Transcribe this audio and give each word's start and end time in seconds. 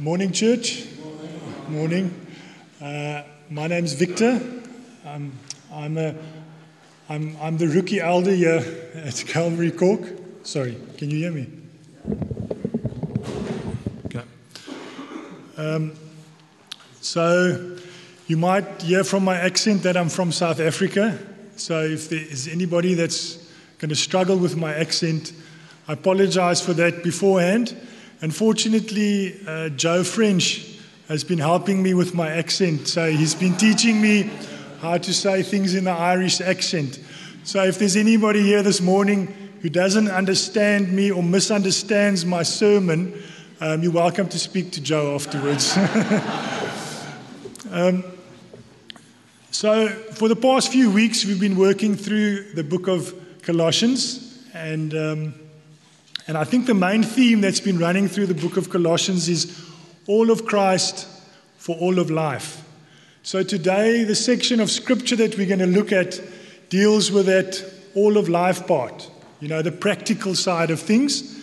Morning, 0.00 0.32
church. 0.32 0.86
Morning. 1.68 2.12
Uh, 2.82 3.22
my 3.48 3.68
name's 3.68 3.92
Victor. 3.92 4.40
Um, 5.06 5.30
I'm, 5.72 5.96
a, 5.96 6.16
I'm, 7.08 7.36
I'm 7.40 7.56
the 7.58 7.68
rookie 7.68 8.00
elder 8.00 8.32
here 8.32 8.90
at 8.94 9.24
Calvary 9.28 9.70
Cork. 9.70 10.00
Sorry, 10.42 10.76
can 10.98 11.12
you 11.12 11.18
hear 11.18 11.30
me? 11.30 11.48
Okay. 14.06 14.22
Um, 15.56 15.92
so, 17.00 17.78
you 18.26 18.36
might 18.36 18.82
hear 18.82 19.04
from 19.04 19.24
my 19.24 19.36
accent 19.36 19.84
that 19.84 19.96
I'm 19.96 20.08
from 20.08 20.32
South 20.32 20.58
Africa. 20.58 21.16
So, 21.54 21.84
if 21.84 22.08
there 22.08 22.18
is 22.18 22.48
anybody 22.48 22.94
that's 22.94 23.36
going 23.78 23.90
to 23.90 23.94
struggle 23.94 24.38
with 24.38 24.56
my 24.56 24.74
accent, 24.74 25.32
I 25.86 25.92
apologize 25.92 26.60
for 26.60 26.72
that 26.72 27.04
beforehand. 27.04 27.76
Unfortunately, 28.24 29.38
uh, 29.46 29.68
Joe 29.68 30.02
French 30.02 30.78
has 31.08 31.22
been 31.22 31.36
helping 31.36 31.82
me 31.82 31.92
with 31.92 32.14
my 32.14 32.30
accent. 32.30 32.88
So 32.88 33.10
he's 33.10 33.34
been 33.34 33.54
teaching 33.54 34.00
me 34.00 34.30
how 34.80 34.96
to 34.96 35.12
say 35.12 35.42
things 35.42 35.74
in 35.74 35.84
the 35.84 35.90
Irish 35.90 36.40
accent. 36.40 37.00
So 37.42 37.62
if 37.64 37.78
there's 37.78 37.96
anybody 37.96 38.40
here 38.40 38.62
this 38.62 38.80
morning 38.80 39.26
who 39.60 39.68
doesn't 39.68 40.08
understand 40.08 40.90
me 40.90 41.10
or 41.10 41.22
misunderstands 41.22 42.24
my 42.24 42.44
sermon, 42.44 43.12
um, 43.60 43.82
you're 43.82 43.92
welcome 43.92 44.26
to 44.30 44.38
speak 44.38 44.72
to 44.72 44.80
Joe 44.80 45.14
afterwards. 45.14 45.76
um, 47.70 48.04
so, 49.50 49.88
for 49.88 50.28
the 50.28 50.36
past 50.36 50.72
few 50.72 50.90
weeks, 50.90 51.26
we've 51.26 51.38
been 51.38 51.58
working 51.58 51.94
through 51.94 52.54
the 52.54 52.64
book 52.64 52.88
of 52.88 53.12
Colossians, 53.42 54.42
and 54.54 54.94
um, 54.94 55.34
and 56.26 56.38
I 56.38 56.44
think 56.44 56.66
the 56.66 56.74
main 56.74 57.02
theme 57.02 57.42
that's 57.42 57.60
been 57.60 57.78
running 57.78 58.08
through 58.08 58.26
the 58.26 58.34
book 58.34 58.56
of 58.56 58.70
Colossians 58.70 59.28
is 59.28 59.62
all 60.06 60.30
of 60.30 60.46
Christ 60.46 61.06
for 61.58 61.76
all 61.76 61.98
of 61.98 62.10
life. 62.10 62.62
So 63.22 63.42
today, 63.42 64.04
the 64.04 64.14
section 64.14 64.60
of 64.60 64.70
scripture 64.70 65.16
that 65.16 65.36
we're 65.36 65.46
going 65.46 65.58
to 65.58 65.66
look 65.66 65.92
at 65.92 66.20
deals 66.70 67.10
with 67.10 67.26
that 67.26 67.62
all 67.94 68.16
of 68.16 68.28
life 68.28 68.66
part, 68.66 69.10
you 69.40 69.48
know, 69.48 69.60
the 69.60 69.72
practical 69.72 70.34
side 70.34 70.70
of 70.70 70.80
things. 70.80 71.40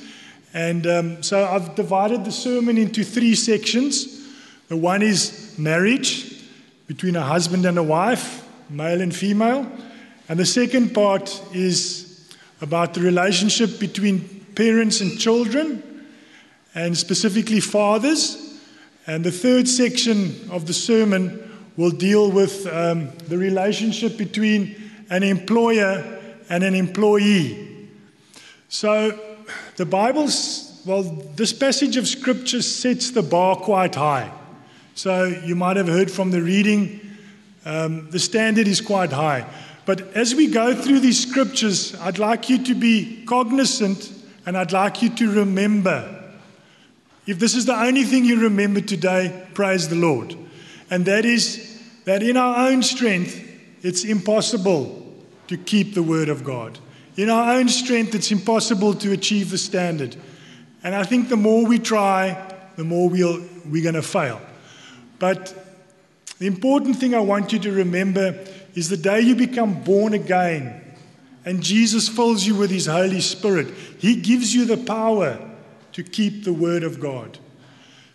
And 0.53 0.85
um, 0.88 1.23
so 1.23 1.45
I've 1.45 1.75
divided 1.75 2.25
the 2.25 2.31
sermon 2.31 2.77
into 2.77 3.03
three 3.03 3.35
sections. 3.35 4.27
The 4.67 4.77
one 4.77 5.01
is 5.01 5.55
marriage 5.57 6.43
between 6.88 7.16
a 7.16 7.21
husband 7.21 7.66
and 7.66 7.77
a 7.77 7.83
wife, 7.83 8.47
male 8.69 9.01
and 9.01 9.16
female. 9.16 9.71
And 10.27 10.39
the 10.39 10.45
second 10.45 10.93
part 10.93 11.41
is 11.53 12.29
about 12.61 12.93
the 12.93 13.01
relationship 13.01 13.79
between 13.79 14.41
parents 14.55 15.02
and 15.02 15.19
children, 15.19 15.83
and 16.75 16.97
specifically 16.97 17.59
fathers. 17.59 18.59
And 19.07 19.23
the 19.23 19.31
third 19.31 19.67
section 19.67 20.49
of 20.52 20.67
the 20.67 20.73
sermon 20.73 21.52
will 21.77 21.91
deal 21.91 22.31
with 22.31 22.67
um, 22.67 23.09
the 23.27 23.38
relationship 23.38 24.17
between 24.17 24.75
an 25.09 25.23
employer 25.23 26.19
and 26.49 26.63
an 26.63 26.75
employee. 26.75 27.89
So, 28.69 29.19
the 29.75 29.85
Bible's, 29.85 30.81
well, 30.85 31.03
this 31.35 31.52
passage 31.53 31.97
of 31.97 32.07
scripture 32.07 32.61
sets 32.61 33.11
the 33.11 33.23
bar 33.23 33.55
quite 33.55 33.95
high. 33.95 34.31
So, 34.95 35.25
you 35.25 35.55
might 35.55 35.77
have 35.77 35.88
heard 35.88 36.11
from 36.11 36.31
the 36.31 36.41
reading, 36.41 36.99
um, 37.66 38.09
the 38.11 38.19
standard 38.19 38.67
is 38.67 38.81
quite 38.81 39.11
high. 39.11 39.45
But 39.85 40.02
as 40.16 40.35
we 40.35 40.47
go 40.47 40.75
through 40.75 40.99
these 40.99 41.27
scriptures, 41.27 41.95
I'd 41.95 42.19
like 42.19 42.49
you 42.49 42.63
to 42.66 42.75
be 42.75 43.23
cognizant 43.25 44.11
and 44.52 44.57
I'd 44.57 44.73
like 44.73 45.02
you 45.02 45.09
to 45.11 45.31
remember. 45.31 46.33
If 47.25 47.39
this 47.39 47.55
is 47.55 47.67
the 47.67 47.73
only 47.73 48.03
thing 48.03 48.25
you 48.25 48.41
remember 48.41 48.81
today, 48.81 49.47
praise 49.53 49.88
the 49.88 49.95
Lord. 49.95 50.35
And 50.89 51.05
that 51.05 51.23
is 51.23 51.81
that 52.03 52.21
in 52.21 52.35
our 52.35 52.67
own 52.67 52.83
strength, 52.83 53.41
it's 53.81 54.03
impossible 54.03 55.07
to 55.47 55.55
keep 55.55 55.94
the 55.94 56.03
word 56.03 56.28
of 56.28 56.44
God. 56.44 56.79
In 57.16 57.29
our 57.29 57.53
own 57.56 57.69
strength, 57.69 58.13
it's 58.13 58.29
impossible 58.29 58.94
to 58.95 59.13
achieve 59.13 59.51
the 59.51 59.57
standard. 59.57 60.17
And 60.83 60.95
I 60.95 61.03
think 61.03 61.29
the 61.29 61.38
more 61.38 61.66
we 61.66 61.79
try, 61.79 62.53
the 62.75 62.83
more 62.83 63.07
we'll, 63.07 63.41
we're 63.66 63.83
going 63.83 63.95
to 63.95 64.01
fail. 64.01 64.41
But 65.18 65.56
the 66.39 66.47
important 66.47 66.97
thing 66.97 67.16
I 67.16 67.22
want 67.22 67.53
you 67.53 67.59
to 67.59 67.72
remember 67.72 68.38
is 68.75 68.89
the 68.89 68.97
day 68.97 69.22
you 69.22 69.33
become 69.33 69.81
born 69.81 70.13
again, 70.13 70.81
and 71.44 71.63
Jesus 71.63 72.07
fills 72.07 72.46
you 72.46 72.56
with 72.56 72.69
His 72.69 72.85
Holy 72.85 73.22
Spirit. 73.22 73.69
He 73.97 74.16
gives 74.16 74.53
you 74.53 74.66
the 74.66 74.78
power 74.78 75.40
to 75.94 76.03
keep 76.03 76.44
the 76.44 76.53
Word 76.53 76.84
of 76.84 77.00
God. 77.00 77.40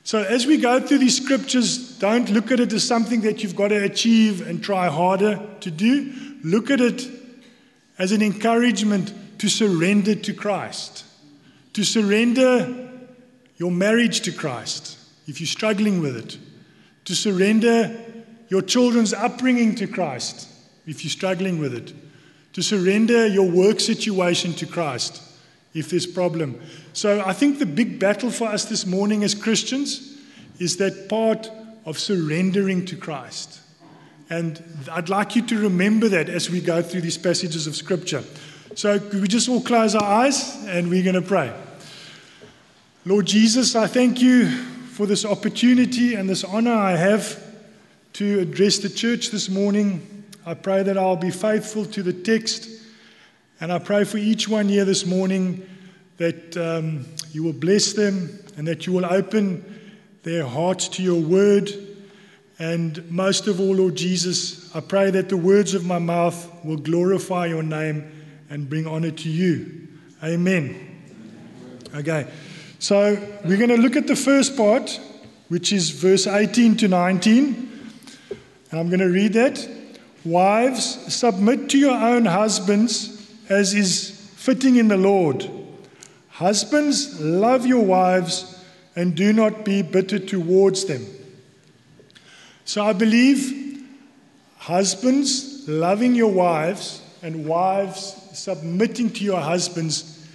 So, 0.05 0.23
as 0.23 0.47
we 0.47 0.59
go 0.59 0.79
through 0.79 0.99
these 0.99 1.21
scriptures, 1.21 1.99
don't 1.99 2.31
look 2.31 2.53
at 2.53 2.61
it 2.61 2.73
as 2.73 2.87
something 2.87 3.23
that 3.23 3.43
you've 3.43 3.57
got 3.57 3.69
to 3.69 3.83
achieve 3.83 4.47
and 4.47 4.63
try 4.63 4.87
harder 4.87 5.45
to 5.61 5.71
do. 5.71 6.13
Look 6.45 6.71
at 6.71 6.81
it 6.81 7.09
as 7.99 8.13
an 8.13 8.23
encouragement 8.23 9.13
to 9.41 9.49
surrender 9.49 10.15
to 10.15 10.33
Christ, 10.33 11.05
to 11.73 11.83
surrender 11.83 12.89
your 13.57 13.73
marriage 13.73 14.21
to 14.23 14.33
Christ 14.33 14.97
if 15.27 15.41
you're 15.41 15.49
struggling 15.49 16.01
with 16.01 16.17
it, 16.17 16.39
to 17.07 17.17
surrender 17.17 17.99
your 18.49 18.63
children's 18.63 19.13
upbringing 19.13 19.75
to 19.75 19.89
Christ 19.89 20.49
if 20.87 21.03
you're 21.03 21.11
struggling 21.11 21.59
with 21.59 21.75
it 21.75 21.93
to 22.57 22.63
surrender 22.63 23.27
your 23.27 23.47
work 23.47 23.79
situation 23.81 24.55
to 24.55 24.65
Christ 24.65 25.21
if 25.75 25.91
there's 25.91 26.07
problem. 26.07 26.59
So 26.95 27.23
I 27.23 27.35
think 27.35 27.59
the 27.59 27.67
big 27.67 27.99
battle 27.99 28.31
for 28.31 28.49
us 28.49 28.65
this 28.65 28.87
morning 28.87 29.25
as 29.25 29.35
Christians 29.35 30.17
is 30.59 30.79
that 30.79 31.07
part 31.11 31.51
of 31.85 31.99
surrendering 31.99 32.87
to 32.87 32.97
Christ. 32.97 33.61
And 34.31 34.63
I'd 34.91 35.11
like 35.11 35.37
you 35.37 35.47
to 35.49 35.59
remember 35.59 36.09
that 36.09 36.31
as 36.31 36.49
we 36.49 36.63
go 36.63 36.81
through 36.81 37.03
these 37.03 37.19
passages 37.19 37.67
of 37.67 37.77
Scripture. 37.77 38.25
So, 38.75 39.01
we 39.13 39.29
just 39.29 39.51
all 39.51 39.61
close 39.61 39.95
our 39.95 40.25
eyes 40.25 40.57
and 40.65 40.89
we're 40.89 41.05
going 41.05 41.15
to 41.15 41.21
pray? 41.21 41.53
Lord 43.05 43.27
Jesus, 43.27 43.77
I 43.77 43.87
thank 43.87 44.23
you 44.23 44.49
for 44.49 45.05
this 45.05 45.27
opportunity 45.27 46.15
and 46.15 46.27
this 46.27 46.43
honor 46.43 46.73
I 46.73 46.93
have 46.93 47.39
to 48.15 48.41
address 48.41 48.79
the 48.79 48.89
church 48.89 49.31
this 49.31 49.51
morning. 49.51 50.16
I 50.49 50.55
pray 50.55 50.85
that 50.85 50.97
I'll 50.97 51.17
be 51.17 51.33
faithful 51.33 51.85
to 51.87 52.05
the 52.05 52.13
text. 52.13 52.69
And 53.61 53.73
I 53.73 53.81
pray 53.81 54.05
for 54.05 54.19
each 54.19 54.49
one 54.49 54.69
here 54.69 54.85
this 54.85 55.05
morning 55.05 55.69
that 56.19 56.57
um, 56.57 57.05
you 57.33 57.43
will 57.43 57.53
bless 57.53 57.95
them 57.95 58.39
and 58.57 58.69
that 58.69 58.87
you 58.87 58.93
will 58.93 59.07
open 59.07 59.65
their 60.23 60.47
hearts 60.47 60.87
to 60.91 61.03
your 61.03 61.21
word. 61.21 61.73
And 62.61 63.11
most 63.11 63.49
of 63.49 63.59
all, 63.59 63.75
Lord 63.75 63.97
Jesus, 63.97 64.73
I 64.73 64.79
pray 64.79 65.11
that 65.11 65.29
the 65.31 65.37
words 65.37 65.75
of 65.75 65.85
my 65.85 65.99
mouth 65.99 66.49
will 66.65 66.77
glorify 66.77 67.47
your 67.47 67.65
name 67.65 68.09
and 68.49 68.71
bring 68.71 68.87
honor 68.87 69.11
to 69.11 69.29
you. 69.29 69.89
Amen. 70.23 71.01
Okay, 71.93 72.31
so 72.79 73.21
we're 73.45 73.57
going 73.57 73.71
to 73.71 73.77
look 73.77 73.97
at 73.97 74.07
the 74.07 74.15
first 74.15 74.57
part, 74.57 75.01
which 75.49 75.73
is 75.73 75.91
verse 75.91 76.29
18 76.29 76.77
to 76.77 76.89
19. 76.89 77.91
And 78.71 78.81
I'm 78.81 78.89
going 78.89 79.01
to 79.01 79.11
read 79.11 79.33
that. 79.33 79.76
Wives, 80.27 81.15
submit 81.15 81.71
to 81.71 81.79
your 81.79 81.97
own 81.97 82.25
husbands 82.25 83.31
as 83.49 83.75
is 83.75 84.11
fitting 84.35 84.75
in 84.75 84.89
the 84.89 84.97
Lord. 84.97 85.49
Husbands, 86.31 87.21
love 87.21 87.65
your 87.65 87.85
wives 87.85 88.61
and 88.97 89.15
do 89.15 89.33
not 89.33 89.65
be 89.65 89.83
bitter 89.83 90.19
towards 90.19 90.87
them. 90.87 91.07
So 92.65 92.85
I 92.85 92.93
believe 92.93 93.87
husbands 94.57 95.69
loving 95.69 96.17
your 96.17 96.33
wives 96.33 97.03
and 97.23 97.47
wives 97.47 98.17
submitting 98.33 99.13
to 99.13 99.25
your 99.25 99.41
husbands 99.41 100.27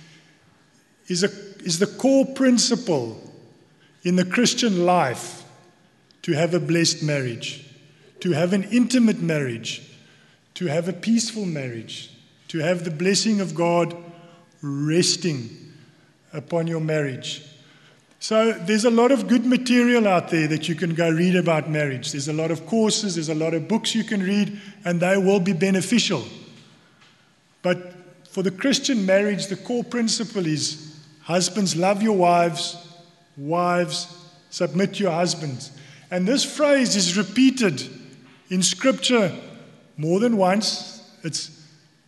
is, 1.08 1.26
a, 1.26 1.30
is 1.66 1.80
the 1.80 1.88
core 1.88 2.26
principle 2.28 3.22
in 4.04 4.16
the 4.16 4.24
Christian 4.24 4.86
life 4.86 5.44
to 6.22 6.32
have 6.32 6.54
a 6.54 6.62
blessed 6.62 7.04
marriage 7.04 7.68
to 8.22 8.32
have 8.32 8.54
an 8.54 8.64
intimate 8.66 9.20
marriage, 9.20 9.82
to 10.56 10.66
have 10.68 10.88
a 10.88 10.94
peaceful 10.94 11.46
marriage, 11.46 12.12
to 12.50 12.60
have 12.60 12.84
the 12.84 12.92
blessing 12.92 13.42
of 13.42 13.56
God 13.56 13.96
resting 14.62 15.50
upon 16.34 16.68
your 16.68 16.82
marriage. 16.82 17.44
So 18.20 18.52
there's 18.52 18.86
a 18.86 18.92
lot 18.92 19.12
of 19.12 19.28
good 19.28 19.46
material 19.48 20.08
out 20.08 20.30
there 20.30 20.48
that 20.48 20.70
you 20.70 20.76
can 20.76 20.94
go 20.94 21.10
read 21.10 21.36
about 21.36 21.70
marriage. 21.70 22.12
There's 22.12 22.28
a 22.28 22.34
lot 22.34 22.52
of 22.52 22.68
courses, 22.68 23.16
there's 23.16 23.30
a 23.30 23.36
lot 23.36 23.56
of 23.56 23.68
books 23.68 23.96
you 23.96 24.04
can 24.04 24.22
read, 24.22 24.60
and 24.86 25.00
they 25.00 25.18
will 25.18 25.40
be 25.40 25.54
beneficial. 25.54 26.24
But 27.64 27.94
for 28.30 28.44
the 28.44 28.52
Christian 28.52 29.06
marriage, 29.06 29.48
the 29.48 29.58
core 29.58 29.84
principle 29.84 30.46
is 30.46 31.00
husbands, 31.24 31.76
love 31.76 32.04
your 32.04 32.16
wives, 32.16 32.78
wives, 33.38 34.30
submit 34.52 35.00
your 35.00 35.12
husbands. 35.12 35.72
And 36.12 36.28
this 36.28 36.44
phrase 36.44 36.96
is 36.96 37.18
repeated 37.18 37.84
in 38.50 38.62
Scripture, 38.62 39.36
more 40.02 40.20
than 40.20 40.36
once, 40.36 41.08
it's 41.24 41.64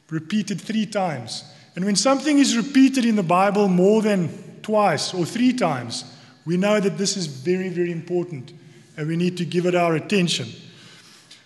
repeated 0.10 0.60
three 0.60 0.88
times. 0.88 1.44
And 1.76 1.86
when 1.86 1.96
something 1.96 2.40
is 2.40 2.58
repeated 2.58 3.06
in 3.06 3.16
the 3.16 3.24
Bible 3.24 3.68
more 3.68 4.02
than 4.02 4.30
twice 4.64 5.14
or 5.14 5.26
three 5.26 5.54
times, 5.54 6.04
We 6.46 6.58
know 6.58 6.80
that 6.80 6.98
this 6.98 7.16
is 7.16 7.28
very, 7.28 7.70
very 7.70 7.92
important 7.92 8.52
and 8.98 9.08
we 9.08 9.16
need 9.16 9.38
to 9.38 9.46
give 9.46 9.66
it 9.66 9.76
our 9.76 9.96
attention. 9.96 10.50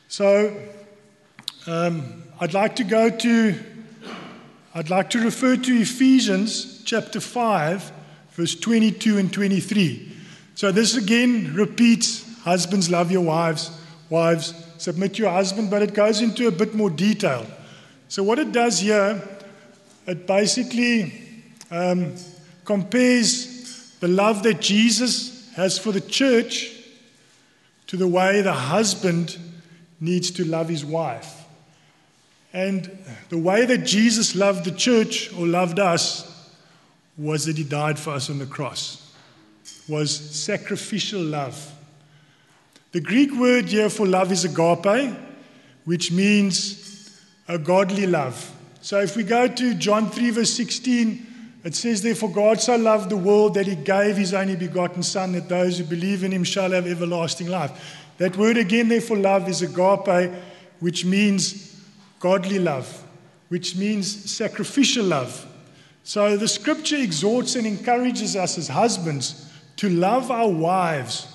So, 0.08 0.60
um, 1.68 2.24
I'd 2.40 2.54
like 2.54 2.76
to 2.78 2.84
go 2.84 3.10
to, 3.10 3.56
I'd 4.74 4.90
like 4.90 5.10
to 5.12 5.20
refer 5.20 5.56
to 5.56 5.82
Ephesians 5.82 6.82
chapter 6.84 7.20
5, 7.20 7.92
verse 8.32 8.56
22 8.56 9.18
and 9.18 9.32
23. 9.32 10.12
So, 10.56 10.72
this 10.72 10.98
again 10.98 11.54
repeats 11.54 12.26
husbands, 12.40 12.90
love 12.90 13.12
your 13.12 13.22
wives, 13.22 13.70
wives, 14.10 14.54
submit 14.78 15.18
your 15.18 15.30
husband, 15.30 15.70
but 15.70 15.82
it 15.82 15.94
goes 15.94 16.22
into 16.22 16.48
a 16.48 16.52
bit 16.52 16.74
more 16.74 16.90
detail. 16.90 17.46
So, 18.10 18.24
what 18.24 18.40
it 18.40 18.52
does 18.52 18.80
here, 18.80 19.22
it 20.06 20.26
basically 20.26 21.22
um, 21.72 22.14
compares 22.66 23.96
the 24.00 24.08
love 24.08 24.44
that 24.44 24.62
Jesus 24.62 25.52
has 25.56 25.78
for 25.78 25.92
the 25.92 26.02
church 26.02 26.74
to 27.88 27.98
the 27.98 28.08
way 28.08 28.42
the 28.42 28.54
husband 28.54 29.38
needs 30.00 30.32
to 30.32 30.46
love 30.46 30.70
his 30.70 30.86
wife. 30.86 31.46
And 32.54 32.90
the 33.30 33.38
way 33.38 33.66
that 33.66 33.80
Jesus 33.80 34.36
loved 34.36 34.66
the 34.66 34.72
church 34.72 35.34
or 35.34 35.46
loved 35.46 35.80
us 35.80 36.34
was 37.18 37.46
that 37.46 37.58
he 37.58 37.64
died 37.64 37.98
for 37.98 38.12
us 38.12 38.30
on 38.30 38.40
the 38.40 38.46
cross, 38.46 39.14
was 39.88 40.16
sacrificial 40.16 41.22
love. 41.22 41.74
The 42.94 43.02
Greek 43.02 43.32
word 43.34 43.66
here 43.66 43.90
for 43.90 44.08
love 44.08 44.32
is 44.32 44.46
agape, 44.46 45.14
which 45.84 46.12
means 46.12 47.12
a 47.48 47.58
godly 47.58 48.08
love. 48.08 48.54
So 48.82 49.02
if 49.02 49.18
we 49.18 49.24
go 49.24 49.48
to 49.48 49.74
John 49.74 50.10
3, 50.10 50.30
verse 50.30 50.54
16, 50.54 51.28
it 51.66 51.76
says, 51.76 52.02
Therefore, 52.02 52.30
God 52.30 52.62
so 52.62 52.78
loved 52.78 53.10
the 53.10 53.18
world 53.18 53.56
that 53.56 53.68
he 53.68 53.76
gave 53.76 54.16
his 54.16 54.34
only 54.34 54.56
begotten 54.56 55.04
Son, 55.04 55.34
that 55.34 55.50
those 55.50 55.78
who 55.78 55.84
believe 55.84 56.24
in 56.24 56.32
him 56.32 56.46
shall 56.46 56.72
have 56.72 56.88
everlasting 56.88 57.48
life. 57.48 57.98
That 58.20 58.38
word 58.38 58.56
again, 58.56 58.88
therefore, 58.88 59.18
love 59.18 59.50
is 59.50 59.62
agape, 59.62 60.32
which 60.80 61.04
means 61.04 61.84
godly 62.20 62.60
love, 62.60 63.04
which 63.50 63.76
means 63.76 64.32
sacrificial 64.32 65.04
love. 65.04 65.46
So 66.04 66.38
the 66.38 66.48
scripture 66.48 66.96
exhorts 66.96 67.56
and 67.56 67.68
encourages 67.68 68.38
us 68.38 68.58
as 68.58 68.70
husbands 68.70 69.52
to 69.76 69.90
love 69.90 70.32
our 70.32 70.48
wives 70.48 71.28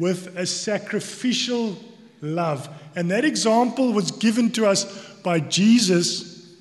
with 0.00 0.36
a 0.36 0.46
sacrificial 0.46 1.76
love. 2.22 2.68
And 2.96 3.08
that 3.10 3.24
example 3.24 3.92
was 3.92 4.10
given 4.10 4.50
to 4.52 4.66
us 4.66 4.84
by 5.22 5.40
Jesus, 5.40 6.54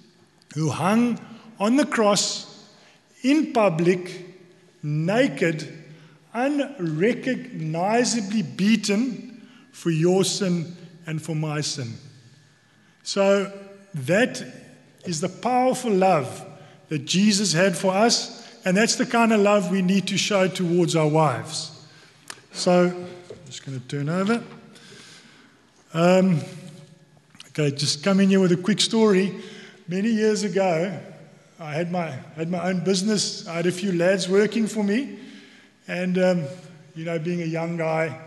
who 0.54 0.70
hung 0.70 1.20
on 1.60 1.78
the 1.78 1.86
cross 1.86 2.70
in 3.24 3.54
public, 3.54 4.26
naked, 4.84 5.74
unrecognizably 6.34 8.44
beaten 8.44 9.48
for 9.72 9.90
your 9.90 10.26
sin 10.26 10.76
and 11.08 11.22
for 11.22 11.36
my 11.36 11.62
sin. 11.62 11.94
So 13.04 13.52
that 13.94 14.44
is 15.06 15.22
the 15.22 15.30
powerful 15.30 15.92
love 15.92 16.46
that 16.90 17.06
Jesus 17.06 17.54
had 17.54 17.78
for 17.78 17.94
us, 17.94 18.60
and 18.66 18.76
that's 18.76 18.96
the 18.96 19.06
kind 19.06 19.32
of 19.32 19.40
love 19.40 19.72
we 19.72 19.82
need 19.82 20.08
to 20.10 20.18
show 20.18 20.48
towards 20.48 20.96
our 20.96 21.08
wives. 21.08 21.72
So, 22.52 22.94
just 23.50 23.66
going 23.66 23.80
to 23.80 23.88
turn 23.88 24.10
over. 24.10 24.44
Um, 25.96 26.40
okay, 27.48 27.76
just 27.76 28.04
come 28.04 28.20
in 28.20 28.30
here 28.30 28.40
with 28.40 28.52
a 28.52 28.58
quick 28.58 28.80
story. 28.80 29.36
Many 29.88 30.10
years 30.10 30.44
ago, 30.44 31.00
I 31.60 31.74
had 31.74 31.92
my, 31.92 32.12
had 32.36 32.52
my 32.52 32.70
own 32.70 32.84
business. 32.84 33.48
I 33.48 33.56
had 33.56 33.66
a 33.66 33.72
few 33.72 33.92
lads 33.94 34.30
working 34.30 34.68
for 34.68 34.84
me. 34.84 35.18
And, 35.88 36.20
um, 36.20 36.44
you 36.94 37.06
know, 37.06 37.18
being 37.18 37.42
a 37.42 37.46
young 37.46 37.76
guy, 37.76 38.20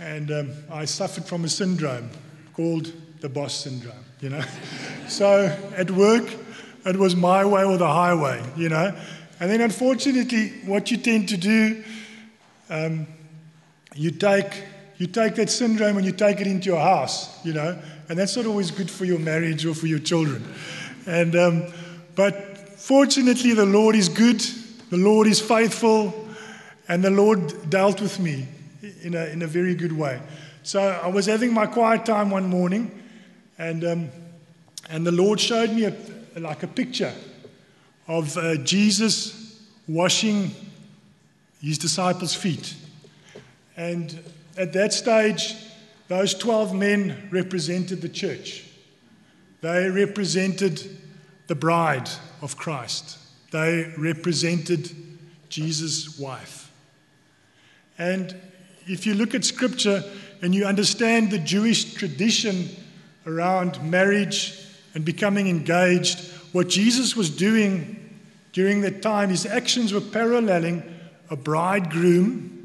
and 0.00 0.32
um, 0.32 0.50
I 0.68 0.84
suffered 0.84 1.26
from 1.26 1.44
a 1.44 1.48
syndrome 1.48 2.10
called 2.54 2.92
the 3.20 3.28
boss 3.28 3.54
syndrome, 3.54 4.04
you 4.20 4.30
know. 4.30 4.42
so 5.08 5.56
at 5.76 5.92
work, 5.92 6.28
it 6.84 6.96
was 6.96 7.14
my 7.14 7.44
way 7.44 7.62
or 7.62 7.76
the 7.76 7.86
highway, 7.86 8.42
you 8.56 8.68
know. 8.68 8.98
And 9.38 9.48
then 9.48 9.60
unfortunately, 9.60 10.48
what 10.66 10.90
you 10.90 10.96
tend 10.96 11.28
to 11.28 11.36
do, 11.36 11.84
um, 12.68 13.06
you 13.94 14.10
take 14.10 14.64
you 14.98 15.06
take 15.06 15.34
that 15.36 15.48
syndrome 15.48 15.96
and 15.96 16.04
you 16.04 16.12
take 16.12 16.40
it 16.40 16.46
into 16.46 16.66
your 16.66 16.80
house, 16.80 17.44
you 17.44 17.54
know, 17.54 17.78
and 18.08 18.18
that's 18.18 18.36
not 18.36 18.44
always 18.44 18.70
good 18.70 18.90
for 18.90 19.06
your 19.06 19.18
marriage 19.18 19.64
or 19.64 19.74
for 19.74 19.86
your 19.86 19.98
children. 19.98 20.44
And 21.06 21.34
um, 21.34 21.72
but 22.14 22.50
Fortunately, 22.80 23.52
the 23.52 23.66
Lord 23.66 23.94
is 23.94 24.08
good, 24.08 24.40
the 24.88 24.96
Lord 24.96 25.26
is 25.26 25.38
faithful, 25.38 26.26
and 26.88 27.04
the 27.04 27.10
Lord 27.10 27.68
dealt 27.68 28.00
with 28.00 28.18
me 28.18 28.48
in 29.02 29.14
a, 29.14 29.26
in 29.26 29.42
a 29.42 29.46
very 29.46 29.74
good 29.74 29.92
way. 29.92 30.18
So 30.62 30.80
I 30.80 31.06
was 31.08 31.26
having 31.26 31.52
my 31.52 31.66
quiet 31.66 32.06
time 32.06 32.30
one 32.30 32.48
morning, 32.48 32.90
and, 33.58 33.84
um, 33.84 34.10
and 34.88 35.06
the 35.06 35.12
Lord 35.12 35.38
showed 35.38 35.70
me 35.72 35.84
a, 35.84 35.94
like 36.40 36.62
a 36.62 36.66
picture 36.66 37.12
of 38.08 38.34
uh, 38.38 38.56
Jesus 38.56 39.60
washing 39.86 40.50
his 41.60 41.76
disciples' 41.76 42.34
feet. 42.34 42.74
And 43.76 44.18
at 44.56 44.72
that 44.72 44.92
stage, 44.92 45.54
those 46.08 46.34
12 46.34 46.74
men 46.74 47.28
represented 47.30 48.00
the 48.00 48.08
church. 48.08 48.64
They 49.60 49.88
represented 49.88 50.98
the 51.46 51.54
bride 51.54 52.08
of 52.42 52.56
Christ. 52.56 53.18
They 53.52 53.92
represented 53.96 54.90
Jesus' 55.48 56.18
wife. 56.18 56.70
And 57.98 58.34
if 58.86 59.06
you 59.06 59.14
look 59.14 59.34
at 59.34 59.44
scripture 59.44 60.02
and 60.42 60.54
you 60.54 60.64
understand 60.64 61.30
the 61.30 61.38
Jewish 61.38 61.94
tradition 61.94 62.70
around 63.26 63.82
marriage 63.82 64.66
and 64.94 65.04
becoming 65.04 65.48
engaged, 65.48 66.18
what 66.52 66.68
Jesus 66.68 67.14
was 67.14 67.30
doing 67.30 68.18
during 68.52 68.80
that 68.80 69.02
time, 69.02 69.28
his 69.28 69.46
actions 69.46 69.92
were 69.92 70.00
paralleling 70.00 70.82
a 71.30 71.36
bridegroom 71.36 72.59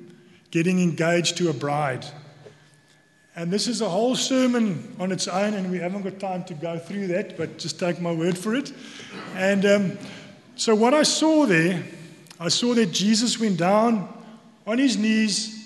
getting 0.55 0.79
engaged 0.79 1.35
to 1.35 1.49
a 1.49 1.53
bride. 1.53 2.05
And 3.35 3.51
this 3.51 3.67
is 3.67 3.81
a 3.81 3.89
whole 3.89 4.15
sermon 4.15 4.95
on 5.01 5.11
its 5.11 5.27
own, 5.27 5.53
and 5.53 5.69
we 5.69 5.79
haven't 5.79 6.03
got 6.03 6.17
time 6.17 6.45
to 6.45 6.53
go 6.53 6.79
through 6.79 7.07
that, 7.07 7.37
but 7.37 7.57
just 7.57 7.77
take 7.77 7.99
my 7.99 8.13
word 8.13 8.37
for 8.37 8.55
it. 8.55 8.71
And 9.35 9.65
um, 9.65 9.97
so, 10.55 10.73
what 10.73 10.93
I 10.93 11.03
saw 11.03 11.45
there, 11.45 11.83
I 12.39 12.47
saw 12.47 12.73
that 12.73 12.93
Jesus 12.93 13.37
went 13.37 13.57
down 13.57 14.07
on 14.65 14.77
his 14.77 14.95
knees 14.95 15.61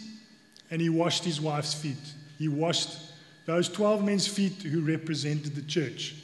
and 0.72 0.82
he 0.82 0.90
washed 0.90 1.24
his 1.24 1.40
wife's 1.40 1.76
feet. 1.76 2.14
He 2.40 2.48
washed 2.48 2.98
those 3.46 3.70
12 3.70 4.04
men's 4.04 4.28
feet 4.28 4.64
who 4.64 4.82
represented 4.82 5.54
the 5.54 5.62
church. 5.62 6.16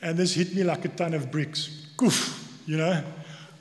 And 0.00 0.16
this 0.16 0.34
hit 0.34 0.54
me 0.54 0.62
like 0.62 0.84
a 0.84 0.88
ton 0.88 1.14
of 1.14 1.32
bricks. 1.32 1.88
You 2.64 2.76
know. 2.76 3.02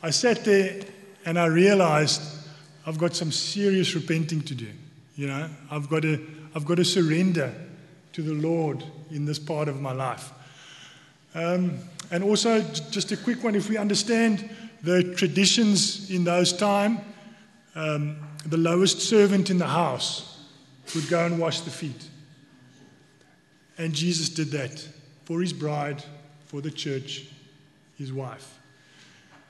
I 0.03 0.11
sat 0.11 0.45
there 0.45 0.81
and 1.25 1.39
I 1.39 1.47
realized 1.47 2.42
I've 2.85 2.97
got 2.97 3.15
some 3.15 3.31
serious 3.31 3.95
repenting 3.95 4.41
to 4.41 4.55
do. 4.55 4.69
You 5.15 5.27
know, 5.27 5.49
I've 5.71 5.89
got 5.89 6.01
to 6.01 6.25
I've 6.55 6.65
got 6.65 6.75
to 6.75 6.85
surrender 6.85 7.53
to 8.13 8.21
the 8.21 8.33
Lord 8.33 8.83
in 9.11 9.25
this 9.25 9.39
part 9.39 9.67
of 9.67 9.81
my 9.81 9.91
life. 9.91 10.31
Um, 11.33 11.79
and 12.11 12.23
also, 12.23 12.61
just 12.61 13.11
a 13.11 13.17
quick 13.17 13.43
one 13.43 13.55
if 13.55 13.69
we 13.69 13.77
understand 13.77 14.49
the 14.83 15.15
traditions 15.15 16.11
in 16.11 16.23
those 16.23 16.53
times, 16.53 16.99
um, 17.73 18.17
the 18.45 18.57
lowest 18.57 18.99
servant 18.99 19.49
in 19.49 19.57
the 19.57 19.67
house 19.67 20.45
would 20.93 21.09
go 21.09 21.25
and 21.25 21.39
wash 21.39 21.61
the 21.61 21.71
feet. 21.71 22.09
And 23.77 23.93
Jesus 23.93 24.29
did 24.29 24.51
that 24.51 24.87
for 25.25 25.41
his 25.41 25.53
bride, 25.53 26.03
for 26.45 26.61
the 26.61 26.69
church, 26.69 27.25
his 27.97 28.13
wife. 28.13 28.59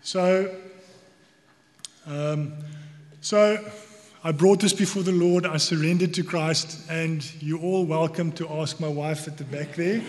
So, 0.01 0.55
um, 2.05 2.53
so 3.23 3.57
I 4.21 4.33
brought 4.33 4.59
this 4.59 4.73
before 4.73 5.01
the 5.01 5.13
Lord. 5.13 5.45
I 5.45 5.55
surrendered 5.55 6.13
to 6.15 6.25
Christ, 6.25 6.77
and 6.89 7.25
you're 7.41 7.61
all 7.61 7.85
welcome 7.85 8.33
to 8.33 8.49
ask 8.49 8.81
my 8.81 8.89
wife 8.89 9.29
at 9.29 9.37
the 9.37 9.45
back 9.45 9.75
there 9.75 10.01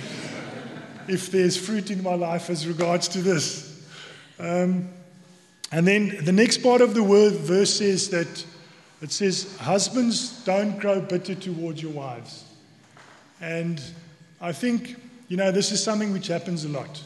if 1.07 1.31
there's 1.31 1.57
fruit 1.57 1.93
in 1.93 2.03
my 2.03 2.15
life 2.15 2.51
as 2.51 2.67
regards 2.67 3.07
to 3.09 3.23
this. 3.23 3.89
Um, 4.41 4.89
and 5.71 5.87
then 5.87 6.25
the 6.25 6.33
next 6.33 6.59
part 6.59 6.81
of 6.81 6.95
the 6.95 7.05
word 7.05 7.35
verse 7.35 7.79
says 7.79 8.09
that 8.09 8.45
it 9.01 9.13
says, 9.13 9.57
Husbands, 9.59 10.43
don't 10.45 10.77
grow 10.81 11.01
bitter 11.01 11.37
towards 11.37 11.81
your 11.81 11.93
wives. 11.93 12.45
And 13.41 13.81
I 14.41 14.51
think, 14.51 14.97
you 15.29 15.37
know, 15.37 15.53
this 15.53 15.71
is 15.71 15.81
something 15.81 16.13
which 16.13 16.27
happens 16.27 16.65
a 16.65 16.69
lot. 16.69 17.01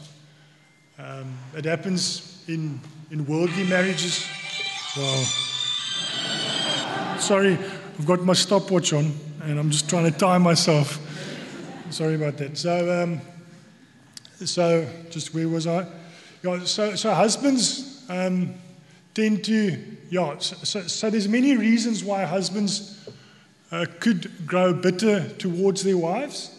Um, 0.97 1.37
it 1.55 1.65
happens 1.65 2.43
in, 2.47 2.81
in 3.11 3.27
worldly 3.27 3.67
marriages. 3.67 4.27
Well, 4.97 5.23
sorry, 7.19 7.53
I've 7.53 8.05
got 8.05 8.21
my 8.23 8.33
stopwatch 8.33 8.93
on 8.93 9.13
and 9.43 9.59
I'm 9.59 9.71
just 9.71 9.89
trying 9.89 10.11
to 10.11 10.17
time 10.17 10.43
myself. 10.43 10.99
Sorry 11.89 12.15
about 12.15 12.37
that. 12.37 12.57
So, 12.57 13.03
um, 13.03 13.21
so 14.45 14.87
just 15.09 15.33
where 15.33 15.47
was 15.47 15.67
I? 15.67 15.85
so, 16.63 16.95
so 16.95 17.13
husbands 17.13 18.05
um, 18.09 18.53
tend 19.13 19.43
to 19.45 19.77
yeah, 20.09 20.39
so, 20.39 20.55
so, 20.63 20.81
so 20.81 21.09
there's 21.09 21.27
many 21.27 21.55
reasons 21.55 22.03
why 22.03 22.23
husbands 22.23 23.07
uh, 23.71 23.85
could 23.99 24.47
grow 24.47 24.73
bitter 24.73 25.29
towards 25.37 25.83
their 25.83 25.97
wives. 25.97 26.55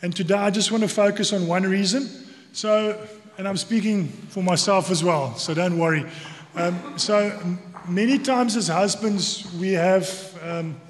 And 0.00 0.14
today 0.14 0.36
I 0.36 0.50
just 0.50 0.70
want 0.70 0.84
to 0.84 0.88
focus 0.88 1.32
on 1.32 1.48
one 1.48 1.64
reason. 1.64 2.08
So, 2.52 3.04
and 3.36 3.48
I'm 3.48 3.56
speaking 3.56 4.08
for 4.28 4.42
myself 4.44 4.90
as 4.90 5.02
well, 5.02 5.34
so 5.36 5.54
don't 5.54 5.76
worry. 5.76 6.06
Um, 6.54 6.96
so, 6.96 7.58
many 7.88 8.18
times 8.18 8.56
as 8.56 8.68
husbands, 8.68 9.50
we 9.58 9.72
have, 9.72 10.38
um, 10.42 10.80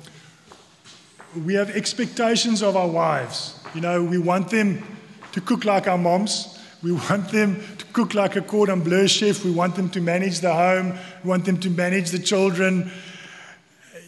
we 1.44 1.54
have 1.54 1.70
expectations 1.70 2.62
of 2.62 2.76
our 2.76 2.88
wives. 2.88 3.58
You 3.74 3.80
know, 3.80 4.02
we 4.02 4.18
want 4.18 4.50
them 4.50 4.84
to 5.32 5.40
cook 5.40 5.64
like 5.64 5.86
our 5.86 5.98
moms. 5.98 6.58
We 6.82 6.92
want 6.92 7.30
them 7.30 7.62
to 7.78 7.84
cook 7.86 8.14
like 8.14 8.36
a 8.36 8.40
cordon 8.40 8.82
bleu 8.82 9.08
chef. 9.08 9.44
We 9.44 9.50
want 9.50 9.76
them 9.76 9.90
to 9.90 10.00
manage 10.00 10.40
the 10.40 10.52
home. 10.52 10.98
We 11.22 11.30
want 11.30 11.44
them 11.44 11.58
to 11.60 11.70
manage 11.70 12.10
the 12.10 12.18
children. 12.18 12.90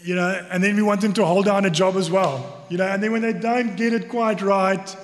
You 0.03 0.15
know, 0.15 0.47
and 0.51 0.63
then 0.63 0.77
we 0.77 0.83
want 0.83 1.01
them 1.01 1.13
to 1.15 1.25
hold 1.25 1.45
down 1.45 1.65
a 1.67 1.71
job 1.71 1.97
as 1.97 2.11
well. 2.11 2.65
You 2.71 2.79
know, 2.79 2.87
and 2.87 3.03
then 3.03 3.13
when 3.13 3.23
they 3.23 3.33
don't 3.33 3.77
get 3.77 3.93
it 3.93 4.09
quite 4.09 4.41
right, 4.41 4.97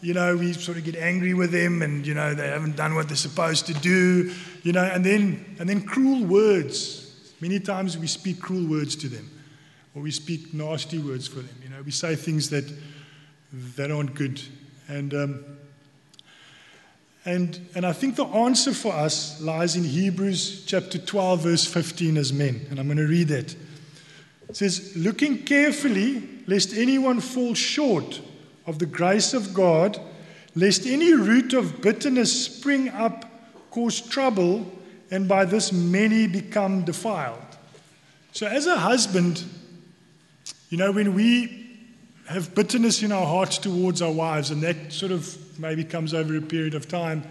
you 0.00 0.14
know, 0.14 0.36
we 0.36 0.52
sort 0.52 0.76
of 0.76 0.84
get 0.84 0.94
angry 0.94 1.34
with 1.34 1.50
them 1.50 1.82
and, 1.82 2.06
you 2.06 2.14
know, 2.14 2.34
they 2.34 2.46
haven't 2.48 2.76
done 2.76 2.94
what 2.94 3.08
they're 3.08 3.16
supposed 3.16 3.66
to 3.66 3.74
do, 3.74 4.32
you 4.62 4.72
know, 4.72 4.84
and 4.84 5.04
then, 5.04 5.56
and 5.58 5.68
then 5.68 5.82
cruel 5.82 6.24
words. 6.24 7.05
Many 7.40 7.60
times 7.60 7.98
we 7.98 8.06
speak 8.06 8.40
cruel 8.40 8.66
words 8.66 8.96
to 8.96 9.08
them 9.08 9.30
or 9.94 10.02
we 10.02 10.10
speak 10.10 10.52
nasty 10.52 10.98
words 10.98 11.26
for 11.26 11.40
them. 11.40 11.56
You 11.62 11.70
know, 11.70 11.82
we 11.82 11.90
say 11.90 12.16
things 12.16 12.50
that, 12.50 12.70
that 13.76 13.90
aren't 13.90 14.14
good. 14.14 14.40
And, 14.88 15.14
um, 15.14 15.44
and, 17.24 17.58
and 17.74 17.86
I 17.86 17.92
think 17.92 18.16
the 18.16 18.26
answer 18.26 18.72
for 18.72 18.92
us 18.92 19.40
lies 19.40 19.74
in 19.74 19.84
Hebrews 19.84 20.64
chapter 20.66 20.98
12, 20.98 21.40
verse 21.40 21.64
15 21.66 22.18
as 22.18 22.32
men. 22.32 22.66
And 22.70 22.78
I'm 22.78 22.86
going 22.86 22.98
to 22.98 23.06
read 23.06 23.28
that. 23.28 23.56
It 24.48 24.56
says, 24.56 24.94
Looking 24.96 25.42
carefully, 25.44 26.22
lest 26.46 26.74
anyone 26.74 27.20
fall 27.20 27.54
short 27.54 28.20
of 28.66 28.78
the 28.78 28.86
grace 28.86 29.32
of 29.32 29.54
God, 29.54 29.98
lest 30.54 30.86
any 30.86 31.14
root 31.14 31.54
of 31.54 31.80
bitterness 31.80 32.46
spring 32.46 32.90
up, 32.90 33.24
cause 33.70 34.00
trouble, 34.00 34.70
and 35.10 35.28
by 35.28 35.44
this 35.44 35.72
many 35.72 36.26
become 36.26 36.84
defiled. 36.84 37.40
So, 38.32 38.46
as 38.46 38.66
a 38.66 38.76
husband, 38.76 39.44
you 40.68 40.78
know, 40.78 40.92
when 40.92 41.14
we 41.14 41.66
have 42.28 42.54
bitterness 42.54 43.02
in 43.02 43.12
our 43.12 43.26
hearts 43.26 43.58
towards 43.58 44.02
our 44.02 44.10
wives, 44.10 44.50
and 44.50 44.62
that 44.62 44.92
sort 44.92 45.12
of 45.12 45.58
maybe 45.58 45.84
comes 45.84 46.12
over 46.12 46.36
a 46.36 46.42
period 46.42 46.74
of 46.74 46.88
time, 46.88 47.22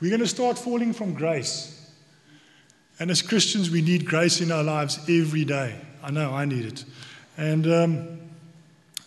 we're 0.00 0.10
going 0.10 0.20
to 0.20 0.26
start 0.26 0.58
falling 0.58 0.92
from 0.92 1.14
grace. 1.14 1.90
And 3.00 3.10
as 3.10 3.22
Christians, 3.22 3.70
we 3.70 3.82
need 3.82 4.04
grace 4.06 4.40
in 4.40 4.52
our 4.52 4.62
lives 4.62 4.98
every 5.08 5.44
day. 5.44 5.80
I 6.02 6.10
know 6.10 6.32
I 6.32 6.44
need 6.44 6.66
it. 6.66 6.84
And 7.36 7.66
um, 7.66 8.20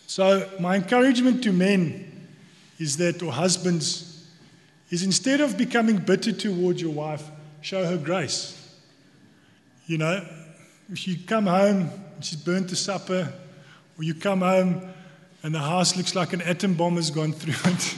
so, 0.06 0.48
my 0.60 0.76
encouragement 0.76 1.42
to 1.44 1.52
men 1.52 2.28
is 2.78 2.96
that, 2.98 3.22
or 3.22 3.32
husbands, 3.32 4.26
is 4.90 5.02
instead 5.02 5.40
of 5.40 5.56
becoming 5.56 5.98
bitter 5.98 6.32
towards 6.32 6.82
your 6.82 6.92
wife, 6.92 7.30
show 7.68 7.84
her 7.84 7.98
grace. 7.98 8.54
You 9.86 9.98
know, 9.98 10.26
if 10.90 11.06
you 11.06 11.18
come 11.26 11.44
home 11.44 11.90
and 12.14 12.24
she's 12.24 12.38
burnt 12.38 12.70
to 12.70 12.76
supper, 12.76 13.30
or 13.98 14.02
you 14.02 14.14
come 14.14 14.40
home 14.40 14.88
and 15.42 15.54
the 15.54 15.58
house 15.58 15.94
looks 15.94 16.14
like 16.14 16.32
an 16.32 16.40
atom 16.40 16.72
bomb 16.72 16.96
has 16.96 17.10
gone 17.10 17.34
through 17.34 17.52
it, 17.70 17.94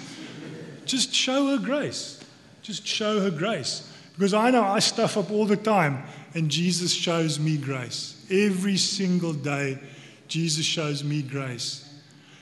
just 0.87 1.15
show 1.15 1.47
her 1.57 1.59
grace. 1.59 2.21
Just 2.63 2.85
show 2.85 3.21
her 3.21 3.31
grace. 3.31 3.89
Because 4.15 4.35
I 4.35 4.51
know 4.51 4.65
I 4.65 4.81
stuff 4.81 5.17
up 5.17 5.31
all 5.31 5.47
the 5.47 5.57
time, 5.57 6.03
and 6.35 6.51
Jesus 6.51 6.93
shows 6.93 7.39
me 7.39 7.57
grace. 7.57 8.27
Every 8.29 8.77
single 8.77 9.33
day, 9.33 9.79
Jesus 10.27 10.67
shows 10.67 11.05
me 11.05 11.23
grace. 11.23 11.89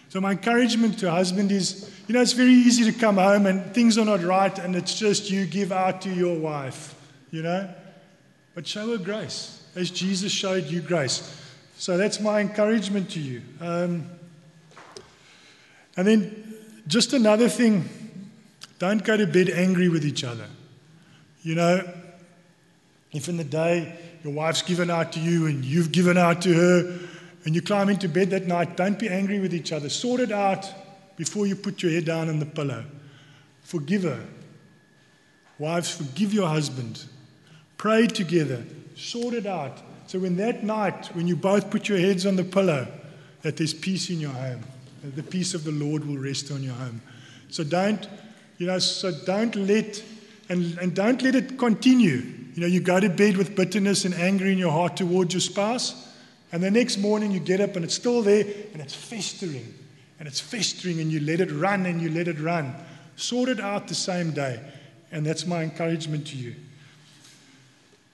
So, 0.09 0.19
my 0.23 0.31
encouragement 0.31 0.99
to 1.01 1.11
husband 1.11 1.53
is 1.53 1.93
you 2.07 2.15
know, 2.15 2.23
it's 2.23 2.33
very 2.33 2.55
easy 2.55 2.91
to 2.91 2.99
come 2.99 3.17
home 3.17 3.45
and 3.45 3.75
things 3.75 3.99
are 3.99 4.07
not 4.07 4.23
right, 4.23 4.59
and 4.59 4.75
it's 4.75 4.99
just 4.99 5.31
you 5.31 5.45
give 5.45 5.73
out 5.73 6.01
to 6.03 6.11
your 6.11 6.39
wife, 6.39 6.95
you 7.31 7.43
know? 7.43 7.73
But 8.55 8.67
show 8.67 8.91
her 8.91 9.03
grace, 9.03 9.63
as 9.77 9.91
Jesus 9.91 10.33
showed 10.33 10.65
you 10.65 10.81
grace. 10.81 11.35
So, 11.77 11.97
that's 11.97 12.21
my 12.21 12.41
encouragement 12.41 13.11
to 13.11 13.21
you. 13.21 13.43
Um, 13.61 14.11
and 15.97 16.07
then, 16.07 16.55
just 16.87 17.13
another 17.13 17.49
thing 17.49 17.89
don't 18.79 19.03
go 19.03 19.17
to 19.17 19.27
bed 19.27 19.51
angry 19.51 19.89
with 19.89 20.05
each 20.05 20.25
other. 20.25 20.47
You 21.43 21.55
know, 21.57 21.89
if 23.13 23.29
in 23.29 23.37
the 23.37 23.45
day 23.45 23.99
your 24.23 24.33
wife's 24.33 24.63
given 24.63 24.91
out 24.91 25.13
to 25.13 25.21
you 25.21 25.47
and 25.47 25.65
you've 25.65 25.93
given 25.93 26.17
out 26.17 26.43
to 26.43 26.55
her, 26.55 26.99
and 27.45 27.55
you 27.55 27.63
climb 27.63 27.89
into 27.89 28.09
bed 28.09 28.31
that 28.31 28.47
night, 28.47 28.77
don't 28.77 28.99
be 28.99 29.09
angry 29.09 29.39
with 29.39 29.55
each 29.55 29.73
other. 29.73 29.89
Sort 29.89 30.21
it 30.21 30.33
out 30.33 30.67
before 31.17 31.47
you 31.47 31.57
put 31.57 31.83
your 31.83 31.91
head 31.93 32.05
down 32.05 32.29
on 32.29 32.39
the 32.39 32.47
pillow. 32.47 32.85
Forgive 33.63 34.03
her. 34.03 34.23
Wives, 35.59 35.91
forgive 35.91 36.35
your 36.35 36.49
husband. 36.49 37.05
Pray 37.79 38.07
together. 38.07 38.63
Sort 38.97 39.35
it 39.35 39.47
out. 39.47 39.79
So 40.09 40.19
when 40.19 40.37
that 40.37 40.65
night, 40.65 41.07
when 41.15 41.27
you 41.27 41.37
both 41.37 41.71
put 41.71 41.89
your 41.89 41.99
heads 41.99 42.27
on 42.27 42.37
the 42.37 42.45
pillow, 42.45 42.87
that 43.43 43.57
there's 43.57 43.75
peace 43.75 44.11
in 44.11 44.21
your 44.21 44.33
home. 44.33 44.63
That 45.03 45.17
the 45.17 45.23
peace 45.23 45.55
of 45.55 45.65
the 45.65 45.73
Lord 45.73 46.07
will 46.07 46.19
rest 46.19 46.51
on 46.51 46.63
your 46.63 46.75
home. 46.75 47.01
So 47.51 47.65
don't, 47.65 48.07
you 48.59 48.67
know, 48.67 48.79
so 48.79 49.13
don't 49.25 49.55
let 49.55 50.03
and, 50.49 50.79
and 50.79 50.95
don't 50.95 51.23
let 51.23 51.35
it 51.35 51.59
continue. 51.59 52.23
You 52.55 52.63
know, 52.63 52.67
you 52.67 52.81
go 52.81 52.99
to 52.99 53.09
bed 53.09 53.37
with 53.37 53.55
bitterness 53.55 54.05
and 54.05 54.15
anger 54.15 54.47
in 54.47 54.59
your 54.59 54.73
heart 54.73 54.97
towards 54.97 55.35
your 55.35 55.41
spouse. 55.41 56.09
And 56.51 56.63
the 56.63 56.71
next 56.71 56.97
morning 56.97 57.31
you 57.31 57.41
get 57.41 57.61
up 57.61 57.77
and 57.77 57.85
it's 57.85 57.95
still 57.95 58.23
there 58.23 58.45
and 58.73 58.81
it's 58.81 58.95
festering 58.95 59.75
and 60.19 60.27
it's 60.27 60.41
festering 60.41 61.01
and 61.01 61.13
you 61.13 61.21
let 61.21 61.41
it 61.41 61.53
run 61.53 61.87
and 61.87 62.01
you 62.01 62.11
let 62.11 62.27
it 62.27 62.41
run. 62.41 62.75
Sort 63.17 63.49
it 63.51 63.61
out 63.61 63.89
the 63.89 63.95
same 63.95 64.31
day. 64.31 64.61
And 65.13 65.25
that's 65.25 65.47
my 65.47 65.63
encouragement 65.63 66.27
to 66.29 66.37
you. 66.37 66.55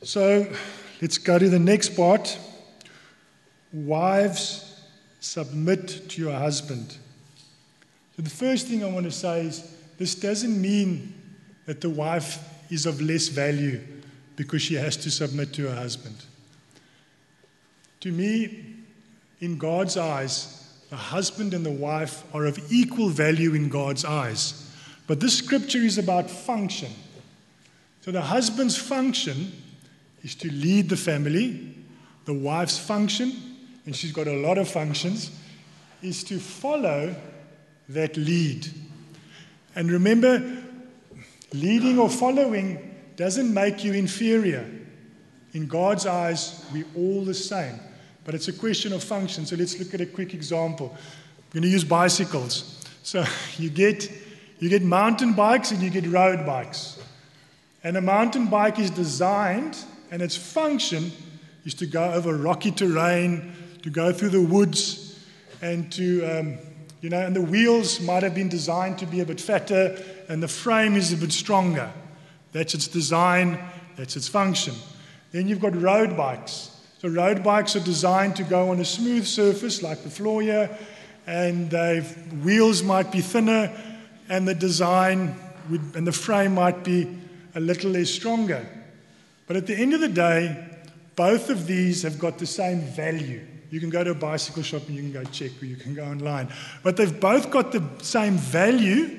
So 0.04 0.46
let's 1.00 1.16
go 1.16 1.38
to 1.38 1.48
the 1.48 1.58
next 1.58 1.96
part. 1.96 2.38
Wives, 3.72 4.82
submit 5.20 6.10
to 6.10 6.20
your 6.20 6.32
husband. 6.32 6.98
So 8.16 8.22
the 8.22 8.30
first 8.30 8.68
thing 8.68 8.84
I 8.84 8.90
want 8.90 9.06
to 9.06 9.10
say 9.10 9.46
is 9.46 9.74
this 9.98 10.14
doesn't 10.14 10.60
mean 10.60 11.14
that 11.64 11.80
the 11.80 11.88
wife 11.88 12.38
is 12.70 12.84
of 12.84 13.00
less 13.00 13.28
value 13.28 13.80
because 14.36 14.60
she 14.60 14.74
has 14.74 14.96
to 14.98 15.10
submit 15.10 15.54
to 15.54 15.68
her 15.68 15.74
husband. 15.74 16.16
To 18.00 18.12
me, 18.12 18.74
in 19.40 19.56
God's 19.56 19.96
eyes, 19.96 20.76
the 20.90 20.96
husband 20.96 21.54
and 21.54 21.64
the 21.64 21.70
wife 21.70 22.24
are 22.34 22.44
of 22.44 22.70
equal 22.70 23.08
value 23.08 23.54
in 23.54 23.70
God's 23.70 24.04
eyes. 24.04 24.70
But 25.06 25.20
this 25.20 25.38
scripture 25.38 25.78
is 25.78 25.96
about 25.96 26.30
function. 26.30 26.92
So 28.02 28.12
the 28.12 28.20
husband's 28.20 28.76
function 28.76 29.52
is 30.24 30.34
to 30.36 30.50
lead 30.50 30.88
the 30.88 30.96
family, 30.96 31.76
the 32.24 32.34
wife's 32.34 32.78
function, 32.78 33.32
and 33.86 33.94
she's 33.94 34.12
got 34.12 34.26
a 34.26 34.36
lot 34.38 34.58
of 34.58 34.68
functions, 34.68 35.30
is 36.02 36.24
to 36.24 36.38
follow 36.38 37.14
that 37.90 38.16
lead. 38.16 38.66
And 39.76 39.90
remember, 39.90 40.42
leading 41.52 41.98
or 41.98 42.08
following 42.08 42.94
doesn't 43.16 43.52
make 43.52 43.84
you 43.84 43.92
inferior. 43.92 44.68
In 45.52 45.66
God's 45.66 46.06
eyes, 46.06 46.64
we're 46.72 46.86
all 46.96 47.24
the 47.24 47.34
same. 47.34 47.78
But 48.24 48.34
it's 48.34 48.48
a 48.48 48.52
question 48.52 48.92
of 48.92 49.04
function. 49.04 49.46
So 49.46 49.56
let's 49.56 49.78
look 49.78 49.94
at 49.94 50.00
a 50.00 50.06
quick 50.06 50.34
example. 50.34 50.96
I'm 50.96 51.44
going 51.52 51.62
to 51.62 51.68
use 51.68 51.84
bicycles. 51.84 52.82
So 53.02 53.24
you 53.58 53.70
get, 53.70 54.10
you 54.58 54.68
get 54.68 54.82
mountain 54.82 55.34
bikes 55.34 55.70
and 55.70 55.82
you 55.82 55.90
get 55.90 56.06
road 56.06 56.46
bikes. 56.46 57.00
And 57.84 57.98
a 57.98 58.00
mountain 58.00 58.46
bike 58.46 58.78
is 58.78 58.90
designed, 58.90 59.76
and 60.14 60.22
its 60.22 60.36
function 60.36 61.10
is 61.64 61.74
to 61.74 61.86
go 61.86 62.12
over 62.12 62.36
rocky 62.36 62.70
terrain, 62.70 63.52
to 63.82 63.90
go 63.90 64.12
through 64.12 64.28
the 64.28 64.40
woods, 64.40 65.18
and 65.60 65.90
to, 65.90 66.24
um, 66.24 66.56
you 67.00 67.10
know, 67.10 67.18
and 67.18 67.34
the 67.34 67.42
wheels 67.42 68.00
might 68.00 68.22
have 68.22 68.32
been 68.32 68.48
designed 68.48 68.96
to 68.96 69.06
be 69.06 69.18
a 69.18 69.26
bit 69.26 69.40
fatter, 69.40 70.00
and 70.28 70.40
the 70.40 70.46
frame 70.46 70.94
is 70.94 71.12
a 71.12 71.16
bit 71.16 71.32
stronger. 71.32 71.90
That's 72.52 72.74
its 72.74 72.86
design, 72.86 73.58
that's 73.96 74.14
its 74.14 74.28
function. 74.28 74.76
Then 75.32 75.48
you've 75.48 75.58
got 75.58 75.74
road 75.74 76.16
bikes. 76.16 76.70
So 77.00 77.08
road 77.08 77.42
bikes 77.42 77.74
are 77.74 77.80
designed 77.80 78.36
to 78.36 78.44
go 78.44 78.70
on 78.70 78.78
a 78.78 78.84
smooth 78.84 79.26
surface 79.26 79.82
like 79.82 80.04
the 80.04 80.10
floor 80.10 80.42
here, 80.42 80.70
and 81.26 81.68
the 81.70 82.02
wheels 82.44 82.84
might 82.84 83.10
be 83.10 83.20
thinner, 83.20 83.72
and 84.28 84.46
the 84.46 84.54
design 84.54 85.34
would, 85.70 85.96
and 85.96 86.06
the 86.06 86.12
frame 86.12 86.54
might 86.54 86.84
be 86.84 87.18
a 87.56 87.60
little 87.60 87.90
less 87.90 88.10
stronger. 88.10 88.64
But 89.46 89.56
at 89.56 89.66
the 89.66 89.74
end 89.74 89.94
of 89.94 90.00
the 90.00 90.08
day, 90.08 90.66
both 91.16 91.50
of 91.50 91.66
these 91.66 92.02
have 92.02 92.18
got 92.18 92.38
the 92.38 92.46
same 92.46 92.80
value. 92.80 93.40
You 93.70 93.80
can 93.80 93.90
go 93.90 94.04
to 94.04 94.10
a 94.10 94.14
bicycle 94.14 94.62
shop 94.62 94.82
and 94.86 94.96
you 94.96 95.02
can 95.02 95.12
go 95.12 95.24
check, 95.24 95.50
or 95.60 95.66
you 95.66 95.76
can 95.76 95.94
go 95.94 96.04
online. 96.04 96.48
But 96.82 96.96
they've 96.96 97.18
both 97.18 97.50
got 97.50 97.72
the 97.72 97.82
same 98.02 98.36
value, 98.36 99.18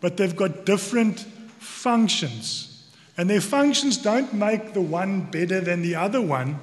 but 0.00 0.16
they've 0.16 0.34
got 0.34 0.64
different 0.64 1.20
functions. 1.58 2.90
And 3.16 3.28
their 3.28 3.40
functions 3.40 3.98
don't 3.98 4.32
make 4.32 4.72
the 4.72 4.80
one 4.80 5.30
better 5.30 5.60
than 5.60 5.82
the 5.82 5.94
other 5.94 6.20
one. 6.20 6.58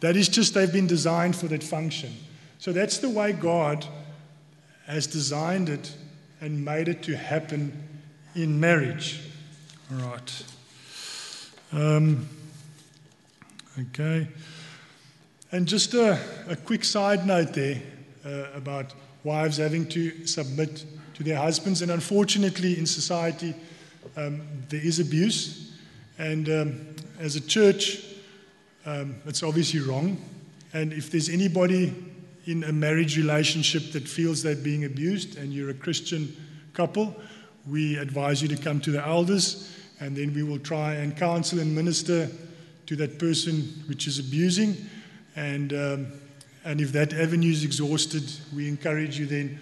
That 0.00 0.16
is 0.16 0.28
just 0.28 0.54
they've 0.54 0.72
been 0.72 0.86
designed 0.86 1.36
for 1.36 1.46
that 1.48 1.62
function. 1.62 2.12
So 2.58 2.72
that's 2.72 2.98
the 2.98 3.08
way 3.08 3.32
God 3.32 3.86
has 4.86 5.06
designed 5.06 5.68
it 5.68 5.94
and 6.40 6.64
made 6.64 6.88
it 6.88 7.02
to 7.04 7.16
happen 7.16 7.72
in 8.34 8.58
marriage. 8.58 9.20
All 9.92 10.08
right. 10.08 10.44
Um, 11.72 12.26
okay. 13.78 14.26
And 15.52 15.66
just 15.66 15.92
a, 15.94 16.18
a 16.48 16.56
quick 16.56 16.84
side 16.84 17.26
note 17.26 17.52
there 17.52 17.82
uh, 18.24 18.46
about 18.54 18.94
wives 19.24 19.58
having 19.58 19.86
to 19.88 20.26
submit 20.26 20.84
to 21.14 21.22
their 21.22 21.36
husbands. 21.36 21.82
And 21.82 21.90
unfortunately, 21.90 22.78
in 22.78 22.86
society, 22.86 23.54
um, 24.16 24.40
there 24.68 24.80
is 24.80 24.98
abuse. 24.98 25.72
And 26.18 26.48
um, 26.48 26.86
as 27.18 27.36
a 27.36 27.40
church, 27.40 28.02
um, 28.86 29.16
it's 29.26 29.42
obviously 29.42 29.80
wrong. 29.80 30.16
And 30.72 30.92
if 30.92 31.10
there's 31.10 31.28
anybody 31.28 31.94
in 32.46 32.64
a 32.64 32.72
marriage 32.72 33.18
relationship 33.18 33.92
that 33.92 34.08
feels 34.08 34.42
they're 34.42 34.56
being 34.56 34.84
abused 34.84 35.36
and 35.36 35.52
you're 35.52 35.70
a 35.70 35.74
Christian 35.74 36.34
couple, 36.72 37.14
we 37.66 37.96
advise 37.98 38.40
you 38.40 38.48
to 38.48 38.56
come 38.56 38.80
to 38.80 38.90
the 38.90 39.06
elders 39.06 39.74
and 40.00 40.16
then 40.16 40.32
we 40.34 40.42
will 40.42 40.58
try 40.58 40.94
and 40.94 41.16
counsel 41.16 41.58
and 41.58 41.74
minister 41.74 42.28
to 42.86 42.96
that 42.96 43.18
person 43.18 43.62
which 43.86 44.06
is 44.06 44.18
abusing. 44.18 44.76
And, 45.36 45.72
um, 45.72 46.06
and 46.64 46.80
if 46.80 46.92
that 46.92 47.12
avenue 47.12 47.50
is 47.50 47.64
exhausted, 47.64 48.24
we 48.54 48.68
encourage 48.68 49.18
you 49.18 49.26
then 49.26 49.58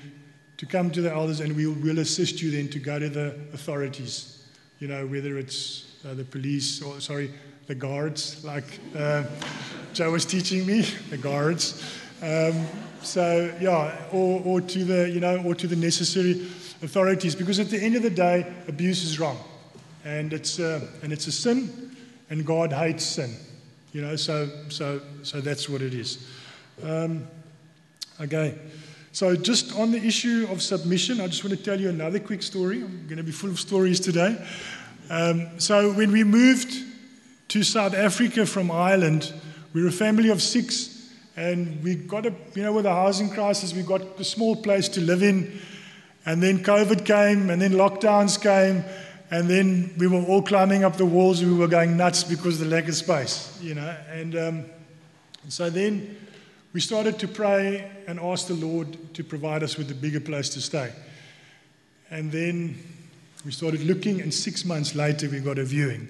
to 0.58 0.66
come 0.66 0.90
to 0.90 1.00
the 1.02 1.12
elders 1.12 1.40
and 1.40 1.54
we'll, 1.54 1.74
we'll 1.74 1.98
assist 1.98 2.40
you 2.40 2.50
then 2.50 2.68
to 2.68 2.78
go 2.78 2.98
to 2.98 3.08
the 3.08 3.34
authorities, 3.52 4.46
you 4.78 4.88
know, 4.88 5.06
whether 5.06 5.38
it's 5.38 5.96
uh, 6.06 6.14
the 6.14 6.24
police 6.24 6.82
or, 6.82 7.00
sorry, 7.00 7.32
the 7.66 7.74
guards, 7.74 8.44
like 8.44 8.78
uh, 8.96 9.24
Joe 9.92 10.12
was 10.12 10.24
teaching 10.24 10.66
me, 10.66 10.80
the 11.10 11.18
guards. 11.18 11.82
Um, 12.22 12.66
so, 13.02 13.54
yeah, 13.60 14.06
or, 14.12 14.42
or 14.44 14.60
to 14.60 14.84
the, 14.84 15.10
you 15.10 15.20
know, 15.20 15.42
or 15.44 15.54
to 15.54 15.66
the 15.66 15.76
necessary 15.76 16.46
authorities, 16.82 17.34
because 17.34 17.58
at 17.58 17.70
the 17.70 17.78
end 17.78 17.96
of 17.96 18.02
the 18.02 18.10
day, 18.10 18.52
abuse 18.68 19.04
is 19.04 19.18
wrong. 19.20 19.38
And 20.06 20.32
it's, 20.32 20.60
uh, 20.60 20.86
and 21.02 21.12
it's 21.12 21.26
a 21.26 21.32
sin, 21.32 21.96
and 22.30 22.46
God 22.46 22.72
hates 22.72 23.04
sin. 23.04 23.34
You 23.92 24.02
know, 24.02 24.14
so, 24.14 24.48
so, 24.68 25.00
so 25.24 25.40
that's 25.40 25.68
what 25.68 25.82
it 25.82 25.94
is. 25.94 26.24
Um, 26.84 27.26
okay. 28.20 28.56
So, 29.10 29.34
just 29.34 29.74
on 29.76 29.90
the 29.90 29.98
issue 29.98 30.46
of 30.48 30.62
submission, 30.62 31.20
I 31.20 31.26
just 31.26 31.42
want 31.42 31.58
to 31.58 31.64
tell 31.64 31.80
you 31.80 31.88
another 31.88 32.20
quick 32.20 32.44
story. 32.44 32.82
I'm 32.82 33.06
going 33.06 33.16
to 33.16 33.24
be 33.24 33.32
full 33.32 33.50
of 33.50 33.58
stories 33.58 33.98
today. 33.98 34.40
Um, 35.10 35.58
so, 35.58 35.92
when 35.92 36.12
we 36.12 36.22
moved 36.22 36.72
to 37.48 37.64
South 37.64 37.94
Africa 37.94 38.46
from 38.46 38.70
Ireland, 38.70 39.34
we 39.72 39.82
were 39.82 39.88
a 39.88 39.92
family 39.92 40.28
of 40.28 40.40
six, 40.40 41.10
and 41.36 41.82
we 41.82 41.96
got 41.96 42.26
a, 42.26 42.34
you 42.54 42.62
know, 42.62 42.72
with 42.72 42.84
the 42.84 42.94
housing 42.94 43.28
crisis, 43.28 43.74
we 43.74 43.82
got 43.82 44.20
a 44.20 44.24
small 44.24 44.54
place 44.54 44.88
to 44.90 45.00
live 45.00 45.24
in. 45.24 45.60
And 46.24 46.40
then 46.40 46.62
COVID 46.62 47.04
came, 47.04 47.50
and 47.50 47.60
then 47.60 47.72
lockdowns 47.72 48.40
came, 48.40 48.84
and 49.30 49.50
then 49.50 49.92
we 49.98 50.06
were 50.06 50.22
all 50.22 50.42
climbing 50.42 50.84
up 50.84 50.96
the 50.96 51.06
walls. 51.06 51.42
We 51.42 51.52
were 51.52 51.66
going 51.66 51.96
nuts 51.96 52.22
because 52.22 52.60
of 52.60 52.68
the 52.68 52.76
lack 52.76 52.88
of 52.88 52.94
space, 52.94 53.58
you 53.60 53.74
know. 53.74 53.96
And 54.10 54.36
um, 54.36 54.64
so 55.48 55.68
then 55.68 56.16
we 56.72 56.80
started 56.80 57.18
to 57.20 57.28
pray 57.28 57.90
and 58.06 58.20
ask 58.20 58.46
the 58.46 58.54
Lord 58.54 59.14
to 59.14 59.24
provide 59.24 59.62
us 59.62 59.76
with 59.76 59.90
a 59.90 59.94
bigger 59.94 60.20
place 60.20 60.48
to 60.50 60.60
stay. 60.60 60.92
And 62.10 62.30
then 62.30 62.78
we 63.44 63.50
started 63.50 63.82
looking, 63.82 64.20
and 64.20 64.32
six 64.32 64.64
months 64.64 64.94
later, 64.94 65.28
we 65.28 65.40
got 65.40 65.58
a 65.58 65.64
viewing. 65.64 66.06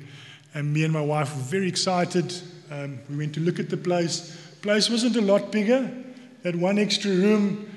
And 0.54 0.73
me 0.73 0.85
and 0.85 0.92
my 0.92 1.00
wife 1.00 1.35
were 1.35 1.42
very 1.42 1.68
excited. 1.68 2.35
Um, 2.70 2.99
we 3.08 3.16
went 3.16 3.35
to 3.35 3.40
look 3.40 3.58
at 3.58 3.70
the 3.70 3.76
place. 3.76 4.37
Place 4.61 4.90
wasn't 4.90 5.16
a 5.16 5.20
lot 5.20 5.52
bigger, 5.52 5.90
had 6.42 6.56
one 6.56 6.78
extra 6.78 7.11
room, 7.11 7.70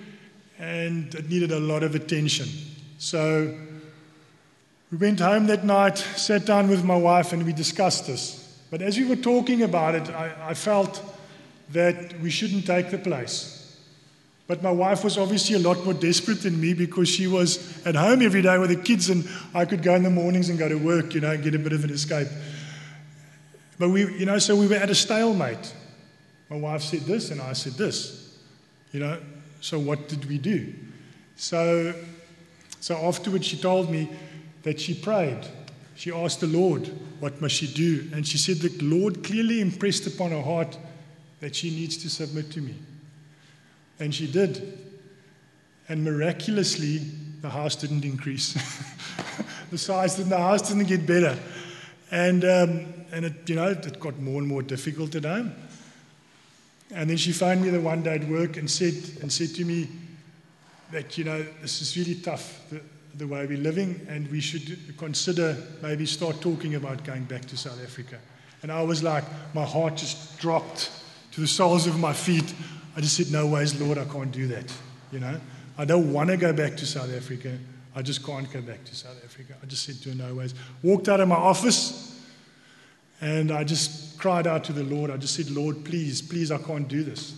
and 0.58 1.13
it 1.15 1.29
needed 1.29 1.51
a 1.51 1.60
lot 1.60 1.84
of 1.84 1.96
attention. 1.96 2.48
So 2.98 3.55
we 4.92 4.98
went 4.98 5.20
home 5.20 5.48
that 5.48 5.64
night, 5.64 5.98
sat 5.98 6.46
down 6.46 6.68
with 6.68 6.84
my 6.84 6.96
wife, 6.96 7.32
and 7.32 7.46
we 7.46 7.54
discussed 7.54 8.08
this. 8.08 8.60
But 8.72 8.82
as 8.82 8.98
we 8.98 9.06
were 9.06 9.16
talking 9.16 9.62
about 9.62 9.96
it, 9.96 10.10
I, 10.10 10.34
I 10.50 10.54
felt 10.54 11.04
that 11.72 12.20
we 12.22 12.30
shouldn't 12.30 12.66
take 12.66 12.90
the 12.90 12.98
place. 12.98 13.78
But 14.48 14.64
my 14.64 14.72
wife 14.72 15.04
was 15.04 15.16
obviously 15.16 15.56
a 15.56 15.60
lot 15.60 15.86
more 15.86 15.94
desperate 15.94 16.42
than 16.42 16.60
me 16.60 16.74
because 16.74 17.08
she 17.08 17.28
was 17.28 17.86
at 17.86 17.94
home 17.94 18.24
every 18.24 18.42
day 18.42 18.58
with 18.58 18.72
the 18.72 18.75
kids, 18.75 19.12
and 19.12 19.30
I 19.54 19.66
could 19.66 19.84
go 19.84 19.94
in 19.94 20.02
the 20.02 20.10
mornings 20.10 20.50
and 20.50 20.58
go 20.58 20.68
to 20.68 20.75
work, 20.75 21.14
you 21.14 21.22
know, 21.22 21.32
and 21.32 21.44
get 21.44 21.54
a 21.54 21.60
bit 21.60 21.74
of 21.74 21.84
an 21.84 21.92
escape. 21.92 22.28
But 23.78 23.90
we, 23.90 24.02
you 24.18 24.25
know, 24.25 24.40
so 24.40 24.56
we 24.56 24.66
were 24.66 24.75
at 24.75 24.90
a 24.90 24.96
stalemate. 24.96 25.74
My 26.50 26.58
wife 26.58 26.82
said 26.82 27.02
this, 27.02 27.30
and 27.30 27.40
I 27.40 27.54
said 27.54 27.74
this, 27.74 28.40
you 28.92 29.00
know. 29.00 29.20
So 29.62 29.78
what 29.78 30.08
did 30.10 30.25
we 30.25 30.40
do? 30.40 30.74
So, 31.36 31.94
so 32.80 32.98
afterwards, 32.98 33.46
she 33.46 33.58
told 33.58 33.92
me 33.92 34.10
that 34.63 34.79
she 34.79 34.93
prayed. 34.93 35.48
She 35.95 36.11
asked 36.11 36.39
the 36.39 36.48
Lord, 36.48 36.87
What 37.19 37.41
must 37.41 37.55
she 37.55 37.67
do? 37.67 38.09
And 38.13 38.25
she 38.27 38.37
said 38.37 38.57
the 38.57 38.83
Lord 38.83 39.24
clearly 39.24 39.61
impressed 39.61 40.07
upon 40.07 40.31
her 40.31 40.41
heart 40.41 40.77
that 41.39 41.55
she 41.55 41.69
needs 41.69 41.98
to 41.98 42.09
submit 42.09 42.51
to 42.51 42.61
me. 42.61 42.75
And 44.00 44.13
she 44.13 44.31
did. 44.31 44.79
And 45.87 46.03
miraculously, 46.03 47.00
the 47.41 47.50
house 47.50 47.75
didn't 47.75 48.05
increase. 48.05 48.53
the 49.72 49.77
size 49.77 50.19
of 50.19 50.29
the 50.29 50.37
house 50.37 50.69
didn't 50.69 50.87
get 50.87 51.05
better. 51.05 51.37
And, 52.11 52.43
um, 52.43 52.93
and 53.11 53.25
it, 53.25 53.50
you 53.50 53.55
know, 53.55 53.69
it 53.69 54.00
got 54.00 54.19
more 54.19 54.39
and 54.39 54.48
more 54.48 54.61
difficult 54.61 55.15
at 55.15 55.25
home. 55.25 55.53
And 56.91 57.09
then 57.09 57.17
she 57.17 57.31
phoned 57.31 57.61
me 57.61 57.69
the 57.69 57.79
one 57.79 58.01
day 58.01 58.15
at 58.15 58.27
work 58.27 58.57
and 58.57 58.69
said, 58.69 58.93
and 59.22 59.31
said 59.31 59.50
to 59.55 59.65
me 59.65 59.87
that, 60.91 61.17
you 61.17 61.24
know, 61.24 61.45
this 61.61 61.81
is 61.81 61.95
really 61.98 62.15
tough, 62.15 62.61
the, 62.69 62.81
the 63.15 63.27
way 63.27 63.45
we're 63.45 63.57
living, 63.57 64.05
and 64.09 64.29
we 64.31 64.39
should 64.39 64.98
consider 64.98 65.57
maybe 65.81 66.05
start 66.05 66.41
talking 66.41 66.75
about 66.75 67.03
going 67.03 67.24
back 67.24 67.41
to 67.45 67.57
South 67.57 67.81
Africa. 67.83 68.17
And 68.61 68.72
I 68.72 68.81
was 68.81 69.03
like, 69.03 69.24
my 69.53 69.65
heart 69.65 69.95
just 69.95 70.39
dropped 70.39 70.91
to 71.31 71.41
the 71.41 71.48
soles 71.48 71.87
of 71.87 72.00
my 72.00 72.13
feet. 72.13 72.53
I 72.95 73.01
just 73.01 73.15
said, 73.15 73.31
no 73.31 73.48
ways, 73.48 73.79
Lord, 73.79 73.98
I 73.98 74.05
can't 74.05 74.31
do 74.31 74.48
that. 74.48 74.72
You 75.11 75.19
know, 75.19 75.39
I 75.77 75.85
don't 75.85 76.11
want 76.11 76.29
to 76.29 76.37
go 76.37 76.53
back 76.53 76.75
to 76.77 76.85
South 76.85 77.13
Africa. 77.15 77.57
I 77.95 78.01
just 78.01 78.25
can't 78.25 78.51
go 78.51 78.61
back 78.61 78.83
to 78.85 78.95
South 78.95 79.24
Africa. 79.24 79.53
I 79.61 79.65
just 79.65 79.83
said 79.83 79.95
to 80.03 80.15
no 80.15 80.35
ways. 80.35 80.53
Walked 80.83 81.09
out 81.09 81.19
of 81.19 81.27
my 81.27 81.35
office 81.35 82.22
and 83.22 83.51
I 83.51 83.63
just 83.63 84.19
cried 84.19 84.48
out 84.48 84.63
to 84.65 84.74
the 84.74 84.83
Lord. 84.83 85.09
I 85.11 85.17
just 85.17 85.35
said, 85.35 85.50
Lord, 85.50 85.83
please, 85.83 86.22
please, 86.22 86.51
I 86.51 86.57
can't 86.57 86.87
do 86.87 87.03
this. 87.03 87.33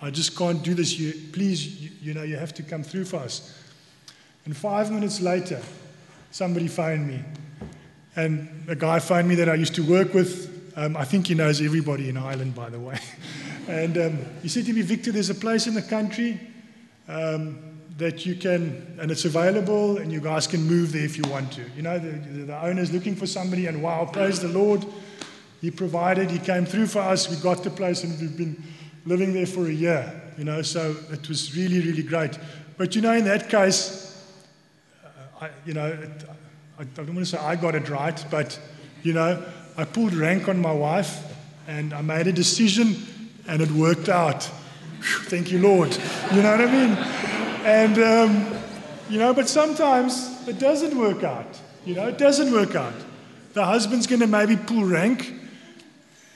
I 0.00 0.10
just 0.10 0.36
can't 0.36 0.62
do 0.62 0.74
this. 0.74 0.98
You, 0.98 1.12
please, 1.32 1.80
you, 1.80 1.90
you 2.00 2.14
know, 2.14 2.22
you 2.22 2.36
have 2.36 2.52
to 2.54 2.62
come 2.62 2.82
through 2.82 3.04
for 3.04 3.18
us. 3.18 3.56
And 4.44 4.56
five 4.56 4.90
minutes 4.90 5.20
later, 5.20 5.60
somebody 6.30 6.68
phoned 6.68 7.06
me. 7.06 7.22
And 8.16 8.64
a 8.68 8.74
guy 8.74 8.98
phoned 8.98 9.28
me 9.28 9.34
that 9.36 9.48
I 9.48 9.54
used 9.54 9.74
to 9.76 9.82
work 9.82 10.12
with. 10.14 10.72
Um, 10.76 10.96
I 10.96 11.04
think 11.04 11.28
he 11.28 11.34
knows 11.34 11.60
everybody 11.60 12.08
in 12.08 12.16
Ireland, 12.16 12.54
by 12.54 12.68
the 12.68 12.78
way. 12.78 12.98
and 13.68 13.96
um, 13.98 14.18
he 14.42 14.48
said 14.48 14.66
to 14.66 14.72
me, 14.72 14.82
Victor, 14.82 15.12
there's 15.12 15.30
a 15.30 15.34
place 15.34 15.66
in 15.66 15.74
the 15.74 15.82
country 15.82 16.40
um, 17.08 17.58
that 17.98 18.26
you 18.26 18.34
can, 18.34 18.96
and 19.00 19.10
it's 19.10 19.24
available, 19.24 19.98
and 19.98 20.10
you 20.10 20.20
guys 20.20 20.46
can 20.46 20.62
move 20.66 20.92
there 20.92 21.04
if 21.04 21.16
you 21.16 21.24
want 21.30 21.52
to. 21.52 21.62
You 21.76 21.82
know, 21.82 21.98
the, 21.98 22.10
the, 22.10 22.44
the 22.46 22.64
owner's 22.64 22.92
looking 22.92 23.14
for 23.14 23.26
somebody, 23.26 23.66
and 23.66 23.82
wow, 23.82 24.08
praise 24.10 24.40
the 24.40 24.48
Lord. 24.48 24.84
He 25.60 25.70
provided, 25.70 26.30
He 26.30 26.38
came 26.38 26.66
through 26.66 26.88
for 26.88 27.00
us. 27.00 27.30
We 27.30 27.36
got 27.36 27.62
the 27.62 27.70
place, 27.70 28.02
and 28.02 28.18
we've 28.20 28.36
been 28.36 28.62
living 29.04 29.32
there 29.32 29.46
for 29.46 29.66
a 29.66 29.72
year. 29.72 30.20
You 30.36 30.44
know, 30.44 30.62
so 30.62 30.96
it 31.10 31.28
was 31.28 31.56
really, 31.56 31.80
really 31.80 32.02
great. 32.02 32.38
But 32.78 32.96
you 32.96 33.02
know, 33.02 33.12
in 33.12 33.24
that 33.26 33.48
case, 33.48 34.11
I, 35.42 35.50
you 35.66 35.74
know, 35.74 35.86
it, 35.86 36.24
I, 36.78 36.84
don't 36.84 37.08
want 37.08 37.18
to 37.18 37.26
say 37.26 37.36
I 37.36 37.56
got 37.56 37.74
it 37.74 37.88
right, 37.88 38.24
but 38.30 38.56
you 39.02 39.12
know, 39.12 39.44
I 39.76 39.84
pulled 39.84 40.14
rank 40.14 40.48
on 40.48 40.60
my 40.60 40.70
wife, 40.70 41.18
and 41.66 41.92
I 41.92 42.00
made 42.00 42.28
a 42.28 42.32
decision, 42.32 42.94
and 43.48 43.60
it 43.60 43.68
worked 43.72 44.08
out. 44.08 44.48
Thank 45.02 45.50
you, 45.50 45.58
Lord. 45.58 45.90
You 46.32 46.42
know 46.42 46.52
what 46.52 46.60
I 46.60 46.66
mean? 46.66 46.96
And 47.66 47.98
um, 47.98 48.62
you 49.10 49.18
know, 49.18 49.34
but 49.34 49.48
sometimes 49.48 50.46
it 50.46 50.60
doesn't 50.60 50.96
work 50.96 51.24
out. 51.24 51.60
You 51.84 51.96
know, 51.96 52.06
it 52.06 52.18
doesn't 52.18 52.52
work 52.52 52.76
out. 52.76 52.94
The 53.54 53.64
husband's 53.64 54.06
going 54.06 54.20
to 54.20 54.28
maybe 54.28 54.56
pull 54.56 54.84
rank 54.84 55.34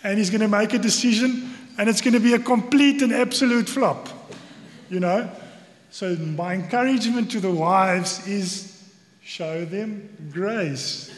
and 0.02 0.18
he's 0.18 0.30
going 0.30 0.40
to 0.40 0.48
make 0.48 0.74
a 0.74 0.78
decision, 0.78 1.54
and 1.78 1.88
it's 1.88 2.00
going 2.00 2.14
to 2.14 2.20
be 2.20 2.34
a 2.34 2.40
complete 2.40 3.02
and 3.02 3.12
absolute 3.12 3.68
flop. 3.68 4.08
You 4.90 4.98
know? 4.98 5.30
So, 5.90 6.16
my 6.16 6.54
encouragement 6.54 7.30
to 7.30 7.40
the 7.40 7.52
wives 7.52 8.26
is 8.26 8.75
show 9.26 9.64
them 9.64 10.08
grace. 10.32 11.12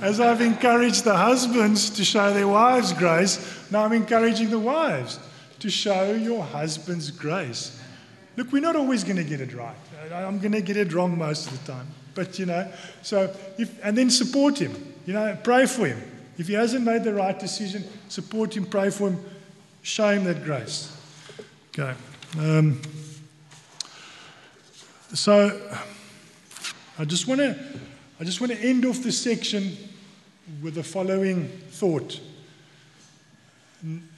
As 0.00 0.18
I've 0.18 0.40
encouraged 0.40 1.04
the 1.04 1.14
husbands 1.14 1.90
to 1.90 2.04
show 2.04 2.32
their 2.32 2.48
wives 2.48 2.94
grace, 2.94 3.70
now 3.70 3.84
I'm 3.84 3.92
encouraging 3.92 4.48
the 4.48 4.58
wives 4.58 5.20
to 5.60 5.68
show 5.68 6.12
your 6.12 6.42
husbands 6.42 7.10
grace. 7.10 7.78
Look, 8.38 8.50
we're 8.50 8.62
not 8.62 8.76
always 8.76 9.04
going 9.04 9.18
to 9.18 9.24
get 9.24 9.42
it 9.42 9.52
right. 9.52 9.76
I'm 10.10 10.38
going 10.38 10.52
to 10.52 10.62
get 10.62 10.78
it 10.78 10.94
wrong 10.94 11.18
most 11.18 11.50
of 11.50 11.60
the 11.60 11.72
time. 11.72 11.86
But, 12.14 12.38
you 12.38 12.46
know, 12.46 12.66
so 13.02 13.34
if, 13.58 13.78
and 13.84 13.96
then 13.96 14.08
support 14.08 14.58
him, 14.58 14.94
you 15.04 15.12
know, 15.12 15.36
pray 15.42 15.66
for 15.66 15.86
him. 15.86 16.02
If 16.38 16.48
he 16.48 16.54
hasn't 16.54 16.84
made 16.84 17.04
the 17.04 17.12
right 17.12 17.38
decision, 17.38 17.84
support 18.08 18.56
him, 18.56 18.64
pray 18.64 18.88
for 18.88 19.10
him, 19.10 19.22
show 19.82 20.08
him 20.08 20.24
that 20.24 20.44
grace. 20.44 20.96
Okay. 21.78 21.94
Um, 22.38 22.80
so 25.12 25.60
I 26.98 27.04
just 27.04 27.26
want 27.26 27.40
to 27.40 27.58
I 28.20 28.24
just 28.24 28.40
want 28.40 28.52
to 28.52 28.58
end 28.58 28.84
off 28.84 28.98
this 28.98 29.20
section 29.20 29.76
with 30.62 30.74
the 30.74 30.82
following 30.84 31.48
thought. 31.70 32.20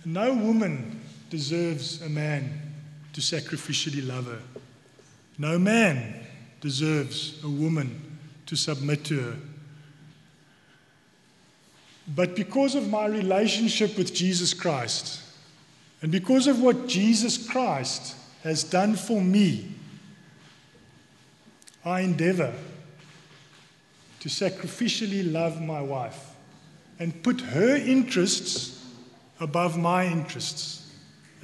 No 0.04 0.34
woman 0.34 1.00
deserves 1.30 2.02
a 2.02 2.08
man 2.08 2.60
to 3.14 3.20
sacrificially 3.20 4.06
love 4.06 4.26
her. 4.26 4.42
No 5.38 5.58
man 5.58 6.14
deserves 6.60 7.42
a 7.42 7.48
woman 7.48 8.18
to 8.46 8.56
submit 8.56 9.04
to 9.04 9.20
her. 9.20 9.36
But 12.14 12.36
because 12.36 12.74
of 12.74 12.88
my 12.88 13.06
relationship 13.06 13.96
with 13.96 14.14
Jesus 14.14 14.54
Christ, 14.54 15.22
and 16.02 16.12
because 16.12 16.46
of 16.46 16.60
what 16.60 16.86
Jesus 16.86 17.48
Christ 17.48 18.14
has 18.42 18.62
done 18.62 18.94
for 18.94 19.20
me, 19.20 19.75
I 21.86 22.00
endeavor 22.00 22.52
to 24.18 24.28
sacrificially 24.28 25.32
love 25.32 25.62
my 25.62 25.80
wife 25.80 26.34
and 26.98 27.22
put 27.22 27.40
her 27.40 27.76
interests 27.76 28.84
above 29.38 29.78
my 29.78 30.04
interests, 30.04 30.90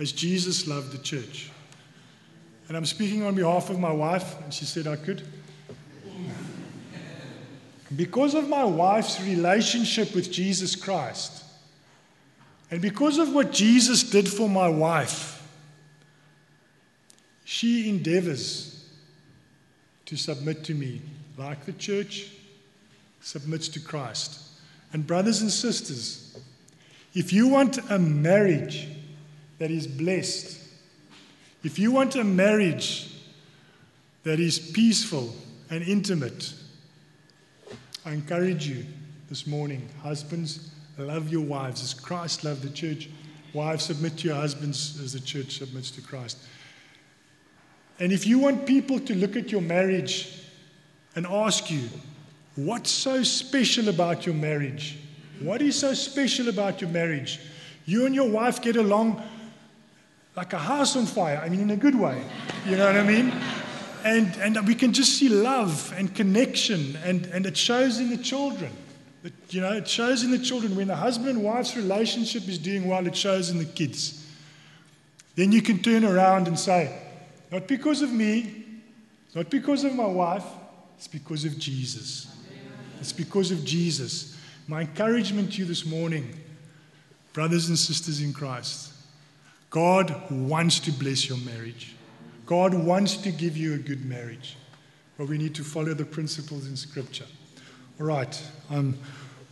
as 0.01 0.11
Jesus 0.11 0.67
loved 0.67 0.91
the 0.91 0.99
church. 0.99 1.51
And 2.67 2.77
I'm 2.77 2.87
speaking 2.87 3.23
on 3.23 3.37
behalf 3.37 3.71
of 3.71 3.79
my 3.79 3.93
wife, 3.93 4.35
and 4.43 4.53
she 4.53 4.65
said 4.65 4.89
I 4.89 4.97
could. 4.97 5.23
Because 7.95 8.35
of 8.35 8.49
my 8.49 8.65
wife's 8.65 9.21
relationship 9.21 10.13
with 10.15 10.33
Jesus 10.33 10.75
Christ, 10.75 11.45
and 12.71 12.81
because 12.81 13.19
of 13.19 13.33
what 13.33 13.53
Jesus 13.53 14.03
did 14.03 14.29
for 14.29 14.49
my 14.49 14.69
wife, 14.69 15.47
she 17.45 17.89
endeavors 17.91 18.82
to 20.07 20.17
submit 20.17 20.65
to 20.65 20.75
me 20.75 21.01
like 21.37 21.65
the 21.65 21.73
church 21.73 22.31
submits 23.21 23.69
to 23.69 23.81
Christ. 23.81 24.41
And, 24.93 25.07
brothers 25.07 25.41
and 25.41 25.51
sisters, 25.51 26.39
if 27.15 27.33
you 27.33 27.49
want 27.49 27.79
a 27.91 27.99
marriage 27.99 28.89
that 29.59 29.71
is 29.71 29.87
blessed, 29.87 30.59
if 31.63 31.79
you 31.79 31.93
want 31.93 32.17
a 32.17 32.25
marriage 32.25 33.15
that 34.25 34.41
is 34.41 34.59
peaceful 34.59 35.35
and 35.71 35.83
intimate, 35.83 36.53
I 38.05 38.13
encourage 38.13 38.67
you 38.67 38.85
this 39.29 39.47
morning, 39.47 39.89
husbands, 40.03 40.71
love 40.99 41.31
your 41.31 41.45
wives 41.45 41.83
as 41.83 41.95
Christ 41.95 42.45
loved 42.45 42.63
the 42.63 42.71
church. 42.71 43.09
Wives, 43.55 43.85
submit 43.85 44.19
to 44.19 44.29
your 44.29 44.37
husbands 44.37 45.01
as 45.01 45.13
the 45.13 45.21
church 45.21 45.59
submits 45.59 45.91
to 45.93 46.01
Christ. 46.01 46.39
And 48.03 48.13
if 48.13 48.27
you 48.27 48.41
want 48.41 48.67
people 48.67 48.99
to 48.99 49.15
look 49.15 49.37
at 49.37 49.53
your 49.53 49.61
marriage 49.61 50.43
and 51.15 51.25
ask 51.25 51.71
you, 51.71 51.89
what's 52.57 52.91
so 52.91 53.23
special 53.23 53.89
about 53.89 54.27
your 54.27 54.35
marriage? 54.35 54.99
What 55.39 55.63
is 55.63 55.79
so 55.79 55.95
special 55.95 56.49
about 56.49 56.81
your 56.81 56.91
marriage? 56.91 57.39
You 57.87 58.05
and 58.05 58.13
your 58.13 58.29
wife 58.29 58.61
get 58.61 58.75
along 58.75 59.23
like 60.35 60.53
a 60.53 60.59
house 60.59 60.97
on 60.97 61.07
fire. 61.07 61.41
I 61.45 61.49
mean, 61.49 61.61
in 61.61 61.71
a 61.71 61.77
good 61.77 61.95
way. 61.95 62.21
You 62.67 62.75
know 62.75 62.87
what 62.87 62.97
I 62.97 63.05
mean? 63.05 63.33
And, 64.03 64.37
and 64.39 64.67
we 64.67 64.75
can 64.75 64.93
just 64.93 65.17
see 65.17 65.29
love 65.29 65.95
and 65.97 66.13
connection, 66.13 66.97
and, 67.05 67.27
and 67.27 67.47
it 67.47 67.57
shows 67.57 68.01
in 68.01 68.11
the 68.11 68.17
children. 68.17 68.73
It, 69.23 69.33
you 69.51 69.61
know, 69.61 69.75
it 69.75 69.87
shows 69.87 70.25
in 70.25 70.33
the 70.33 70.41
children. 70.41 70.75
When 70.75 70.89
the 70.89 70.97
husband 70.97 71.29
and 71.29 71.45
wife's 71.45 71.77
relationship 71.77 72.49
is 72.49 72.59
doing 72.59 72.89
well, 72.89 73.07
it 73.07 73.15
shows 73.15 73.51
in 73.51 73.59
the 73.59 73.65
kids. 73.65 74.27
Then 75.37 75.53
you 75.53 75.63
can 75.63 75.79
turn 75.79 76.05
around 76.05 76.49
and 76.49 76.59
say, 76.59 76.99
not 77.53 77.69
because 77.69 78.01
of 78.01 78.11
me, 78.11 78.65
not 79.35 79.51
because 79.51 79.85
of 79.85 79.95
my 79.95 80.07
wife, 80.07 80.47
it's 80.97 81.07
because 81.07 81.45
of 81.45 81.59
Jesus. 81.59 82.35
It's 82.99 83.13
because 83.13 83.51
of 83.51 83.63
Jesus. 83.63 84.39
My 84.67 84.81
encouragement 84.81 85.53
to 85.53 85.59
you 85.59 85.65
this 85.67 85.85
morning, 85.85 86.35
brothers 87.35 87.69
and 87.69 87.79
sisters 87.79 88.23
in 88.23 88.33
Christ, 88.33 88.95
God 89.69 90.31
wants 90.31 90.79
to 90.81 90.93
bless 90.93 91.29
your 91.29 91.39
marriage. 91.39 91.95
God 92.47 92.73
wants 92.73 93.19
to 93.19 93.31
give 93.31 93.57
you 93.57 93.75
a 93.75 93.79
good 93.79 94.05
marriage. 94.07 94.57
But 95.19 95.29
we 95.29 95.37
need 95.37 95.55
to 95.57 95.65
follow 95.65 95.93
the 95.93 96.07
principles 96.07 96.67
in 96.67 96.77
Scripture. 96.77 97.27
All 98.01 98.07
right, 98.07 98.43
I'm 98.71 98.99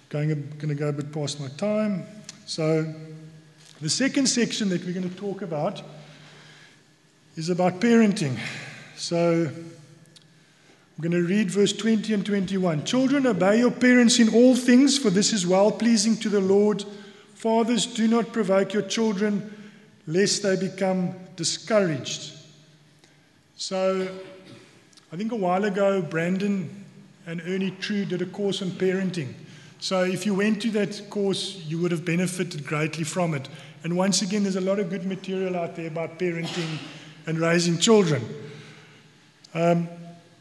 going, 0.09 0.29
going 0.29 0.69
to 0.69 0.75
go 0.75 0.89
a 0.89 0.93
bit 0.93 1.13
past 1.13 1.39
my 1.39 1.49
time. 1.49 2.07
So, 2.47 2.95
the 3.81 3.91
second 3.91 4.27
section 4.27 4.71
that 4.71 4.85
we're 4.85 4.95
going 4.95 5.09
to 5.09 5.17
talk 5.17 5.43
about 5.43 5.83
is 7.41 7.49
about 7.49 7.81
parenting. 7.81 8.39
So, 8.97 9.47
I'm 9.47 11.01
going 11.01 11.13
to 11.13 11.27
read 11.27 11.51
verse 11.51 11.73
20 11.73 12.13
and 12.13 12.27
21. 12.27 12.85
Children, 12.85 13.27
obey 13.27 13.61
your 13.61 13.71
parents 13.71 14.19
in 14.19 14.29
all 14.35 14.55
things, 14.55 14.99
for 14.99 15.09
this 15.09 15.33
is 15.33 15.47
well 15.47 15.73
pleasing 15.73 16.19
to 16.19 16.29
the 16.29 16.39
Lord. 16.39 16.85
Fathers, 17.33 17.87
do 17.87 18.07
not 18.09 18.35
provoke 18.35 18.75
your 18.75 18.83
children, 18.83 19.57
lest 20.07 20.43
they 20.43 20.55
become 20.55 21.15
discouraged. 21.37 22.35
So, 23.57 24.07
I 25.11 25.17
think 25.17 25.33
a 25.33 25.37
while 25.37 25.65
ago, 25.65 26.03
Brandon 26.03 26.85
and 27.27 27.41
Ernie 27.47 27.75
True 27.81 28.05
did 28.05 28.21
a 28.21 28.27
course 28.27 28.61
on 28.61 28.69
parenting. 28.73 29.33
So, 29.79 30.05
if 30.05 30.27
you 30.27 30.35
went 30.35 30.61
to 30.61 30.71
that 30.73 31.09
course, 31.09 31.57
you 31.67 31.79
would 31.79 31.91
have 31.91 32.05
benefited 32.05 32.67
greatly 32.67 33.05
from 33.05 33.33
it. 33.33 33.49
And 33.83 33.97
once 33.97 34.21
again, 34.21 34.43
there's 34.43 34.57
a 34.57 34.61
lot 34.61 34.79
of 34.79 34.91
good 34.91 35.07
material 35.07 35.57
out 35.57 35.75
there 35.75 35.87
about 35.87 36.19
parenting 36.19 36.79
and 37.31 37.39
raising 37.39 37.79
children. 37.79 38.23
Um, 39.55 39.89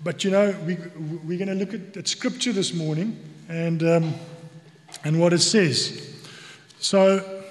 but 0.04 0.23
you 0.23 0.32
know, 0.32 0.56
we, 0.65 0.75
we're 1.23 1.38
going 1.38 1.47
to 1.47 1.54
look 1.54 1.75
at, 1.75 1.95
at, 1.95 2.08
scripture 2.08 2.52
this 2.52 2.73
morning 2.73 3.15
and, 3.47 3.84
um, 3.84 4.15
and 5.04 5.19
what 5.19 5.32
it 5.32 5.39
says. 5.39 6.15
So, 6.80 7.43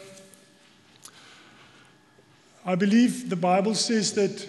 I 2.67 2.75
believe 2.75 3.31
the 3.31 3.37
Bible 3.37 3.77
says 3.77 4.13
that 4.15 4.49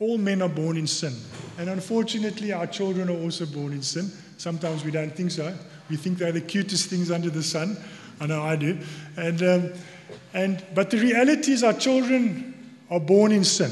all 0.00 0.16
men 0.16 0.40
are 0.40 0.48
born 0.48 0.78
in 0.78 0.86
sin. 0.86 1.14
And 1.58 1.68
unfortunately, 1.68 2.54
our 2.54 2.66
children 2.66 3.10
are 3.10 3.22
also 3.22 3.44
born 3.44 3.74
in 3.74 3.82
sin. 3.82 4.10
Sometimes 4.38 4.82
we 4.82 4.92
don't 4.92 5.14
think 5.14 5.30
so. 5.30 5.54
We 5.90 5.96
think 5.96 6.16
they're 6.16 6.32
the 6.32 6.40
cutest 6.40 6.88
things 6.88 7.10
under 7.10 7.28
the 7.28 7.42
sun. 7.42 7.76
I 8.18 8.26
know 8.26 8.42
I 8.42 8.56
do. 8.56 8.78
And, 9.18 9.42
um, 9.42 9.72
and, 10.32 10.64
but 10.74 10.90
the 10.90 10.98
reality 10.98 11.52
is, 11.52 11.62
our 11.62 11.74
children 11.74 12.54
are 12.90 13.00
born 13.00 13.30
in 13.30 13.44
sin. 13.44 13.70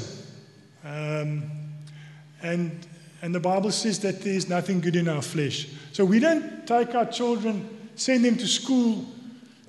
Um, 0.84 1.50
and, 2.42 2.86
and 3.22 3.34
the 3.34 3.40
Bible 3.40 3.70
says 3.70 4.00
that 4.00 4.20
there's 4.20 4.48
nothing 4.48 4.80
good 4.80 4.96
in 4.96 5.08
our 5.08 5.22
flesh. 5.22 5.68
So 5.92 6.04
we 6.04 6.18
don't 6.18 6.66
take 6.66 6.94
our 6.94 7.06
children, 7.06 7.68
send 7.96 8.24
them 8.24 8.36
to 8.36 8.46
school 8.46 9.06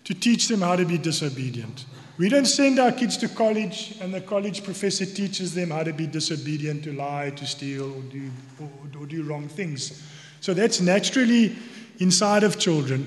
to 0.03 0.13
teach 0.13 0.47
them 0.47 0.61
how 0.61 0.75
to 0.75 0.85
be 0.85 0.97
disobedient. 0.97 1.85
We 2.17 2.29
don't 2.29 2.45
send 2.45 2.79
our 2.79 2.91
kids 2.91 3.17
to 3.17 3.27
college 3.27 3.97
and 3.99 4.13
the 4.13 4.21
college 4.21 4.63
professor 4.63 5.05
teaches 5.05 5.53
them 5.53 5.71
how 5.71 5.83
to 5.83 5.91
be 5.91 6.07
disobedient, 6.07 6.83
to 6.85 6.93
lie, 6.93 7.31
to 7.31 7.45
steal, 7.45 7.91
or 7.91 8.01
do, 8.03 8.31
or, 8.61 9.01
or 9.01 9.05
do 9.05 9.23
wrong 9.23 9.49
things. 9.49 10.01
So 10.39 10.53
that's 10.53 10.79
naturally 10.79 11.55
inside 11.99 12.43
of 12.43 12.57
children. 12.57 13.05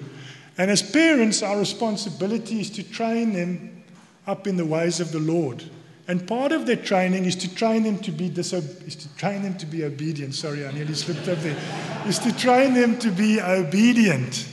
And 0.58 0.70
as 0.70 0.82
parents, 0.82 1.42
our 1.42 1.58
responsibility 1.58 2.60
is 2.60 2.70
to 2.70 2.82
train 2.82 3.32
them 3.32 3.82
up 4.26 4.46
in 4.46 4.56
the 4.56 4.66
ways 4.66 5.00
of 5.00 5.12
the 5.12 5.20
Lord. 5.20 5.64
And 6.08 6.26
part 6.26 6.52
of 6.52 6.64
their 6.64 6.76
training 6.76 7.26
is 7.26 7.36
to 7.36 7.54
train 7.54 7.82
them 7.82 7.98
to 7.98 8.10
be 8.10 8.30
diso- 8.30 8.86
is 8.86 8.96
to 8.96 9.14
train 9.16 9.42
them 9.42 9.58
to 9.58 9.66
be 9.66 9.84
obedient. 9.84 10.34
Sorry, 10.34 10.66
I 10.66 10.72
nearly 10.72 10.94
slipped 10.94 11.28
up 11.28 11.38
there. 11.40 11.56
Is 12.06 12.18
to 12.20 12.34
train 12.34 12.72
them 12.72 12.98
to 13.00 13.10
be 13.10 13.40
obedient. 13.42 14.48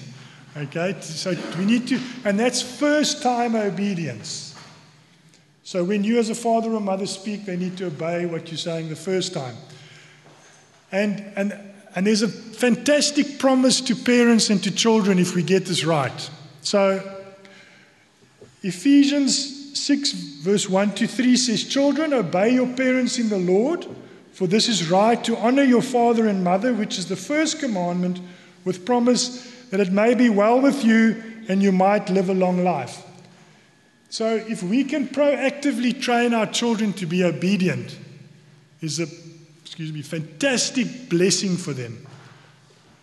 Okay, 0.58 0.98
so 1.00 1.34
we 1.58 1.66
need 1.66 1.88
to, 1.88 2.00
and 2.26 2.38
that's 2.38 2.62
first 2.62 3.24
time 3.24 3.56
obedience. 3.56 4.54
So 5.64 5.84
when 5.84 6.04
you, 6.04 6.20
as 6.20 6.30
a 6.30 6.36
father 6.36 6.72
or 6.74 6.80
mother, 6.82 7.06
speak, 7.06 7.46
they 7.46 7.58
need 7.58 7.78
to 7.78 7.88
obey 7.88 8.26
what 8.26 8.50
you're 8.50 8.58
saying 8.58 8.90
the 8.90 8.96
first 8.96 9.34
time. 9.34 9.56
And, 10.92 11.20
and, 11.36 11.58
and 11.96 12.06
there's 12.06 12.22
a 12.22 12.28
fantastic 12.28 13.40
promise 13.40 13.82
to 13.82 13.96
parents 13.96 14.50
and 14.50 14.64
to 14.64 14.72
children 14.72 15.20
if 15.20 15.36
we 15.36 15.42
get 15.42 15.66
this 15.66 15.84
right. 15.84 16.30
So, 16.62 17.02
Ephesians 18.62 19.55
6, 19.76 20.12
verse 20.12 20.70
1 20.70 20.96
to 20.96 21.08
3 21.08 21.36
says, 21.36 21.64
Children, 21.64 22.14
obey 22.14 22.54
your 22.54 22.68
parents 22.76 23.20
in 23.20 23.30
the 23.30 23.38
Lord, 23.38 23.86
for 24.32 24.48
this 24.48 24.68
is 24.68 24.90
right 24.90 25.24
to 25.24 25.38
honor 25.38 25.64
your 25.64 25.82
father 25.82 26.28
and 26.28 26.44
mother, 26.44 26.74
which 26.74 26.98
is 26.98 27.08
the 27.08 27.16
first 27.16 27.60
commandment, 27.60 28.20
with 28.64 28.86
promise 28.86 29.52
that 29.70 29.80
it 29.80 29.92
may 29.92 30.14
be 30.14 30.30
well 30.30 30.62
with 30.62 30.84
you 30.84 31.22
and 31.48 31.62
you 31.62 31.72
might 31.72 32.10
live 32.10 32.30
a 32.30 32.34
long 32.34 32.64
life. 32.64 33.04
So, 34.10 34.36
if 34.36 34.64
we 34.64 34.84
can 34.84 35.08
proactively 35.08 36.00
train 36.00 36.34
our 36.34 36.48
children 36.48 36.94
to 36.94 37.06
be 37.06 37.24
obedient, 37.24 37.98
is 38.82 39.00
a 39.00 39.08
excuse 39.66 39.92
me, 39.92 40.02
fantastic 40.02 41.10
blessing 41.10 41.58
for 41.58 41.74
them. 41.74 42.06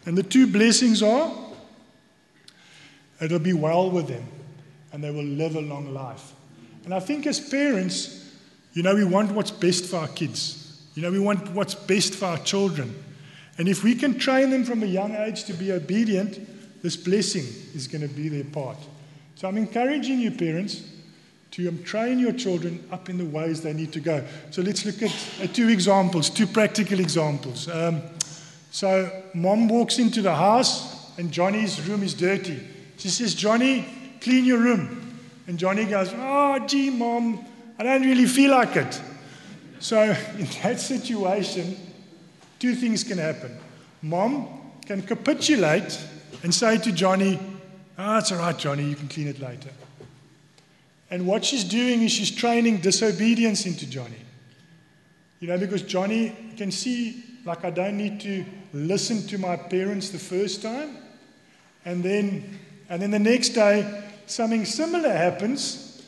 And 0.06 0.16
the 0.16 0.22
two 0.22 0.46
blessings 0.46 1.02
are 1.02 1.30
it'll 3.20 3.38
be 3.38 3.52
well 3.52 3.90
with 3.90 4.08
them 4.08 4.26
and 4.92 5.04
they 5.04 5.11
will 5.11 5.22
live 5.22 5.54
a 5.56 5.61
long 5.61 5.92
life. 5.92 6.32
And 6.85 6.92
I 6.92 7.01
think 7.01 7.27
as 7.27 7.40
parents, 7.40 8.31
you 8.73 8.83
know, 8.83 8.95
we 8.95 9.05
want 9.05 9.33
what's 9.33 9.51
best 9.51 9.87
for 9.87 9.99
our 9.99 10.09
kids. 10.09 10.83
You 10.95 11.03
know, 11.03 11.11
we 11.11 11.21
want 11.21 11.51
what's 11.51 11.75
best 11.75 12.14
for 12.14 12.27
our 12.27 12.38
children. 12.38 12.95
And 13.59 13.68
if 13.68 13.85
we 13.85 13.95
can 13.95 14.18
train 14.18 14.51
them 14.51 14.64
from 14.64 14.83
a 14.83 14.87
young 14.87 15.14
age 15.14 15.45
to 15.45 15.53
be 15.53 15.73
obedient, 15.73 16.83
this 16.83 16.97
blessing 16.97 17.45
is 17.75 17.87
going 17.87 18.03
to 18.03 18.12
be 18.12 18.29
their 18.29 18.45
part. 18.45 18.79
So 19.37 19.49
I'm 19.49 19.57
encouraging 19.57 20.21
you, 20.21 20.31
parents, 20.31 20.83
to 21.53 21.68
um, 21.68 21.83
train 21.83 22.18
your 22.18 22.33
children 22.33 22.83
up 22.90 23.09
in 23.11 23.18
the 23.18 23.25
ways 23.25 23.61
they 23.61 23.73
need 23.73 23.92
to 23.92 24.01
go. 24.01 24.25
So 24.51 24.62
let's 24.62 24.85
look 24.87 25.03
at, 25.03 25.55
two 25.55 25.68
examples, 25.68 26.31
two 26.31 26.47
practical 26.47 26.99
examples. 26.99 27.68
Um, 27.68 28.03
so 28.71 29.23
mom 29.35 29.68
walks 29.68 29.99
into 29.99 30.23
the 30.23 30.35
house 30.35 31.16
and 31.18 31.31
Johnny's 31.31 31.87
room 31.87 32.03
is 32.03 32.14
dirty. 32.14 32.66
She 32.97 33.09
says, 33.09 33.35
Johnny, 33.35 33.85
clean 34.23 34.45
your 34.45 34.59
room. 34.59 35.12
And 35.46 35.59
Johnny 35.59 35.85
goes, 35.85 36.12
Oh, 36.14 36.59
gee, 36.66 36.90
mom, 36.90 37.44
I 37.78 37.83
don't 37.83 38.02
really 38.02 38.26
feel 38.26 38.50
like 38.52 38.76
it. 38.76 39.00
So 39.81 40.00
in 40.38 40.46
that 40.62 40.81
situation, 40.81 41.76
two 42.59 42.74
things 42.74 43.05
can 43.05 43.18
happen. 43.18 43.57
Mom 44.02 44.48
can 44.87 45.02
capitulate 45.02 45.98
and 46.42 46.55
say 46.55 46.78
to 46.78 46.92
Johnny, 46.92 47.38
Ah, 47.98 48.14
oh, 48.14 48.18
it's 48.18 48.33
all 48.33 48.38
right, 48.38 48.57
Johnny, 48.57 48.85
you 48.85 48.94
can 48.94 49.09
clean 49.09 49.28
it 49.28 49.38
later. 49.38 49.70
And 51.11 51.26
what 51.26 51.44
she's 51.44 51.64
doing 51.64 52.02
is 52.02 52.11
she's 52.11 52.31
training 52.31 52.78
disobedience 52.78 53.66
into 53.66 53.88
Johnny. 53.88 54.16
You 55.40 55.48
know, 55.48 55.59
because 55.59 55.83
Johnny 55.83 56.35
can 56.57 56.70
see, 56.70 57.22
like, 57.44 57.64
I 57.64 57.70
don't 57.70 57.98
need 57.98 58.20
to 58.20 58.44
listen 58.72 59.26
to 59.26 59.38
my 59.38 59.57
parents 59.57 60.09
the 60.09 60.18
first 60.18 60.62
time. 60.62 60.96
And 61.85 62.02
then, 62.02 62.59
and 62.88 63.02
then 63.02 63.11
the 63.11 63.18
next 63.18 63.50
day, 63.50 64.05
something 64.33 64.64
similar 64.64 65.12
happens, 65.12 66.03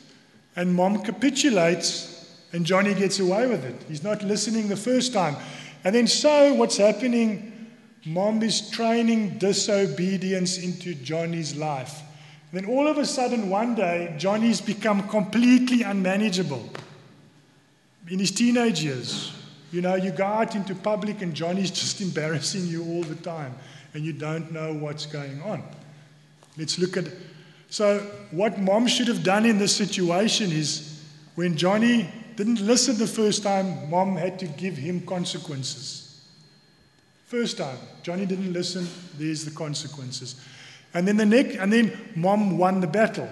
and 0.55 0.73
mom 0.73 1.03
capitulates, 1.03 2.35
and 2.53 2.65
Johnny 2.65 2.93
gets 2.93 3.19
away 3.19 3.47
with 3.47 3.63
it. 3.65 3.75
He's 3.87 4.03
not 4.03 4.23
listening 4.23 4.67
the 4.67 4.77
first 4.77 5.13
time. 5.13 5.35
And 5.83 5.93
then, 5.93 6.07
so 6.07 6.53
what's 6.53 6.77
happening? 6.77 7.69
Mom 8.05 8.41
is 8.43 8.69
training 8.69 9.37
disobedience 9.37 10.57
into 10.57 10.93
Johnny's 10.95 11.55
life. 11.55 12.01
Then 12.53 12.65
all 12.65 12.87
of 12.87 12.97
a 12.97 13.05
sudden, 13.05 13.49
one 13.49 13.75
day, 13.75 14.15
Johnny's 14.17 14.61
become 14.61 15.07
completely 15.09 15.83
unmanageable. 15.83 16.69
In 18.07 18.19
his 18.19 18.31
teenage 18.31 18.83
years, 18.83 19.33
you 19.71 19.81
know, 19.81 19.95
you 19.95 20.11
go 20.11 20.23
out 20.23 20.55
into 20.55 20.73
public 20.75 21.21
and 21.21 21.33
Johnny's 21.33 21.71
just 21.81 21.99
embarrassing 21.99 22.65
you 22.67 22.85
all 22.85 23.03
the 23.03 23.15
time 23.15 23.53
and 23.93 24.05
you 24.05 24.13
don't 24.13 24.51
know 24.51 24.73
what's 24.73 25.05
going 25.05 25.41
on. 25.41 25.63
Let's 26.57 26.79
look 26.79 26.97
at. 26.97 27.05
So, 27.75 27.99
what 28.31 28.57
mom 28.57 28.87
should 28.87 29.09
have 29.09 29.21
done 29.21 29.45
in 29.45 29.57
this 29.57 29.75
situation 29.75 30.49
is 30.49 31.03
when 31.35 31.57
Johnny 31.57 32.09
didn't 32.37 32.61
listen 32.61 32.97
the 32.97 33.05
first 33.05 33.43
time, 33.43 33.89
mom 33.89 34.15
had 34.15 34.39
to 34.39 34.45
give 34.45 34.77
him 34.77 35.01
consequences. 35.01 36.25
First 37.25 37.57
time, 37.57 37.77
Johnny 38.01 38.25
didn't 38.25 38.53
listen, 38.53 38.87
there's 39.17 39.43
the 39.43 39.51
consequences. 39.51 40.41
And 40.93 41.05
then 41.05 41.17
the 41.17 41.25
next, 41.25 41.57
and 41.57 41.73
then 41.73 41.91
mom 42.15 42.57
won 42.57 42.79
the 42.79 42.87
battle. 42.87 43.27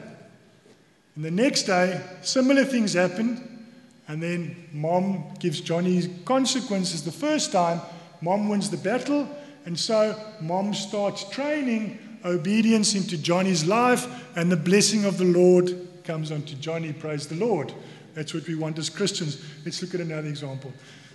And 1.15 1.23
the 1.23 1.31
next 1.31 1.63
day, 1.63 2.01
similar 2.21 2.65
things 2.65 2.91
happened, 2.95 3.65
and 4.09 4.21
then 4.21 4.57
mom 4.73 5.23
gives 5.39 5.61
Johnny 5.61 6.19
consequences 6.25 7.01
the 7.01 7.13
first 7.13 7.53
time. 7.53 7.79
Mom 8.19 8.49
wins 8.49 8.69
the 8.69 8.75
battle, 8.75 9.25
and 9.65 9.79
so 9.79 10.21
mom 10.41 10.73
starts 10.73 11.23
training 11.29 11.97
obedience 12.25 12.95
into 12.95 13.17
Johnny's 13.17 13.65
life, 13.65 14.07
and 14.35 14.51
the 14.51 14.57
blessing 14.57 15.05
of 15.05 15.17
the 15.17 15.25
Lord 15.25 15.87
comes 16.03 16.31
onto 16.31 16.55
Johnny. 16.55 16.93
Praise 16.93 17.27
the 17.27 17.35
Lord. 17.35 17.73
That's 18.13 18.33
what 18.33 18.47
we 18.47 18.55
want 18.55 18.77
as 18.77 18.89
Christians. 18.89 19.43
Let's 19.65 19.81
look 19.81 19.93
at 19.95 20.01
another 20.01 20.27
example. 20.27 20.71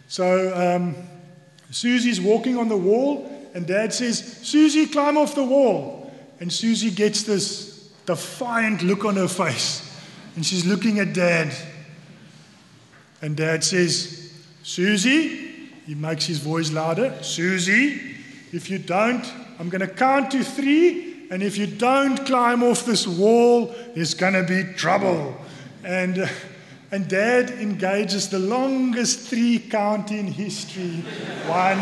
So 0.08 0.54
um, 0.56 0.96
Susie's 1.70 2.20
walking 2.20 2.56
on 2.56 2.68
the 2.68 2.76
wall, 2.76 3.30
and 3.54 3.66
dad 3.66 3.92
says, 3.92 4.38
Susie, 4.42 4.86
climb 4.86 5.16
off 5.16 5.34
the 5.34 5.44
wall. 5.44 6.12
And 6.40 6.52
Susie 6.52 6.90
gets 6.90 7.24
this 7.24 7.90
defiant 8.06 8.82
look 8.82 9.04
on 9.04 9.16
her 9.16 9.28
face. 9.28 9.84
And 10.36 10.46
she's 10.46 10.64
looking 10.64 10.98
at 10.98 11.12
dad. 11.12 11.52
And 13.20 13.36
dad 13.36 13.64
says, 13.64 14.32
Susie, 14.62 15.70
he 15.84 15.94
makes 15.94 16.26
his 16.26 16.38
voice 16.38 16.70
louder. 16.70 17.16
Susie, 17.22 18.07
if 18.52 18.70
you 18.70 18.78
don't, 18.78 19.24
I'm 19.58 19.68
going 19.68 19.80
to 19.80 19.88
count 19.88 20.30
to 20.32 20.42
three. 20.42 21.26
And 21.30 21.42
if 21.42 21.58
you 21.58 21.66
don't 21.66 22.24
climb 22.24 22.62
off 22.62 22.86
this 22.86 23.06
wall, 23.06 23.74
there's 23.94 24.14
going 24.14 24.32
to 24.32 24.44
be 24.44 24.72
trouble. 24.74 25.36
And, 25.84 26.20
uh, 26.20 26.28
and 26.90 27.06
dad 27.08 27.50
engages 27.50 28.28
the 28.28 28.38
longest 28.38 29.28
three 29.28 29.58
count 29.58 30.10
in 30.10 30.26
history 30.26 31.02
one, 31.46 31.78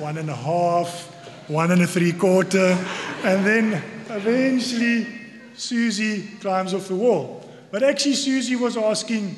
one 0.00 0.16
and 0.16 0.30
a 0.30 0.36
half, 0.36 1.14
one 1.48 1.70
and 1.70 1.82
a 1.82 1.86
three 1.86 2.12
quarter. 2.12 2.78
And 3.24 3.46
then 3.46 3.82
eventually 4.08 5.06
Susie 5.54 6.22
climbs 6.40 6.72
off 6.72 6.88
the 6.88 6.96
wall. 6.96 7.44
But 7.70 7.82
actually, 7.82 8.14
Susie 8.14 8.56
was 8.56 8.78
asking 8.78 9.36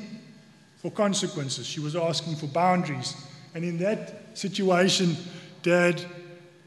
for 0.80 0.90
consequences, 0.90 1.66
she 1.66 1.80
was 1.80 1.96
asking 1.96 2.36
for 2.36 2.46
boundaries. 2.46 3.16
And 3.54 3.64
in 3.64 3.78
that 3.78 4.38
situation, 4.38 5.16
dad 5.62 6.00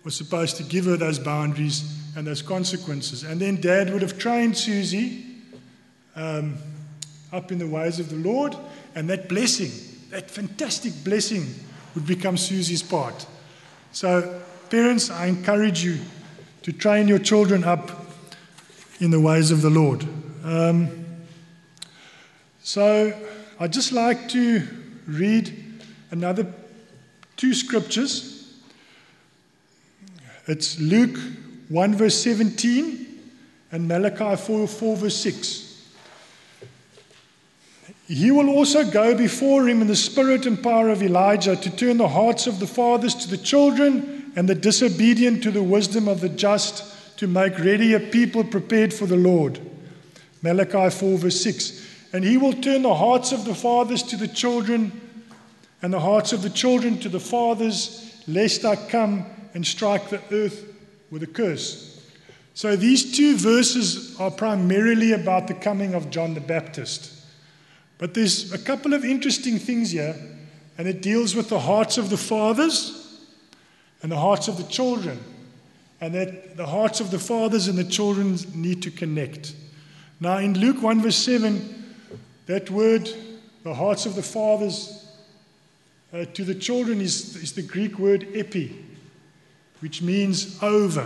was 0.03 0.15
supposed 0.15 0.57
to 0.57 0.63
give 0.63 0.85
her 0.85 0.97
those 0.97 1.19
boundaries 1.19 1.97
and 2.15 2.27
those 2.27 2.41
consequences. 2.41 3.23
And 3.23 3.39
then 3.39 3.61
dad 3.61 3.91
would 3.91 4.01
have 4.01 4.17
trained 4.17 4.57
Susie 4.57 5.25
um, 6.15 6.57
up 7.31 7.51
in 7.51 7.57
the 7.57 7.67
ways 7.67 7.99
of 7.99 8.09
the 8.09 8.17
Lord, 8.17 8.55
and 8.95 9.09
that 9.09 9.27
blessing, 9.27 9.71
that 10.11 10.29
fantastic 10.29 10.93
blessing, 11.03 11.47
would 11.95 12.05
become 12.05 12.37
Susie's 12.37 12.83
part. 12.83 13.25
So, 13.91 14.41
parents, 14.69 15.09
I 15.09 15.27
encourage 15.27 15.83
you 15.83 15.99
to 16.63 16.71
train 16.71 17.07
your 17.07 17.19
children 17.19 17.63
up 17.63 17.91
in 18.99 19.11
the 19.11 19.19
ways 19.19 19.51
of 19.51 19.61
the 19.61 19.69
Lord. 19.69 20.05
Um, 20.43 21.05
so 22.63 23.13
I'd 23.59 23.73
just 23.73 23.91
like 23.91 24.29
to 24.29 24.65
read 25.05 25.81
another 26.11 26.51
two 27.35 27.53
scriptures. 27.53 28.32
It's 30.45 30.77
Luke 30.77 31.17
1, 31.69 31.95
verse 31.95 32.21
17, 32.21 33.07
and 33.71 33.87
Malachi 33.87 34.35
4, 34.35 34.67
4 34.67 34.97
verse 34.97 35.15
6. 35.17 35.89
He 38.07 38.29
will 38.29 38.49
also 38.49 38.83
go 38.89 39.15
before 39.15 39.67
him 39.67 39.81
in 39.81 39.87
the 39.87 39.95
spirit 39.95 40.45
and 40.45 40.61
power 40.61 40.89
of 40.89 41.01
Elijah 41.01 41.55
to 41.55 41.69
turn 41.75 41.97
the 41.97 42.09
hearts 42.09 42.45
of 42.45 42.59
the 42.59 42.67
fathers 42.67 43.15
to 43.15 43.29
the 43.29 43.37
children 43.37 44.33
and 44.35 44.49
the 44.49 44.55
disobedient 44.55 45.41
to 45.43 45.51
the 45.51 45.63
wisdom 45.63 46.09
of 46.09 46.19
the 46.19 46.27
just 46.27 47.17
to 47.17 47.27
make 47.27 47.57
ready 47.59 47.93
a 47.93 47.99
people 47.99 48.43
prepared 48.43 48.93
for 48.93 49.05
the 49.05 49.15
Lord. 49.15 49.59
Malachi 50.41 50.89
4, 50.89 51.17
verse 51.17 51.39
6. 51.41 51.87
And 52.11 52.25
he 52.25 52.37
will 52.37 52.53
turn 52.53 52.81
the 52.81 52.93
hearts 52.93 53.31
of 53.31 53.45
the 53.45 53.55
fathers 53.55 54.03
to 54.03 54.17
the 54.17 54.27
children, 54.27 54.99
and 55.81 55.93
the 55.93 56.01
hearts 56.01 56.33
of 56.33 56.41
the 56.41 56.49
children 56.49 56.99
to 56.99 57.09
the 57.09 57.19
fathers, 57.19 58.21
lest 58.27 58.65
I 58.65 58.75
come 58.75 59.25
and 59.53 59.65
strike 59.65 60.09
the 60.09 60.21
earth 60.31 60.65
with 61.11 61.23
a 61.23 61.27
curse. 61.27 62.01
So 62.53 62.75
these 62.75 63.15
two 63.15 63.37
verses 63.37 64.19
are 64.19 64.31
primarily 64.31 65.13
about 65.13 65.47
the 65.47 65.53
coming 65.53 65.93
of 65.93 66.09
John 66.09 66.33
the 66.33 66.41
Baptist. 66.41 67.11
But 67.97 68.13
there's 68.13 68.53
a 68.53 68.57
couple 68.57 68.93
of 68.93 69.03
interesting 69.03 69.59
things 69.59 69.91
here, 69.91 70.15
and 70.77 70.87
it 70.87 71.01
deals 71.01 71.35
with 71.35 71.49
the 71.49 71.59
hearts 71.59 71.97
of 71.97 72.09
the 72.09 72.17
fathers 72.17 73.21
and 74.01 74.11
the 74.11 74.17
hearts 74.17 74.47
of 74.47 74.57
the 74.57 74.63
children 74.63 75.19
and 76.03 76.13
that 76.13 76.57
the 76.57 76.65
hearts 76.65 76.99
of 76.99 77.11
the 77.11 77.19
fathers 77.19 77.69
and 77.69 77.77
the 77.77 77.83
children 77.85 78.37
need 78.53 78.83
to 78.83 78.91
connect. 78.91 79.55
Now, 80.19 80.39
in 80.39 80.53
Luke 80.59 80.81
1, 80.81 81.01
verse 81.01 81.15
7, 81.15 81.93
that 82.45 82.69
word, 82.69 83.09
the 83.63 83.73
hearts 83.73 84.05
of 84.05 84.15
the 84.15 84.21
fathers 84.21 85.07
uh, 86.11 86.25
to 86.33 86.43
the 86.43 86.55
children, 86.55 86.99
is, 86.99 87.37
is 87.37 87.53
the 87.53 87.61
Greek 87.61 87.99
word 87.99 88.27
epi, 88.33 88.82
which 89.83 90.01
means 90.01 90.63
over. 90.63 91.05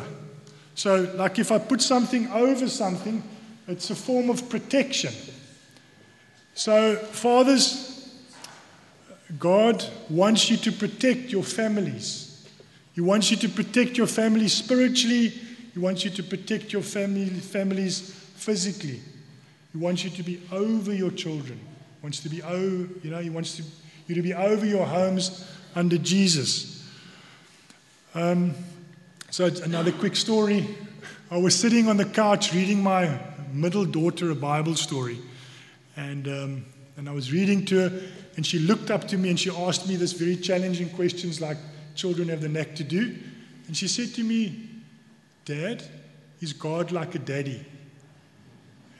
So, 0.75 1.11
like 1.15 1.39
if 1.39 1.51
I 1.51 1.57
put 1.57 1.81
something 1.81 2.27
over 2.27 2.69
something, 2.69 3.23
it's 3.67 3.89
a 3.89 3.95
form 3.95 4.29
of 4.29 4.49
protection. 4.49 5.11
So, 6.53 6.95
fathers, 6.95 8.15
God 9.39 9.83
wants 10.11 10.51
you 10.51 10.57
to 10.57 10.71
protect 10.71 11.31
your 11.31 11.41
families. 11.41 12.47
He 12.93 13.01
wants 13.01 13.31
you 13.31 13.37
to 13.37 13.49
protect 13.49 13.97
your 13.97 14.05
family 14.05 14.47
spiritually. 14.47 15.29
He 15.29 15.79
wants 15.79 16.05
you 16.05 16.11
to 16.11 16.21
protect 16.21 16.71
your 16.71 16.83
family, 16.83 17.29
families 17.29 18.11
physically. 18.35 19.01
He 19.71 19.79
wants 19.79 20.03
you 20.03 20.11
to 20.11 20.21
be 20.21 20.39
over 20.51 20.93
your 20.93 21.09
children. 21.09 21.57
He 21.59 22.03
wants 22.03 22.19
to 22.19 22.29
be 22.29 22.43
over, 22.43 22.89
you 23.01 23.09
know, 23.09 23.21
he 23.21 23.31
wants 23.31 23.57
to, 23.57 23.63
you 24.05 24.13
to 24.13 24.21
be 24.21 24.35
over 24.35 24.67
your 24.67 24.85
homes 24.85 25.51
under 25.73 25.97
Jesus. 25.97 26.76
Um, 28.15 28.53
so 29.29 29.45
another 29.45 29.91
quick 29.91 30.15
story. 30.15 30.67
I 31.29 31.37
was 31.37 31.59
sitting 31.59 31.89
on 31.89 31.97
the 31.97 32.05
couch 32.05 32.53
reading 32.53 32.81
my 32.81 33.19
middle 33.51 33.85
daughter 33.85 34.31
a 34.31 34.35
Bible 34.35 34.75
story. 34.75 35.19
And, 35.95 36.27
um, 36.27 36.65
and 36.95 37.09
I 37.09 37.11
was 37.11 37.31
reading 37.31 37.65
to 37.65 37.89
her, 37.89 38.01
and 38.35 38.45
she 38.45 38.59
looked 38.59 38.91
up 38.91 39.07
to 39.09 39.17
me 39.17 39.29
and 39.29 39.39
she 39.39 39.49
asked 39.49 39.87
me 39.87 39.95
this 39.95 40.13
very 40.13 40.35
challenging 40.35 40.89
questions 40.89 41.41
like 41.41 41.57
children 41.95 42.29
have 42.29 42.41
the 42.41 42.49
knack 42.49 42.75
to 42.75 42.83
do. 42.83 43.17
And 43.67 43.75
she 43.75 43.87
said 43.87 44.13
to 44.15 44.23
me, 44.23 44.69
Dad, 45.45 45.83
is 46.39 46.53
God 46.53 46.91
like 46.91 47.15
a 47.15 47.19
daddy? 47.19 47.65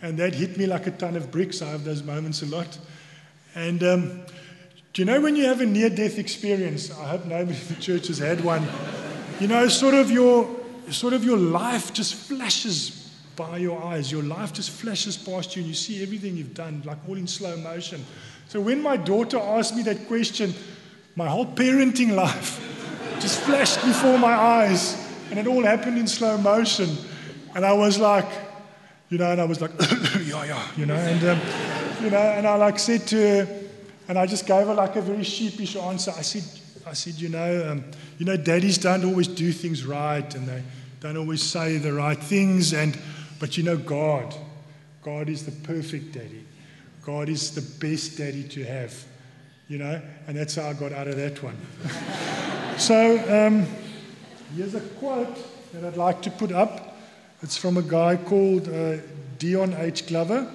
And 0.02 0.18
that 0.20 0.36
hit 0.36 0.58
me 0.58 0.66
like 0.66 0.88
a 0.88 0.92
ton 0.92 1.16
of 1.16 1.32
bricks. 1.32 1.62
I 1.62 1.70
have 1.70 1.84
those 1.84 2.04
moments 2.04 2.42
a 2.42 2.46
lot. 2.48 2.78
And 3.56 3.82
um, 3.84 4.22
do 4.94 5.02
you 5.02 5.06
know 5.06 5.22
when 5.22 5.36
you 5.36 5.46
have 5.46 5.62
a 5.62 5.66
near 5.66 5.90
death 5.90 6.18
experience? 6.20 6.92
I 6.92 7.10
hope 7.10 7.26
nobody 7.26 7.58
in 7.58 7.68
the 7.68 7.82
church 7.82 8.08
has 8.08 8.18
had 8.18 8.44
one. 8.44 8.68
You 9.40 9.48
know, 9.48 9.68
sort 9.68 9.94
of 9.94 10.10
your 10.10 10.50
sort 10.90 11.14
of 11.14 11.24
your 11.24 11.38
life 11.38 11.94
just 11.94 12.16
flashes 12.16 13.14
by 13.36 13.58
your 13.58 13.82
eyes. 13.84 14.12
Your 14.12 14.24
life 14.24 14.52
just 14.52 14.72
flashes 14.72 15.16
past 15.16 15.56
you 15.56 15.62
and 15.62 15.70
you 15.70 15.76
see 15.76 16.02
everything 16.02 16.36
you've 16.36 16.54
done, 16.54 16.82
like 16.86 16.98
all 17.08 17.16
in 17.16 17.28
slow 17.28 17.56
motion. 17.58 18.04
So 18.48 18.60
when 18.60 18.82
my 18.82 18.98
daughter 18.98 19.38
asked 19.38 19.76
me 19.76 19.84
that 19.84 20.08
question, 20.08 20.54
my 21.16 21.28
whole 21.28 21.46
parenting 21.46 22.16
life 22.26 22.60
just 23.20 23.42
flashed 23.42 23.84
before 23.86 24.18
my 24.18 24.34
eyes. 24.34 25.06
And 25.30 25.38
it 25.38 25.46
all 25.46 25.64
happened 25.64 25.98
in 25.98 26.08
slow 26.08 26.38
motion. 26.38 26.90
And 27.54 27.66
I 27.66 27.74
was 27.74 28.00
like, 28.00 28.28
you 29.10 29.18
know, 29.18 29.32
and 29.32 29.40
I 29.40 29.46
was 29.46 29.62
like, 29.62 29.72
yeah, 30.26 30.46
yeah, 30.46 30.68
you 30.76 30.86
know, 30.86 30.96
and, 30.96 31.24
um, 31.24 31.40
you 32.04 32.10
know, 32.10 32.18
and 32.18 32.48
I 32.48 32.56
like 32.56 32.80
said 32.80 33.06
to 33.08 33.16
her, 33.16 33.60
and 34.08 34.18
I 34.18 34.26
just 34.26 34.46
gave 34.46 34.68
her 34.68 34.74
like 34.74 34.96
a 34.96 35.02
very 35.02 35.24
sheepish 35.24 35.76
answer. 35.76 36.12
I 36.16 36.22
said, 36.22 36.44
I 36.88 36.94
said, 36.94 37.16
you 37.16 37.28
know, 37.28 37.70
um, 37.70 37.84
you 38.18 38.26
know, 38.26 38.38
daddies 38.38 38.78
don't 38.78 39.04
always 39.04 39.28
do 39.28 39.52
things 39.52 39.86
right, 39.86 40.34
and 40.36 40.48
they 40.48 40.64
don't 41.02 41.18
always 41.18 41.44
say 41.44 41.78
the 41.78 41.92
right 41.92 42.18
things, 42.18 42.74
and 42.74 42.98
but 43.40 43.58
you 43.58 43.64
know, 43.64 43.76
God, 43.76 44.34
God 45.02 45.28
is 45.28 45.46
the 45.46 45.52
perfect 45.52 46.14
daddy. 46.14 46.46
God 47.04 47.28
is 47.28 47.52
the 47.52 47.62
best 47.86 48.18
daddy 48.18 48.44
to 48.44 48.64
have, 48.64 49.04
you 49.68 49.80
know, 49.80 50.02
and 50.28 50.38
that's 50.38 50.56
how 50.56 50.70
I 50.70 50.74
got 50.74 50.94
out 50.94 51.10
of 51.10 51.18
that 51.18 51.44
one. 51.44 51.58
so 52.78 53.18
um, 53.48 53.66
here's 54.56 54.76
a 54.76 54.82
quote 54.82 55.38
that 55.74 55.84
I'd 55.84 55.98
like 55.98 56.22
to 56.22 56.32
put 56.32 56.54
up. 56.54 56.98
It's 57.42 57.58
from 57.58 57.76
a 57.76 57.82
guy 57.82 58.16
called 58.16 58.70
uh, 58.70 58.98
Dion 59.40 59.74
H. 59.74 60.08
Glover. 60.08 60.50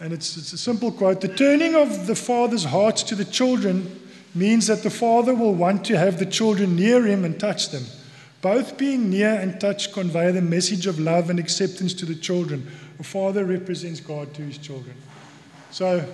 And 0.00 0.12
it's, 0.12 0.36
it's 0.36 0.52
a 0.52 0.58
simple 0.58 0.92
quote 0.92 1.22
The 1.22 1.28
turning 1.28 1.74
of 1.74 2.06
the 2.06 2.14
father's 2.14 2.64
heart 2.64 2.96
to 2.96 3.14
the 3.14 3.24
children 3.24 4.05
means 4.36 4.66
that 4.66 4.82
the 4.82 4.90
father 4.90 5.34
will 5.34 5.54
want 5.54 5.84
to 5.86 5.98
have 5.98 6.18
the 6.18 6.26
children 6.26 6.76
near 6.76 7.06
him 7.06 7.24
and 7.24 7.40
touch 7.40 7.70
them. 7.70 7.84
Both 8.42 8.76
being 8.76 9.10
near 9.10 9.30
and 9.30 9.58
touch 9.60 9.92
convey 9.92 10.30
the 10.30 10.42
message 10.42 10.86
of 10.86 11.00
love 11.00 11.30
and 11.30 11.38
acceptance 11.38 11.94
to 11.94 12.06
the 12.06 12.14
children. 12.14 12.70
A 13.00 13.02
father 13.02 13.44
represents 13.44 13.98
God 13.98 14.32
to 14.34 14.42
his 14.42 14.58
children. 14.58 14.94
So 15.70 16.06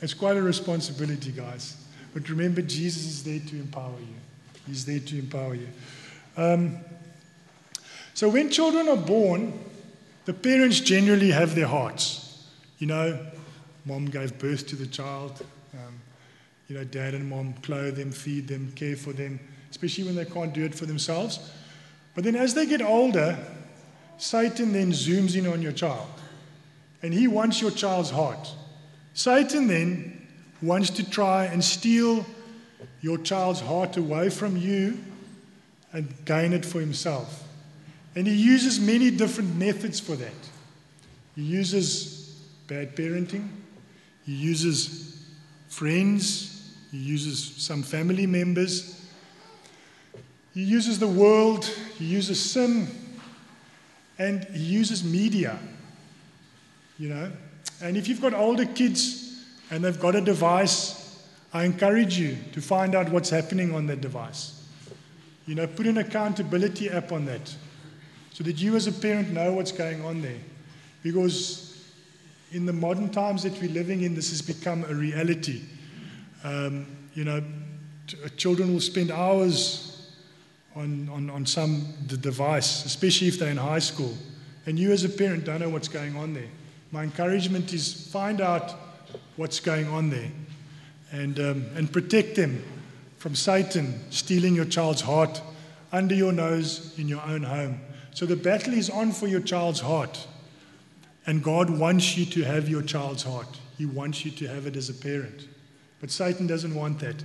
it's 0.00 0.14
quite 0.14 0.36
a 0.36 0.42
responsibility, 0.42 1.32
guys. 1.32 1.76
But 2.12 2.28
remember, 2.28 2.60
Jesus 2.62 3.06
is 3.06 3.24
there 3.24 3.40
to 3.40 3.56
empower 3.56 3.98
you. 3.98 4.14
He's 4.66 4.84
there 4.84 5.00
to 5.00 5.18
empower 5.18 5.54
you. 5.54 5.68
Um, 6.36 6.78
so 8.14 8.28
when 8.28 8.50
children 8.50 8.88
are 8.88 8.96
born, 8.96 9.58
the 10.26 10.34
parents 10.34 10.80
generally 10.80 11.30
have 11.30 11.54
their 11.54 11.66
hearts. 11.66 12.46
You 12.78 12.86
know, 12.86 13.18
mom 13.86 14.06
gave 14.06 14.38
birth 14.38 14.66
to 14.68 14.76
the 14.76 14.86
child. 14.86 15.44
Um, 15.72 15.94
you 16.72 16.78
know, 16.78 16.84
dad 16.84 17.12
and 17.12 17.28
mom 17.28 17.52
clothe 17.60 17.96
them, 17.96 18.10
feed 18.10 18.48
them, 18.48 18.72
care 18.74 18.96
for 18.96 19.12
them, 19.12 19.38
especially 19.70 20.04
when 20.04 20.14
they 20.14 20.24
can't 20.24 20.54
do 20.54 20.64
it 20.64 20.74
for 20.74 20.86
themselves. 20.86 21.38
But 22.14 22.24
then 22.24 22.34
as 22.34 22.54
they 22.54 22.64
get 22.64 22.80
older, 22.80 23.38
Satan 24.16 24.72
then 24.72 24.90
zooms 24.90 25.36
in 25.36 25.46
on 25.46 25.60
your 25.60 25.72
child. 25.72 26.08
And 27.02 27.12
he 27.12 27.28
wants 27.28 27.60
your 27.60 27.72
child's 27.72 28.08
heart. 28.08 28.54
Satan 29.12 29.66
then 29.66 30.26
wants 30.62 30.88
to 30.88 31.10
try 31.10 31.44
and 31.44 31.62
steal 31.62 32.24
your 33.02 33.18
child's 33.18 33.60
heart 33.60 33.98
away 33.98 34.30
from 34.30 34.56
you 34.56 34.98
and 35.92 36.10
gain 36.24 36.54
it 36.54 36.64
for 36.64 36.80
himself. 36.80 37.46
And 38.16 38.26
he 38.26 38.34
uses 38.34 38.80
many 38.80 39.10
different 39.10 39.56
methods 39.56 40.00
for 40.00 40.16
that. 40.16 40.32
He 41.36 41.42
uses 41.42 42.34
bad 42.66 42.96
parenting. 42.96 43.48
He 44.24 44.32
uses 44.32 45.22
friends. 45.68 46.51
He 46.92 46.98
uses 46.98 47.54
some 47.56 47.82
family 47.82 48.26
members. 48.26 49.02
He 50.54 50.62
uses 50.62 50.98
the 50.98 51.08
world. 51.08 51.64
He 51.98 52.04
uses 52.04 52.38
sin. 52.38 52.86
And 54.18 54.44
he 54.44 54.62
uses 54.62 55.02
media. 55.02 55.58
You 56.98 57.08
know? 57.08 57.32
And 57.82 57.96
if 57.96 58.08
you've 58.08 58.20
got 58.20 58.34
older 58.34 58.66
kids 58.66 59.42
and 59.70 59.82
they've 59.82 59.98
got 59.98 60.14
a 60.14 60.20
device, 60.20 61.26
I 61.54 61.64
encourage 61.64 62.18
you 62.18 62.36
to 62.52 62.60
find 62.60 62.94
out 62.94 63.08
what's 63.08 63.30
happening 63.30 63.74
on 63.74 63.86
that 63.86 64.02
device. 64.02 64.68
You 65.46 65.54
know, 65.54 65.66
put 65.66 65.86
an 65.86 65.98
accountability 65.98 66.90
app 66.90 67.10
on 67.10 67.24
that 67.24 67.54
so 68.32 68.44
that 68.44 68.60
you 68.60 68.76
as 68.76 68.86
a 68.86 68.92
parent 68.92 69.30
know 69.32 69.54
what's 69.54 69.72
going 69.72 70.04
on 70.04 70.20
there. 70.20 70.38
Because 71.02 71.90
in 72.52 72.66
the 72.66 72.72
modern 72.72 73.08
times 73.10 73.42
that 73.44 73.58
we're 73.60 73.70
living 73.70 74.02
in, 74.02 74.14
this 74.14 74.30
has 74.30 74.42
become 74.42 74.84
a 74.84 74.94
reality. 74.94 75.62
Um, 76.44 76.86
you 77.14 77.24
know, 77.24 77.42
t- 78.06 78.16
uh, 78.24 78.28
children 78.36 78.72
will 78.72 78.80
spend 78.80 79.10
hours 79.10 80.10
on, 80.74 81.08
on, 81.10 81.30
on 81.30 81.46
some 81.46 81.86
the 82.08 82.16
device, 82.16 82.84
especially 82.84 83.28
if 83.28 83.38
they're 83.38 83.50
in 83.50 83.56
high 83.56 83.78
school. 83.78 84.14
And 84.66 84.78
you, 84.78 84.92
as 84.92 85.04
a 85.04 85.08
parent, 85.08 85.44
don't 85.44 85.60
know 85.60 85.68
what's 85.68 85.88
going 85.88 86.16
on 86.16 86.34
there. 86.34 86.48
My 86.90 87.02
encouragement 87.02 87.72
is 87.72 88.08
find 88.10 88.40
out 88.40 88.74
what's 89.36 89.60
going 89.60 89.88
on 89.88 90.10
there 90.10 90.30
and, 91.10 91.38
um, 91.38 91.66
and 91.74 91.92
protect 91.92 92.36
them 92.36 92.62
from 93.18 93.34
Satan 93.34 94.00
stealing 94.10 94.54
your 94.54 94.64
child's 94.64 95.00
heart 95.00 95.40
under 95.92 96.14
your 96.14 96.32
nose 96.32 96.98
in 96.98 97.08
your 97.08 97.22
own 97.22 97.42
home. 97.42 97.80
So 98.14 98.26
the 98.26 98.36
battle 98.36 98.74
is 98.74 98.90
on 98.90 99.12
for 99.12 99.26
your 99.26 99.40
child's 99.40 99.80
heart. 99.80 100.26
And 101.26 101.42
God 101.42 101.70
wants 101.70 102.16
you 102.16 102.26
to 102.26 102.42
have 102.42 102.68
your 102.68 102.82
child's 102.82 103.22
heart. 103.22 103.46
He 103.78 103.86
wants 103.86 104.24
you 104.24 104.30
to 104.32 104.48
have 104.48 104.66
it 104.66 104.76
as 104.76 104.88
a 104.88 104.94
parent. 104.94 105.46
But 106.02 106.10
Satan 106.10 106.46
doesn't 106.46 106.74
want 106.74 106.98
that. 106.98 107.16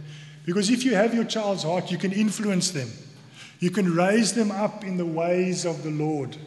Because 0.46 0.70
if 0.70 0.86
you 0.86 0.96
have 0.96 1.13
your 1.13 1.26
child's 1.26 1.63
heart, 1.63 1.92
you 1.92 1.98
can 1.98 2.13
influence 2.13 2.72
them. 2.72 2.90
You 3.60 3.72
can 3.72 3.94
raise 3.94 4.32
them 4.32 4.52
up 4.52 4.86
in 4.86 4.96
the 4.96 5.06
ways 5.06 5.66
of 5.66 5.84
the 5.84 5.90
Lord. 5.90 6.38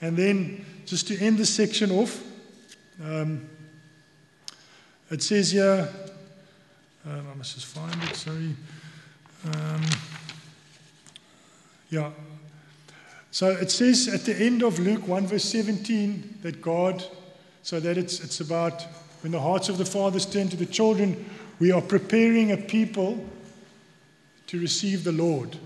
And 0.00 0.16
then, 0.16 0.66
just 0.86 1.06
to 1.08 1.18
end 1.20 1.38
this 1.38 1.54
section 1.54 1.92
off, 1.92 2.20
um, 3.04 3.48
it 5.10 5.22
says 5.22 5.52
here, 5.52 5.88
um, 7.06 7.26
I 7.30 7.34
must 7.34 7.54
just 7.54 7.66
find 7.66 8.02
it, 8.02 8.16
sorry. 8.16 8.56
Um, 9.44 9.82
yeah, 11.90 12.10
so 13.34 13.50
it 13.50 13.68
says 13.72 14.06
at 14.06 14.20
the 14.20 14.32
end 14.36 14.62
of 14.62 14.78
Luke 14.78 15.08
1, 15.08 15.26
verse 15.26 15.42
17, 15.46 16.38
that 16.42 16.62
God, 16.62 17.04
so 17.64 17.80
that 17.80 17.98
it's, 17.98 18.20
it's 18.20 18.38
about 18.38 18.86
when 19.24 19.32
the 19.32 19.40
hearts 19.40 19.70
of 19.70 19.78
the 19.78 19.86
fathers 19.86 20.26
turn 20.26 20.50
to 20.50 20.56
the 20.58 20.66
children, 20.66 21.24
we 21.58 21.72
are 21.72 21.80
preparing 21.80 22.52
a 22.52 22.58
people 22.58 23.24
to 24.46 24.60
receive 24.60 25.02
the 25.02 25.12
Lord. 25.12 25.56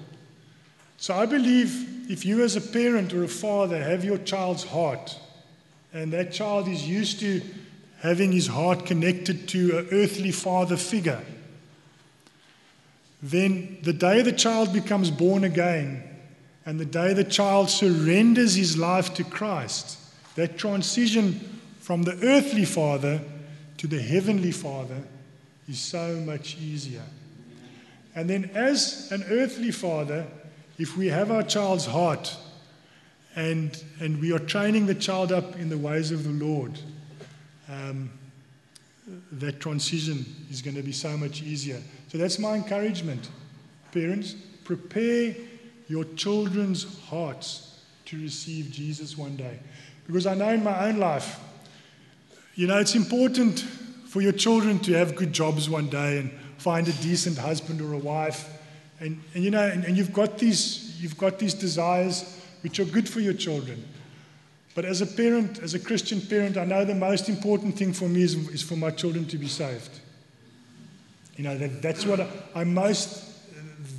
So 0.96 1.12
I 1.12 1.26
believe 1.26 2.08
if 2.08 2.24
you, 2.24 2.44
as 2.44 2.54
a 2.54 2.60
parent 2.60 3.12
or 3.12 3.24
a 3.24 3.28
father, 3.28 3.82
have 3.82 4.04
your 4.04 4.18
child's 4.18 4.62
heart, 4.62 5.18
and 5.92 6.12
that 6.12 6.30
child 6.30 6.68
is 6.68 6.86
used 6.86 7.18
to 7.18 7.42
having 7.98 8.30
his 8.30 8.46
heart 8.46 8.86
connected 8.86 9.48
to 9.48 9.78
an 9.78 9.88
earthly 9.90 10.30
father 10.30 10.76
figure, 10.76 11.20
then 13.20 13.78
the 13.82 13.92
day 13.92 14.22
the 14.22 14.30
child 14.30 14.72
becomes 14.72 15.10
born 15.10 15.42
again, 15.42 16.04
and 16.64 16.78
the 16.78 16.84
day 16.84 17.12
the 17.12 17.24
child 17.24 17.70
surrenders 17.70 18.54
his 18.54 18.78
life 18.78 19.14
to 19.14 19.24
Christ, 19.24 19.98
that 20.36 20.58
transition 20.58 21.40
from 21.80 22.04
the 22.04 22.16
earthly 22.22 22.64
father 22.64 23.20
to 23.78 23.86
the 23.86 24.00
heavenly 24.00 24.52
father 24.52 25.02
is 25.68 25.80
so 25.80 26.16
much 26.16 26.56
easier. 26.58 27.02
And 28.14 28.28
then, 28.28 28.50
as 28.54 29.10
an 29.12 29.24
earthly 29.30 29.70
father, 29.70 30.26
if 30.78 30.96
we 30.96 31.06
have 31.08 31.30
our 31.30 31.42
child's 31.42 31.86
heart 31.86 32.36
and, 33.36 33.82
and 34.00 34.20
we 34.20 34.32
are 34.32 34.38
training 34.38 34.86
the 34.86 34.94
child 34.94 35.32
up 35.32 35.56
in 35.56 35.68
the 35.68 35.78
ways 35.78 36.10
of 36.10 36.24
the 36.24 36.44
Lord, 36.44 36.78
um, 37.68 38.10
that 39.32 39.60
transition 39.60 40.24
is 40.50 40.62
going 40.62 40.76
to 40.76 40.82
be 40.82 40.92
so 40.92 41.16
much 41.16 41.42
easier. 41.42 41.80
So 42.08 42.18
that's 42.18 42.38
my 42.38 42.56
encouragement. 42.56 43.28
Parents, 43.92 44.34
prepare 44.64 45.34
your 45.88 46.04
children's 46.16 47.00
hearts 47.06 47.80
to 48.06 48.20
receive 48.20 48.70
Jesus 48.70 49.16
one 49.16 49.36
day. 49.36 49.58
Because 50.06 50.26
I 50.26 50.34
know 50.34 50.48
in 50.48 50.64
my 50.64 50.88
own 50.88 50.98
life, 50.98 51.38
you 52.58 52.66
know, 52.66 52.78
it's 52.78 52.96
important 52.96 53.60
for 54.08 54.20
your 54.20 54.32
children 54.32 54.80
to 54.80 54.92
have 54.94 55.14
good 55.14 55.32
jobs 55.32 55.70
one 55.70 55.88
day 55.88 56.18
and 56.18 56.32
find 56.56 56.88
a 56.88 56.92
decent 56.94 57.38
husband 57.38 57.80
or 57.80 57.92
a 57.92 57.98
wife. 57.98 58.48
And, 58.98 59.22
and 59.32 59.44
you 59.44 59.52
know, 59.52 59.64
and, 59.64 59.84
and 59.84 59.96
you've 59.96 60.12
got 60.12 60.38
these 60.38 61.00
you've 61.00 61.16
got 61.16 61.38
these 61.38 61.54
desires, 61.54 62.36
which 62.62 62.80
are 62.80 62.84
good 62.84 63.08
for 63.08 63.20
your 63.20 63.32
children. 63.32 63.84
But 64.74 64.86
as 64.86 65.00
a 65.02 65.06
parent, 65.06 65.60
as 65.60 65.74
a 65.74 65.78
Christian 65.78 66.20
parent, 66.20 66.56
I 66.56 66.64
know 66.64 66.84
the 66.84 66.96
most 66.96 67.28
important 67.28 67.76
thing 67.76 67.92
for 67.92 68.08
me 68.08 68.22
is, 68.22 68.34
is 68.48 68.60
for 68.60 68.74
my 68.74 68.90
children 68.90 69.24
to 69.26 69.38
be 69.38 69.46
saved. 69.46 70.00
You 71.36 71.44
know, 71.44 71.56
that, 71.56 71.80
that's 71.80 72.04
what 72.04 72.20
I, 72.20 72.28
I 72.56 72.64
most, 72.64 73.22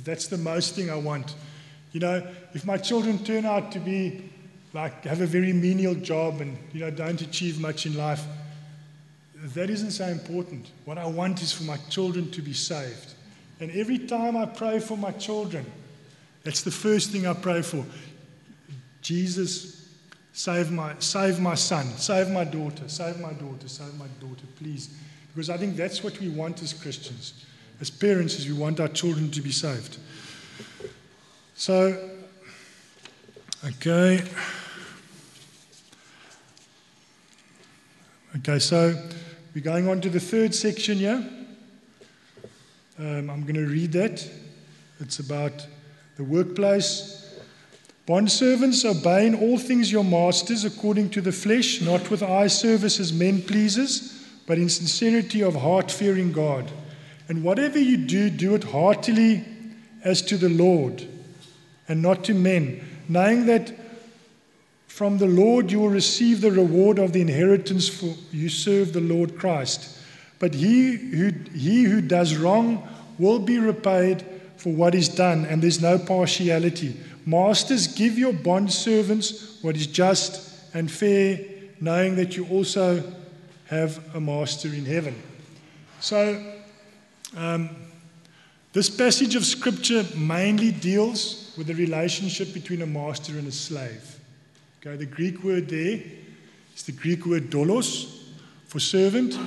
that's 0.04 0.26
the 0.26 0.36
most 0.36 0.74
thing 0.74 0.90
I 0.90 0.96
want. 0.96 1.34
You 1.92 2.00
know, 2.00 2.26
if 2.52 2.66
my 2.66 2.76
children 2.76 3.24
turn 3.24 3.46
out 3.46 3.72
to 3.72 3.78
be 3.78 4.30
like, 4.74 5.04
have 5.04 5.22
a 5.22 5.26
very 5.26 5.54
menial 5.54 5.94
job 5.94 6.42
and, 6.42 6.58
you 6.74 6.80
know, 6.80 6.90
don't 6.90 7.22
achieve 7.22 7.58
much 7.58 7.86
in 7.86 7.96
life, 7.96 8.22
that 9.42 9.70
isn't 9.70 9.92
so 9.92 10.06
important. 10.06 10.70
What 10.84 10.98
I 10.98 11.06
want 11.06 11.42
is 11.42 11.52
for 11.52 11.64
my 11.64 11.76
children 11.88 12.30
to 12.32 12.42
be 12.42 12.52
saved. 12.52 13.14
And 13.60 13.70
every 13.72 13.98
time 13.98 14.36
I 14.36 14.46
pray 14.46 14.80
for 14.80 14.96
my 14.96 15.12
children, 15.12 15.64
that's 16.44 16.62
the 16.62 16.70
first 16.70 17.10
thing 17.10 17.26
I 17.26 17.34
pray 17.34 17.62
for. 17.62 17.84
Jesus, 19.02 19.80
Save 20.32 20.70
my, 20.70 20.94
save 21.00 21.40
my 21.40 21.54
son, 21.54 21.86
save 21.98 22.30
my 22.30 22.44
daughter, 22.44 22.88
save 22.88 23.20
my 23.20 23.32
daughter, 23.32 23.68
save 23.68 23.94
my 23.98 24.06
daughter, 24.20 24.44
please. 24.56 24.96
Because 25.34 25.50
I 25.50 25.56
think 25.56 25.76
that's 25.76 26.04
what 26.04 26.18
we 26.20 26.28
want 26.28 26.62
as 26.62 26.72
Christians. 26.72 27.44
As 27.80 27.90
parents, 27.90 28.38
is 28.38 28.46
we 28.46 28.54
want 28.54 28.78
our 28.80 28.88
children 28.88 29.30
to 29.32 29.42
be 29.42 29.50
saved. 29.50 29.98
So, 31.54 32.10
okay. 33.64 34.22
Okay, 38.36 38.58
so 38.60 38.94
we're 39.54 39.64
going 39.64 39.88
on 39.88 40.00
to 40.00 40.08
the 40.08 40.20
third 40.20 40.54
section 40.54 40.98
here. 40.98 41.24
Um, 42.98 43.30
I'm 43.30 43.42
going 43.42 43.54
to 43.54 43.66
read 43.66 43.92
that. 43.92 44.28
It's 45.00 45.18
about 45.18 45.66
the 46.16 46.24
workplace 46.24 47.20
Bondservants, 48.10 48.84
obey 48.84 49.28
in 49.28 49.36
all 49.36 49.56
things 49.56 49.92
your 49.92 50.02
masters 50.02 50.64
according 50.64 51.10
to 51.10 51.20
the 51.20 51.30
flesh, 51.30 51.80
not 51.80 52.10
with 52.10 52.24
eye 52.24 52.48
service 52.48 52.98
as 52.98 53.12
men 53.12 53.40
pleases, 53.40 54.26
but 54.48 54.58
in 54.58 54.68
sincerity 54.68 55.44
of 55.44 55.54
heart, 55.54 55.92
fearing 55.92 56.32
God. 56.32 56.68
And 57.28 57.44
whatever 57.44 57.78
you 57.78 57.96
do, 57.96 58.28
do 58.28 58.56
it 58.56 58.64
heartily 58.64 59.44
as 60.02 60.22
to 60.22 60.36
the 60.36 60.48
Lord 60.48 61.06
and 61.86 62.02
not 62.02 62.24
to 62.24 62.34
men, 62.34 62.84
knowing 63.08 63.46
that 63.46 63.72
from 65.00 65.16
the 65.16 65.26
Lord 65.26 65.72
you 65.72 65.80
will 65.80 65.88
receive 65.88 66.42
the 66.42 66.52
reward 66.52 66.98
of 66.98 67.14
the 67.14 67.22
inheritance, 67.22 67.88
for 67.88 68.14
you 68.32 68.50
serve 68.50 68.92
the 68.92 69.00
Lord 69.00 69.34
Christ. 69.38 69.98
But 70.38 70.52
he 70.52 70.94
who, 70.94 71.32
he 71.54 71.84
who 71.84 72.02
does 72.02 72.36
wrong 72.36 72.86
will 73.18 73.38
be 73.38 73.56
repaid 73.56 74.22
for 74.58 74.74
what 74.74 74.94
is 74.94 75.08
done, 75.08 75.46
and 75.46 75.62
there's 75.62 75.80
no 75.80 75.98
partiality. 75.98 76.94
Masters, 77.24 77.86
give 77.86 78.18
your 78.18 78.34
bond 78.34 78.70
servants 78.70 79.56
what 79.62 79.74
is 79.74 79.86
just 79.86 80.54
and 80.74 80.90
fair, 80.90 81.40
knowing 81.80 82.16
that 82.16 82.36
you 82.36 82.46
also 82.48 83.02
have 83.68 84.04
a 84.14 84.20
master 84.20 84.68
in 84.68 84.84
heaven. 84.84 85.14
So, 86.00 86.44
um, 87.38 87.70
this 88.74 88.90
passage 88.90 89.34
of 89.34 89.46
scripture 89.46 90.04
mainly 90.14 90.72
deals 90.72 91.54
with 91.56 91.68
the 91.68 91.74
relationship 91.74 92.52
between 92.52 92.82
a 92.82 92.86
master 92.86 93.38
and 93.38 93.48
a 93.48 93.52
slave. 93.52 94.19
Okay, 94.82 94.96
the 94.96 95.04
Greek 95.04 95.44
word 95.44 95.68
there 95.68 96.00
is 96.74 96.84
the 96.84 96.92
Greek 96.92 97.26
word 97.26 97.50
doulos 97.50 98.18
for 98.64 98.80
servant, 98.80 99.38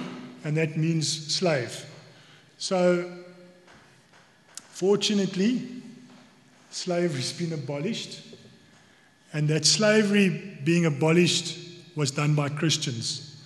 and 0.43 0.55
that 0.55 0.77
means 0.77 1.07
slave. 1.33 1.87
So, 2.59 3.11
fortunately, 4.57 5.81
slavery's 6.69 7.33
been 7.33 7.51
abolished, 7.51 8.21
and 9.33 9.47
that 9.47 9.65
slavery 9.65 10.59
being 10.63 10.85
abolished 10.85 11.57
was 11.95 12.11
done 12.11 12.35
by 12.35 12.49
Christians. 12.49 13.43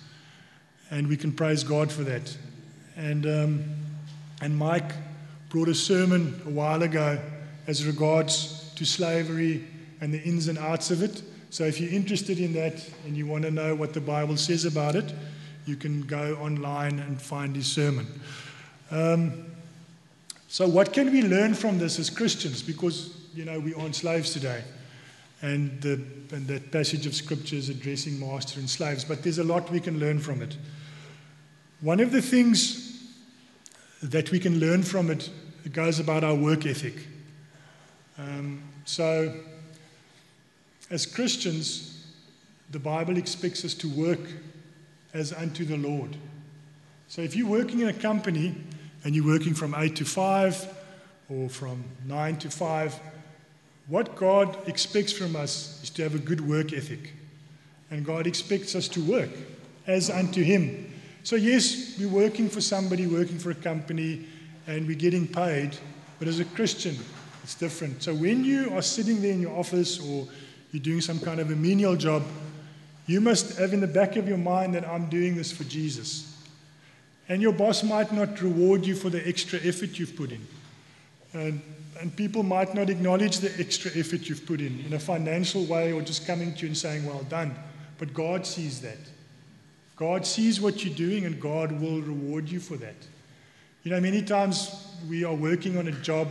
And 0.90 1.08
we 1.08 1.16
can 1.16 1.32
praise 1.32 1.64
God 1.64 1.90
for 1.90 2.04
that. 2.04 2.36
And, 2.98 3.24
um, 3.24 3.64
and 4.42 4.58
Mike 4.58 4.92
brought 5.48 5.70
a 5.70 5.74
sermon 5.74 6.38
a 6.44 6.50
while 6.50 6.82
ago 6.82 7.18
as 7.66 7.86
regards 7.86 8.74
to 8.74 8.84
slavery 8.84 9.66
and 10.02 10.12
the 10.12 10.22
ins 10.22 10.48
and 10.48 10.58
outs 10.58 10.90
of 10.90 11.02
it. 11.02 11.22
So 11.50 11.64
if 11.64 11.80
you're 11.80 11.92
interested 11.92 12.38
in 12.38 12.52
that 12.54 12.88
and 13.06 13.16
you 13.16 13.26
want 13.26 13.44
to 13.44 13.50
know 13.50 13.74
what 13.74 13.94
the 13.94 14.00
Bible 14.00 14.36
says 14.36 14.64
about 14.64 14.94
it, 14.94 15.12
you 15.66 15.76
can 15.76 16.02
go 16.02 16.36
online 16.36 16.98
and 16.98 17.20
find 17.20 17.54
his 17.54 17.66
sermon. 17.66 18.06
Um, 18.90 19.46
so, 20.48 20.66
what 20.66 20.94
can 20.94 21.12
we 21.12 21.22
learn 21.22 21.54
from 21.54 21.78
this 21.78 21.98
as 21.98 22.08
Christians? 22.08 22.62
Because 22.62 23.14
you 23.34 23.44
know, 23.44 23.60
we 23.60 23.74
aren't 23.74 23.94
slaves 23.94 24.32
today. 24.32 24.64
And, 25.42 25.80
the, 25.80 25.92
and 26.32 26.48
that 26.48 26.72
passage 26.72 27.06
of 27.06 27.14
scripture 27.14 27.54
is 27.54 27.68
addressing 27.68 28.18
master 28.18 28.58
and 28.58 28.68
slaves, 28.68 29.04
but 29.04 29.22
there's 29.22 29.38
a 29.38 29.44
lot 29.44 29.70
we 29.70 29.78
can 29.78 30.00
learn 30.00 30.18
from 30.18 30.42
it. 30.42 30.56
One 31.80 32.00
of 32.00 32.10
the 32.10 32.20
things 32.20 33.08
that 34.02 34.32
we 34.32 34.40
can 34.40 34.58
learn 34.58 34.82
from 34.82 35.10
it, 35.10 35.30
goes 35.72 36.00
about 36.00 36.24
our 36.24 36.34
work 36.34 36.64
ethic. 36.64 36.94
Um, 38.16 38.62
so, 38.84 39.34
as 40.90 41.06
Christians, 41.06 42.06
the 42.70 42.78
Bible 42.78 43.16
expects 43.16 43.64
us 43.64 43.74
to 43.74 43.88
work 43.88 44.20
as 45.14 45.32
unto 45.32 45.64
the 45.64 45.76
Lord. 45.76 46.16
So, 47.08 47.22
if 47.22 47.34
you're 47.34 47.48
working 47.48 47.80
in 47.80 47.88
a 47.88 47.92
company 47.92 48.54
and 49.04 49.14
you're 49.14 49.26
working 49.26 49.54
from 49.54 49.74
8 49.74 49.96
to 49.96 50.04
5 50.04 50.74
or 51.30 51.48
from 51.48 51.84
9 52.06 52.36
to 52.38 52.50
5, 52.50 53.00
what 53.86 54.16
God 54.16 54.56
expects 54.68 55.12
from 55.12 55.34
us 55.34 55.80
is 55.82 55.90
to 55.90 56.02
have 56.02 56.14
a 56.14 56.18
good 56.18 56.46
work 56.46 56.72
ethic. 56.74 57.14
And 57.90 58.04
God 58.04 58.26
expects 58.26 58.74
us 58.74 58.86
to 58.88 59.02
work 59.02 59.30
as 59.86 60.10
unto 60.10 60.42
Him. 60.42 60.92
So, 61.22 61.36
yes, 61.36 61.98
we're 61.98 62.08
working 62.08 62.50
for 62.50 62.60
somebody, 62.60 63.06
working 63.06 63.38
for 63.38 63.50
a 63.50 63.54
company, 63.54 64.26
and 64.66 64.86
we're 64.86 64.96
getting 64.96 65.26
paid. 65.26 65.76
But 66.18 66.28
as 66.28 66.40
a 66.40 66.44
Christian, 66.44 66.96
it's 67.42 67.54
different. 67.54 68.02
So, 68.02 68.14
when 68.14 68.44
you 68.44 68.70
are 68.76 68.82
sitting 68.82 69.22
there 69.22 69.32
in 69.32 69.40
your 69.40 69.56
office 69.58 69.98
or 69.98 70.28
you're 70.72 70.82
doing 70.82 71.00
some 71.00 71.18
kind 71.18 71.40
of 71.40 71.50
a 71.50 71.56
menial 71.56 71.96
job, 71.96 72.22
you 73.06 73.20
must 73.20 73.58
have 73.58 73.72
in 73.72 73.80
the 73.80 73.86
back 73.86 74.16
of 74.16 74.28
your 74.28 74.38
mind 74.38 74.74
that 74.74 74.86
I'm 74.86 75.08
doing 75.08 75.36
this 75.36 75.50
for 75.50 75.64
Jesus. 75.64 76.36
And 77.28 77.40
your 77.40 77.52
boss 77.52 77.82
might 77.82 78.12
not 78.12 78.40
reward 78.40 78.86
you 78.86 78.94
for 78.94 79.10
the 79.10 79.26
extra 79.26 79.58
effort 79.64 79.98
you've 79.98 80.16
put 80.16 80.32
in. 80.32 80.46
And 81.32 81.62
and 82.00 82.14
people 82.14 82.42
might 82.42 82.74
not 82.74 82.90
acknowledge 82.90 83.38
the 83.38 83.52
extra 83.58 83.90
effort 83.96 84.28
you've 84.28 84.46
put 84.46 84.60
in 84.60 84.84
in 84.86 84.92
a 84.92 84.98
financial 84.98 85.64
way 85.64 85.92
or 85.92 86.00
just 86.00 86.26
coming 86.26 86.54
to 86.54 86.60
you 86.62 86.68
and 86.68 86.76
saying, 86.76 87.04
Well 87.04 87.24
done. 87.24 87.54
But 87.98 88.14
God 88.14 88.46
sees 88.46 88.80
that. 88.82 88.98
God 89.96 90.24
sees 90.24 90.60
what 90.60 90.84
you're 90.84 90.94
doing 90.94 91.24
and 91.24 91.40
God 91.40 91.72
will 91.72 92.00
reward 92.00 92.48
you 92.48 92.60
for 92.60 92.76
that. 92.76 92.94
You 93.82 93.90
know, 93.90 94.00
many 94.00 94.22
times 94.22 94.86
we 95.08 95.24
are 95.24 95.34
working 95.34 95.76
on 95.76 95.88
a 95.88 95.92
job 95.92 96.28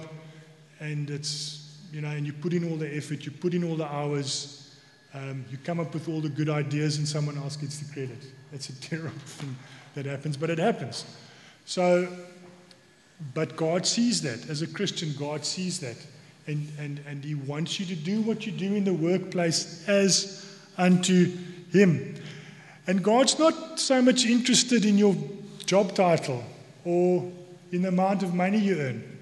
and 0.79 1.09
it's, 1.09 1.57
you 1.91 2.01
know, 2.01 2.09
and 2.09 2.25
you 2.25 2.33
put 2.33 2.53
in 2.53 2.69
all 2.69 2.77
the 2.77 2.95
effort, 2.95 3.25
you 3.25 3.31
put 3.31 3.53
in 3.53 3.63
all 3.63 3.75
the 3.75 3.85
hours, 3.85 4.75
um, 5.13 5.45
you 5.49 5.57
come 5.57 5.79
up 5.79 5.93
with 5.93 6.09
all 6.09 6.21
the 6.21 6.29
good 6.29 6.49
ideas 6.49 6.97
and 6.97 7.07
someone 7.07 7.38
else 7.38 7.55
gets 7.55 7.79
the 7.79 7.93
credit. 7.93 8.17
That's 8.51 8.69
a 8.69 8.81
terrible 8.81 9.17
thing 9.19 9.55
that 9.95 10.05
happens, 10.05 10.38
but 10.38 10.49
it 10.49 10.59
happens. 10.59 11.05
So 11.65 12.07
but 13.33 13.55
God 13.55 13.85
sees 13.85 14.21
that. 14.21 14.49
As 14.49 14.61
a 14.61 14.67
Christian, 14.67 15.13
God 15.17 15.45
sees 15.45 15.79
that. 15.79 15.97
And, 16.45 16.71
and, 16.79 16.99
and 17.07 17.23
He 17.23 17.35
wants 17.35 17.79
you 17.79 17.85
to 17.88 17.95
do 17.95 18.21
what 18.21 18.45
you 18.45 18.51
do 18.51 18.75
in 18.75 18.83
the 18.83 18.93
workplace 18.93 19.88
as 19.88 20.45
unto 20.77 21.31
Him. 21.71 22.15
And 22.85 23.03
God's 23.03 23.38
not 23.38 23.79
so 23.79 24.01
much 24.01 24.25
interested 24.25 24.85
in 24.85 24.97
your 24.97 25.15
job 25.65 25.93
title 25.93 26.43
or 26.85 27.29
in 27.71 27.81
the 27.81 27.89
amount 27.89 28.23
of 28.23 28.33
money 28.33 28.59
you 28.59 28.79
earn. 28.79 29.16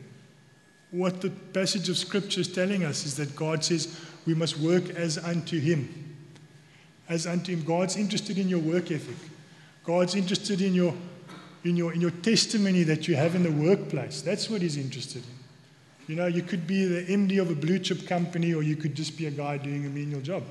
What 0.96 1.22
the 1.22 1.30
passage 1.30 1.90
of 1.90 1.98
Scripture 1.98 2.42
is 2.42 2.48
telling 2.48 2.86
us 2.86 3.06
is 3.06 3.18
that 3.18 3.36
God 3.36 3.64
says 3.66 4.00
we 4.26 4.34
must 4.34 4.58
work 4.58 4.90
as 4.92 5.18
unto 5.18 5.60
Him. 5.60 6.16
As 7.10 7.28
unto 7.28 7.52
Him. 7.52 7.64
God's 7.64 7.98
interested 7.98 8.38
in 8.38 8.48
your 8.48 8.60
work 8.60 8.92
ethic, 8.92 9.18
God's 9.84 10.16
interested 10.16 10.62
in 10.62 10.74
your 10.74 10.94
in 11.66 11.76
your, 11.76 11.94
in 11.94 12.00
your 12.00 12.12
testimony 12.12 12.84
that 12.84 13.08
you 13.08 13.16
have 13.16 13.36
in 13.36 13.44
the 13.44 13.52
workplace. 13.52 14.22
That's 14.22 14.50
what 14.50 14.62
he's 14.62 14.78
interested 14.78 15.24
in. 15.24 15.30
You 16.08 16.16
know, 16.16 16.28
you 16.28 16.44
could 16.44 16.68
be 16.68 16.86
the 16.86 17.12
MD 17.12 17.42
of 17.42 17.50
a 17.50 17.56
blue 17.56 17.80
chip 17.80 18.08
company 18.08 18.54
or 18.54 18.62
you 18.62 18.76
could 18.76 18.94
just 18.94 19.18
be 19.18 19.26
a 19.26 19.32
guy 19.32 19.58
doing 19.58 19.86
a 19.88 19.90
menial 19.90 20.22
job. 20.22 20.44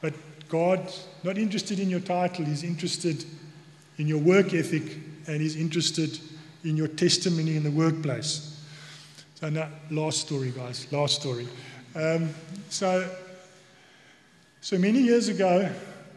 But 0.00 0.14
God's 0.48 1.04
not 1.24 1.36
interested 1.36 1.80
in 1.80 1.90
your 1.90 2.00
title, 2.00 2.44
He's 2.44 2.62
interested 2.62 3.24
in 3.98 4.06
your 4.06 4.18
work 4.18 4.54
ethic 4.54 4.98
and 5.26 5.40
He's 5.40 5.56
interested 5.56 6.20
in 6.62 6.76
your 6.76 6.88
testimony 6.88 7.56
in 7.56 7.64
the 7.64 7.70
workplace. 7.72 8.49
So, 9.40 9.48
now, 9.48 9.68
last 9.90 10.20
story, 10.20 10.50
guys, 10.50 10.86
last 10.92 11.18
story. 11.18 11.48
Um, 11.94 12.28
so, 12.68 13.08
so 14.60 14.76
many 14.76 14.98
years 14.98 15.28
ago, 15.28 15.72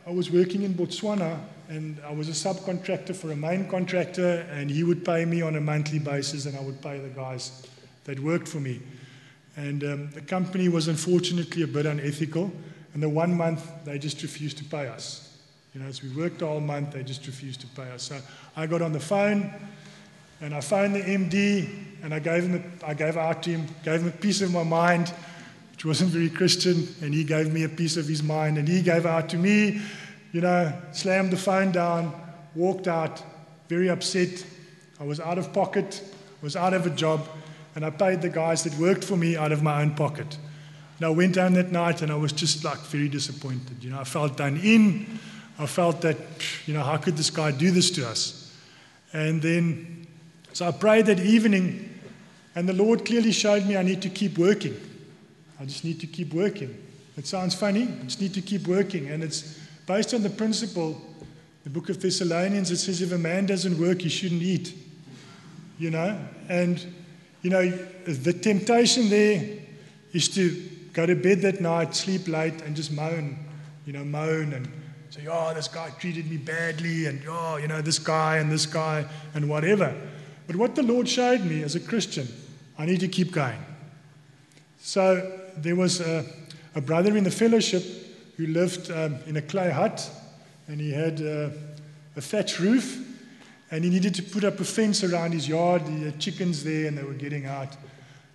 I 0.06 0.12
was 0.12 0.30
working 0.30 0.64
in 0.64 0.74
Botswana 0.74 1.40
and 1.70 2.02
I 2.06 2.12
was 2.12 2.28
a 2.28 2.34
subcontractor 2.34 3.16
for 3.16 3.32
a 3.32 3.36
main 3.36 3.70
contractor, 3.70 4.46
and 4.52 4.70
he 4.70 4.84
would 4.84 5.06
pay 5.06 5.24
me 5.24 5.42
on 5.42 5.56
a 5.56 5.62
monthly 5.62 6.00
basis, 6.00 6.46
and 6.46 6.58
I 6.58 6.60
would 6.60 6.82
pay 6.82 7.00
the 7.00 7.08
guys 7.08 7.66
that 8.04 8.20
worked 8.20 8.50
for 8.50 8.60
me. 8.60 8.82
And 9.56 9.84
um, 9.86 10.10
the 10.12 10.22
company 10.22 10.68
was 10.68 10.90
unfortunately 10.90 11.64
a 11.64 11.68
bit 11.68 11.86
unethical. 11.86 12.52
And 12.94 13.02
the 13.02 13.08
one 13.08 13.38
month, 13.38 13.72
they 13.86 14.00
just 14.00 14.22
refused 14.22 14.58
to 14.58 14.66
pay 14.66 14.90
us. 14.90 15.40
You 15.74 15.80
know, 15.80 15.88
as 15.88 16.04
we 16.04 16.10
worked 16.10 16.42
all 16.42 16.60
month, 16.60 16.92
they 16.92 17.04
just 17.04 17.26
refused 17.26 17.62
to 17.62 17.68
pay 17.68 17.90
us. 17.90 18.04
So 18.04 18.20
I 18.58 18.68
got 18.68 18.82
on 18.82 18.92
the 18.92 19.00
phone 19.00 19.54
and 20.42 20.54
I 20.54 20.60
phoned 20.60 20.94
the 20.94 21.02
MD 21.02 21.93
and 22.04 22.14
I 22.14 22.20
gave 22.20 22.44
him, 22.44 22.64
a, 22.84 22.88
I 22.88 22.94
gave 22.94 23.18
out 23.18 23.42
to 23.44 23.50
him, 23.50 23.66
gave 23.84 24.02
him 24.02 24.10
a 24.10 24.12
piece 24.12 24.42
of 24.42 24.52
my 24.54 24.62
mind, 24.62 25.12
which 25.72 25.86
wasn't 25.86 26.12
very 26.12 26.30
Christian, 26.30 26.88
and 27.02 27.14
he 27.14 27.24
gave 27.24 27.52
me 27.52 27.64
a 27.64 27.70
piece 27.70 27.98
of 27.98 28.08
his 28.08 28.22
mind, 28.22 28.60
and 28.60 28.68
he 28.68 28.84
gave 28.84 29.08
out 29.08 29.30
to 29.30 29.38
me, 29.38 29.82
you 30.32 30.42
know, 30.42 30.72
slammed 30.92 31.32
the 31.32 31.38
phone 31.38 31.72
down, 31.72 32.14
walked 32.54 32.88
out, 32.88 33.24
very 33.70 33.90
upset. 33.90 34.46
I 35.00 35.04
was 35.04 35.20
out 35.20 35.40
of 35.40 35.52
pocket, 35.52 36.04
was 36.42 36.56
out 36.56 36.74
of 36.74 36.86
a 36.86 36.92
job, 36.92 37.28
and 37.76 37.84
I 37.84 37.90
paid 37.90 38.22
the 38.22 38.30
guys 38.30 38.64
that 38.64 38.78
worked 38.78 39.04
for 39.04 39.18
me 39.18 39.36
out 39.36 39.52
of 39.52 39.64
my 39.64 39.82
own 39.82 39.96
pocket. 39.96 40.38
And 40.98 41.08
I 41.08 41.10
went 41.10 41.36
down 41.36 41.54
that 41.54 41.72
night 41.72 42.02
and 42.02 42.12
I 42.12 42.16
was 42.16 42.32
just 42.32 42.64
like 42.64 42.78
very 42.78 43.10
disappointed. 43.10 43.84
You 43.84 43.90
know, 43.90 44.00
I 44.00 44.04
felt 44.04 44.38
done 44.38 44.58
in. 44.58 45.20
I 45.58 45.66
felt 45.66 46.02
that, 46.02 46.18
you 46.66 46.74
know, 46.74 46.84
how 46.84 46.98
could 46.98 47.18
this 47.18 47.30
guy 47.30 47.52
do 47.52 47.72
this 47.72 47.90
to 47.92 48.08
us? 48.08 48.56
And 49.12 49.42
then, 49.42 50.08
so 50.54 50.68
I 50.68 50.72
prayed 50.72 51.08
that 51.08 51.20
evening, 51.20 51.93
and 52.56 52.68
the 52.68 52.74
Lord 52.74 53.06
clearly 53.06 53.32
showed 53.32 53.66
me 53.66 53.78
I 53.78 53.84
need 53.84 54.02
to 54.04 54.10
keep 54.10 54.38
working. 54.38 54.76
I 55.60 55.66
just 55.66 55.84
need 55.84 56.00
to 56.02 56.08
keep 56.08 56.34
working. 56.34 56.78
It 57.18 57.28
sounds 57.28 57.56
funny, 57.56 57.84
I 57.84 58.04
just 58.04 58.22
need 58.22 58.34
to 58.34 58.42
keep 58.42 58.68
working. 58.68 59.10
And 59.10 59.24
it's 59.24 59.60
based 59.86 60.14
on 60.14 60.24
the 60.24 60.30
principle, 60.30 61.00
the 61.64 61.70
book 61.70 61.90
of 61.90 62.02
Thessalonians, 62.02 62.72
it 62.72 62.78
says 62.78 63.02
if 63.02 63.12
a 63.12 63.18
man 63.18 63.46
doesn't 63.46 63.80
work, 63.80 64.02
he 64.02 64.10
shouldn't 64.10 64.42
eat. 64.42 64.74
You 65.78 65.92
know? 65.92 66.20
And, 66.50 66.86
you 67.42 67.50
know, 67.50 67.70
the 68.06 68.34
temptation 68.34 69.10
there 69.10 69.44
is 70.12 70.28
to 70.30 70.70
go 70.94 71.06
to 71.06 71.16
bed 71.16 71.42
that 71.42 71.62
night, 71.62 71.96
sleep 71.96 72.28
late, 72.28 72.62
and 72.62 72.76
just 72.76 72.92
moan, 72.92 73.38
you 73.86 73.94
know, 73.94 74.04
moan 74.04 74.54
and 74.54 74.68
say, 75.10 75.28
oh, 75.28 75.54
this 75.54 75.68
guy 75.68 75.90
treated 75.92 76.30
me 76.30 76.38
badly, 76.38 77.06
and 77.06 77.22
oh, 77.28 77.58
you 77.58 77.68
know, 77.68 77.82
this 77.82 78.00
guy 78.00 78.38
and 78.38 78.52
this 78.52 78.66
guy, 78.66 79.06
and 79.34 79.50
whatever. 79.50 79.96
But 80.48 80.56
what 80.56 80.76
the 80.76 80.84
Lord 80.84 81.08
showed 81.08 81.42
me 81.42 81.64
as 81.64 81.76
a 81.76 81.80
Christian, 81.80 82.28
I 82.78 82.86
need 82.86 83.00
to 83.02 83.08
keep 83.08 83.32
going. 83.32 83.60
So 84.80 85.32
there 85.58 85.76
was 85.76 86.02
a, 86.02 86.26
a 86.76 86.82
brother 86.82 87.16
in 87.16 87.24
the 87.24 87.32
fellowship 87.32 87.84
who 88.38 88.48
lived 88.48 88.92
um, 88.92 89.18
in 89.28 89.38
a 89.38 89.42
clay 89.42 89.70
hut, 89.70 90.10
and 90.68 90.80
he 90.80 90.92
had 90.92 91.22
uh, 91.22 91.50
a 92.16 92.22
thatch 92.22 92.60
roof, 92.60 93.00
and 93.72 93.84
he 93.84 93.90
needed 93.90 94.16
to 94.16 94.24
put 94.24 94.44
up 94.44 94.60
a 94.60 94.64
fence 94.64 95.04
around 95.04 95.34
his 95.34 95.48
yard. 95.48 95.84
He 95.84 96.04
had 96.04 96.20
chickens 96.20 96.64
there, 96.64 96.88
and 96.88 96.98
they 96.98 97.04
were 97.04 97.14
getting 97.14 97.46
out. 97.46 97.70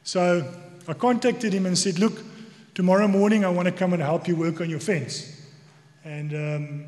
So 0.04 0.46
I 0.86 0.94
contacted 0.94 1.52
him 1.52 1.66
and 1.66 1.76
said, 1.76 1.98
Look, 1.98 2.22
tomorrow 2.74 3.08
morning 3.08 3.44
I 3.44 3.50
want 3.50 3.66
to 3.66 3.72
come 3.72 3.92
and 3.92 4.02
help 4.02 4.26
you 4.26 4.36
work 4.36 4.60
on 4.60 4.70
your 4.70 4.80
fence. 4.80 5.46
And, 6.04 6.32
um, 6.32 6.84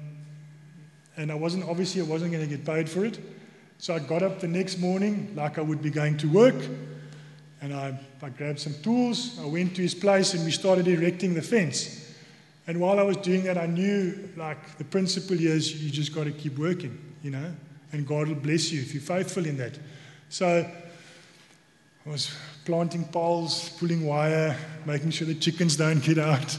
and 1.17 1.31
I 1.31 1.35
wasn't, 1.35 1.65
obviously, 1.69 2.01
I 2.01 2.05
wasn't 2.05 2.33
going 2.33 2.49
to 2.49 2.57
get 2.57 2.65
paid 2.65 2.89
for 2.89 3.05
it. 3.05 3.19
So 3.79 3.95
I 3.95 3.99
got 3.99 4.23
up 4.23 4.41
the 4.41 4.49
next 4.49 4.79
morning 4.79 5.33
like 5.37 5.59
I 5.59 5.63
would 5.63 5.83
be 5.83 5.91
going 5.91 6.17
to 6.19 6.29
work. 6.29 6.55
And 7.63 7.75
I, 7.75 7.99
I 8.23 8.29
grabbed 8.31 8.61
some 8.61 8.75
tools. 8.83 9.39
I 9.41 9.47
went 9.47 9.77
to 9.77 9.83
his 9.83 9.95
place 9.95 10.35
and 10.35 10.45
we 10.45 10.51
started 10.51 10.89
erecting 10.89 11.35
the 11.35 11.43
fence. 11.43 12.15
And 12.67 12.81
while 12.81 12.99
I 12.99 13.03
was 13.03 13.17
doing 13.19 13.45
that, 13.45 13.59
I 13.59 13.67
knew 13.67 14.31
like 14.37 14.79
the 14.79 14.85
principle 14.85 15.39
is 15.39 15.83
you 15.83 15.91
just 15.91 16.15
got 16.15 16.25
to 16.25 16.33
keep 16.33 16.59
working, 16.59 16.99
you 17.23 17.31
know, 17.31 17.53
and 17.93 18.07
God 18.07 18.29
will 18.29 18.37
bless 18.37 18.71
you 18.71 18.81
if 18.81 18.95
you're 18.95 19.03
faithful 19.03 19.45
in 19.45 19.57
that. 19.57 19.79
So 20.29 20.71
I 22.07 22.09
was 22.09 22.35
planting 22.65 23.05
poles, 23.05 23.71
pulling 23.71 24.07
wire, 24.07 24.57
making 24.87 25.11
sure 25.11 25.27
the 25.27 25.35
chickens 25.35 25.77
don't 25.77 26.03
get 26.03 26.19
out. 26.19 26.59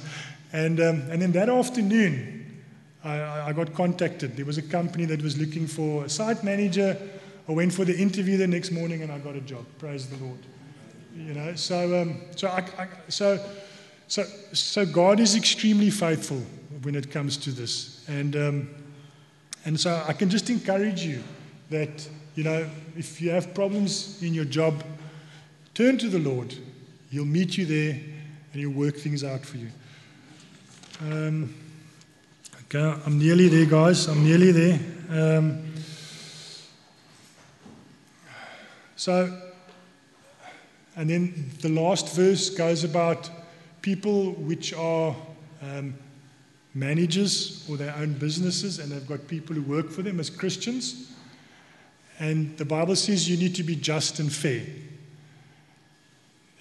And, 0.53 0.79
um, 0.81 1.01
and 1.09 1.21
then 1.21 1.31
that 1.31 1.49
afternoon, 1.49 2.61
I, 3.03 3.49
I 3.49 3.53
got 3.53 3.73
contacted. 3.73 4.35
There 4.35 4.45
was 4.45 4.57
a 4.57 4.61
company 4.61 5.05
that 5.05 5.21
was 5.21 5.39
looking 5.39 5.65
for 5.65 6.05
a 6.05 6.09
site 6.09 6.43
manager. 6.43 6.97
I 7.47 7.51
went 7.53 7.73
for 7.73 7.85
the 7.85 7.97
interview 7.97 8.37
the 8.37 8.47
next 8.47 8.71
morning 8.71 9.01
and 9.01 9.11
I 9.11 9.17
got 9.19 9.35
a 9.35 9.41
job. 9.41 9.65
Praise 9.79 10.07
the 10.07 10.23
Lord. 10.23 10.39
You 11.15 11.33
know, 11.33 11.55
so, 11.55 12.01
um, 12.01 12.21
so, 12.35 12.47
I, 12.47 12.65
I, 12.77 12.87
so, 13.09 13.43
so, 14.07 14.23
so 14.53 14.85
God 14.85 15.19
is 15.19 15.35
extremely 15.35 15.89
faithful 15.89 16.41
when 16.83 16.95
it 16.95 17.11
comes 17.11 17.37
to 17.37 17.51
this. 17.51 18.05
And, 18.07 18.35
um, 18.35 18.69
and 19.65 19.79
so 19.79 20.03
I 20.07 20.13
can 20.13 20.29
just 20.29 20.49
encourage 20.49 21.03
you 21.03 21.23
that, 21.69 22.07
you 22.35 22.43
know, 22.43 22.67
if 22.97 23.21
you 23.21 23.29
have 23.31 23.53
problems 23.53 24.21
in 24.23 24.33
your 24.33 24.45
job, 24.45 24.83
turn 25.73 25.97
to 25.97 26.09
the 26.09 26.19
Lord. 26.19 26.55
He'll 27.11 27.25
meet 27.25 27.57
you 27.57 27.65
there 27.65 27.91
and 27.91 28.61
he'll 28.61 28.69
work 28.69 28.95
things 28.95 29.23
out 29.23 29.45
for 29.45 29.57
you. 29.57 29.69
Um, 31.01 31.53
okay, 32.65 33.01
I'm 33.05 33.19
nearly 33.19 33.47
there, 33.49 33.65
guys. 33.65 34.07
I'm 34.07 34.23
nearly 34.23 34.51
there. 34.51 34.79
Um, 35.09 35.73
so, 38.95 39.50
and 40.95 41.09
then 41.09 41.51
the 41.61 41.69
last 41.69 42.13
verse 42.15 42.49
goes 42.49 42.83
about 42.83 43.29
people 43.81 44.31
which 44.33 44.73
are 44.73 45.15
um, 45.61 45.95
managers 46.73 47.65
or 47.69 47.77
their 47.77 47.95
own 47.95 48.13
businesses 48.13 48.79
and 48.79 48.91
they've 48.91 49.07
got 49.07 49.27
people 49.27 49.55
who 49.55 49.61
work 49.61 49.89
for 49.89 50.01
them 50.01 50.19
as 50.19 50.29
Christians. 50.29 51.11
And 52.19 52.57
the 52.57 52.65
Bible 52.65 52.95
says 52.95 53.29
you 53.29 53.37
need 53.37 53.55
to 53.55 53.63
be 53.63 53.75
just 53.75 54.19
and 54.19 54.31
fair. 54.31 54.63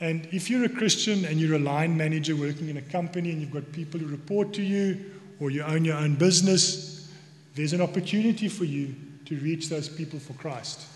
And 0.01 0.27
if 0.33 0.49
you're 0.49 0.65
a 0.65 0.69
Christian 0.69 1.27
and 1.27 1.39
you're 1.39 1.57
a 1.57 1.61
line 1.61 1.97
manager 1.97 2.35
working 2.35 2.69
in 2.69 2.79
a 2.79 2.83
company 2.83 3.33
and 3.33 3.41
you've 3.41 3.51
got 3.51 3.71
people 3.73 4.01
who 4.01 4.07
report 4.07 4.55
to 4.55 4.63
you 4.63 5.13
or 5.39 5.51
you 5.51 5.63
own 5.63 5.85
your 5.85 5.97
own 5.97 6.15
business, 6.15 7.13
there's 7.55 7.75
an 7.75 7.83
opportunity 7.83 8.49
for 8.49 8.65
you 8.65 8.95
to 9.27 9.37
reach 9.37 9.69
those 9.69 9.89
people 9.89 10.19
for 10.19 10.33
Christ. 10.35 10.87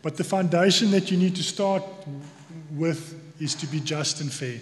But 0.00 0.16
the 0.16 0.24
foundation 0.24 0.90
that 0.92 1.10
you 1.10 1.18
need 1.18 1.36
to 1.36 1.42
start 1.42 1.82
with 2.72 3.20
is 3.40 3.54
to 3.56 3.66
be 3.66 3.80
just 3.80 4.20
and 4.20 4.32
fair. 4.32 4.58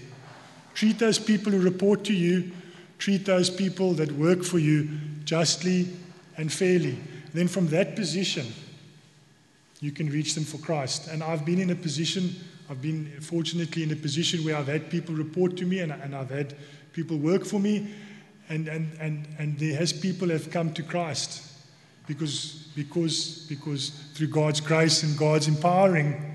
Treat 0.75 0.99
those 0.99 1.19
people 1.19 1.53
who 1.53 1.61
report 1.61 2.05
to 2.05 2.15
you, 2.15 2.51
treat 2.99 3.25
those 3.25 3.51
people 3.51 3.93
that 3.95 4.11
work 4.13 4.43
for 4.43 4.59
you 4.59 4.89
justly 5.25 5.89
and 6.37 6.53
fairly. 6.53 6.99
Then 7.35 7.49
from 7.49 7.69
that 7.69 7.97
position, 7.97 8.47
you 9.81 9.91
can 9.91 10.09
reach 10.09 10.35
them 10.35 10.45
for 10.45 10.59
Christ. 10.59 11.09
And 11.09 11.23
I've 11.23 11.45
been 11.45 11.61
in 11.61 11.71
a 11.71 11.75
position, 11.75 12.35
I've 12.71 12.81
been 12.81 13.11
fortunately 13.21 13.83
in 13.83 13.91
a 13.93 13.97
position 13.97 14.45
where 14.45 14.57
I've 14.57 14.69
had 14.69 14.91
people 14.91 15.15
report 15.15 15.57
to 15.59 15.67
me 15.67 15.81
and, 15.81 15.93
and 15.93 16.15
I've 16.15 16.31
had 16.31 16.55
people 16.93 17.17
work 17.17 17.45
for 17.45 17.59
me. 17.59 17.93
And, 18.49 18.69
and, 18.69 18.93
and, 19.01 19.27
and 19.39 19.59
there 19.59 19.77
has 19.77 19.93
people 19.93 20.29
have 20.29 20.51
come 20.51 20.73
to 20.75 20.83
Christ 20.83 21.49
because, 22.07 22.69
because, 22.77 23.47
because 23.49 23.91
through 24.15 24.29
God's 24.29 24.61
grace 24.61 25.03
and 25.03 25.17
God's 25.17 25.49
empowering, 25.49 26.32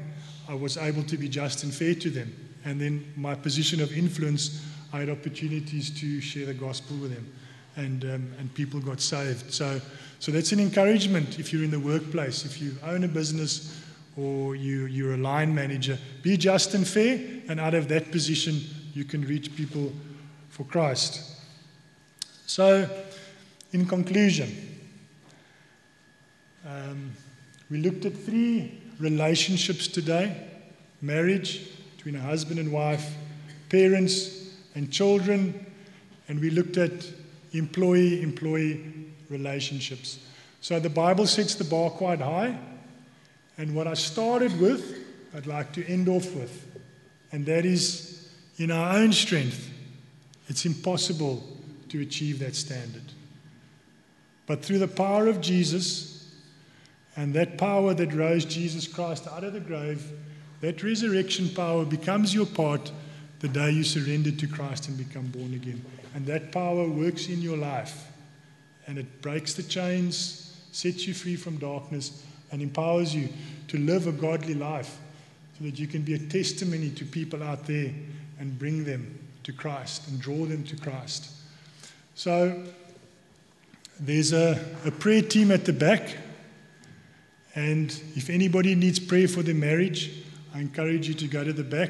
I 0.48 0.54
was 0.54 0.78
able 0.78 1.04
to 1.04 1.18
be 1.18 1.28
just 1.28 1.64
and 1.64 1.74
fair 1.74 1.94
to 1.96 2.10
them. 2.10 2.34
And 2.66 2.80
then 2.80 3.12
my 3.16 3.36
position 3.36 3.82
of 3.82 3.96
influence, 3.96 4.66
I 4.94 5.00
had 5.00 5.10
opportunities 5.10 5.90
to 6.00 6.22
share 6.22 6.46
the 6.46 6.54
gospel 6.54 6.98
with 6.98 7.14
them. 7.14 7.32
And, 7.76 8.04
um, 8.06 8.34
and 8.40 8.54
people 8.54 8.80
got 8.80 9.00
saved. 9.00 9.54
So, 9.54 9.80
so 10.20 10.32
that's 10.32 10.52
an 10.52 10.60
encouragement 10.60 11.40
if 11.40 11.54
you're 11.54 11.64
in 11.64 11.72
the 11.72 11.80
workplace, 11.80 12.44
if 12.44 12.62
you 12.62 12.76
own 12.84 13.04
a 13.04 13.08
business 13.08 13.84
or 14.16 14.56
you, 14.56 14.86
you're 14.86 15.14
a 15.14 15.18
line 15.18 15.54
manager. 15.54 15.98
Be 16.24 16.38
just 16.38 16.74
and 16.74 16.88
fair, 16.88 17.20
and 17.48 17.60
out 17.60 17.76
of 17.76 17.88
that 17.90 18.12
position, 18.12 18.62
you 18.94 19.04
can 19.04 19.22
reach 19.22 19.56
people 19.56 19.94
for 20.50 20.64
Christ. 20.64 21.36
So, 22.48 22.90
in 23.74 23.86
conclusion, 23.86 24.80
um, 26.66 27.12
we 27.70 27.78
looked 27.78 28.06
at 28.06 28.14
three 28.18 28.82
relationships 29.00 29.88
today 29.88 30.36
marriage 31.02 31.70
between 31.96 32.16
a 32.16 32.20
husband 32.20 32.60
and 32.60 32.72
wife, 32.72 33.16
parents 33.70 34.50
and 34.76 34.92
children, 34.92 35.66
and 36.28 36.40
we 36.40 36.50
looked 36.50 36.78
at 36.78 36.92
employee 37.54 38.22
employee 38.22 38.84
relationships. 39.30 40.20
So 40.62 40.80
the 40.80 40.90
Bible 40.90 41.28
sets 41.28 41.56
the 41.56 41.64
bar 41.64 41.90
quite 41.90 42.20
high, 42.20 42.58
and 43.58 43.76
what 43.76 43.88
I 43.88 43.94
started 43.94 44.60
with, 44.60 44.98
I'd 45.36 45.48
like 45.48 45.72
to 45.74 45.86
end 45.86 46.10
off 46.10 46.34
with, 46.34 46.66
and 47.32 47.46
that 47.46 47.66
is 47.66 48.30
in 48.58 48.72
our 48.72 48.98
own 48.98 49.14
strength, 49.14 49.70
it's 50.48 50.66
impossible 50.66 51.44
to 51.90 52.02
achieve 52.02 52.40
that 52.40 52.56
standard. 52.56 53.04
But 54.46 54.64
through 54.64 54.80
the 54.80 54.88
power 54.88 55.28
of 55.28 55.42
Jesus, 55.42 56.17
and 57.18 57.34
that 57.34 57.58
power 57.58 57.94
that 57.96 58.14
rose 58.14 58.46
Jesus 58.46 58.88
Christ 58.88 59.28
out 59.28 59.44
of 59.44 59.54
the 59.54 59.60
grave, 59.60 60.10
that 60.62 60.84
resurrection 60.84 61.50
power 61.50 61.84
becomes 61.84 62.34
your 62.34 62.46
part 62.46 62.92
the 63.40 63.48
day 63.48 63.72
you 63.72 63.84
surrender 63.84 64.32
to 64.32 64.48
Christ 64.48 64.88
and 64.88 64.98
become 64.98 65.26
born 65.28 65.54
again. 65.54 65.84
And 66.16 66.26
that 66.28 66.52
power 66.52 66.88
works 66.88 67.28
in 67.28 67.42
your 67.42 67.58
life. 67.58 68.08
And 68.88 68.98
it 68.98 69.22
breaks 69.22 69.54
the 69.54 69.64
chains, 69.64 70.60
sets 70.72 71.08
you 71.08 71.14
free 71.14 71.36
from 71.36 71.58
darkness, 71.58 72.24
and 72.52 72.62
empowers 72.62 73.14
you 73.14 73.30
to 73.68 73.78
live 73.78 74.08
a 74.08 74.12
godly 74.12 74.54
life 74.54 74.98
so 75.58 75.66
that 75.66 75.78
you 75.78 75.88
can 75.88 76.04
be 76.04 76.14
a 76.14 76.20
testimony 76.20 76.92
to 76.92 77.06
people 77.06 77.44
out 77.44 77.66
there 77.66 77.92
and 78.40 78.58
bring 78.58 78.84
them 78.84 79.20
to 79.44 79.52
Christ 79.52 80.08
and 80.08 80.20
draw 80.20 80.46
them 80.46 80.64
to 80.66 80.78
Christ. 80.78 81.32
So 82.16 82.64
there's 84.00 84.34
a, 84.34 84.64
a 84.86 84.92
prayer 84.92 85.22
team 85.22 85.52
at 85.52 85.66
the 85.66 85.74
back. 85.74 86.18
And 87.58 87.90
if 88.16 88.30
anybody 88.30 88.76
needs 88.76 89.00
prayer 89.00 89.28
for 89.28 89.42
their 89.42 89.56
marriage, 89.56 90.12
I 90.54 90.60
encourage 90.60 91.08
you 91.08 91.16
to 91.16 91.28
go 91.28 91.44
to 91.44 91.52
the 91.52 91.64
back 91.64 91.90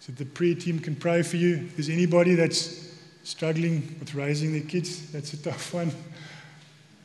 so 0.00 0.10
the 0.10 0.24
prayer 0.24 0.56
team 0.56 0.80
can 0.80 0.96
pray 0.96 1.22
for 1.22 1.36
you. 1.36 1.58
If 1.58 1.76
there's 1.76 1.88
anybody 1.88 2.34
that's 2.34 2.92
struggling 3.22 3.96
with 4.00 4.16
raising 4.16 4.50
their 4.50 4.68
kids, 4.68 5.12
that's 5.12 5.32
a 5.32 5.36
tough 5.44 5.72
one. 5.74 5.92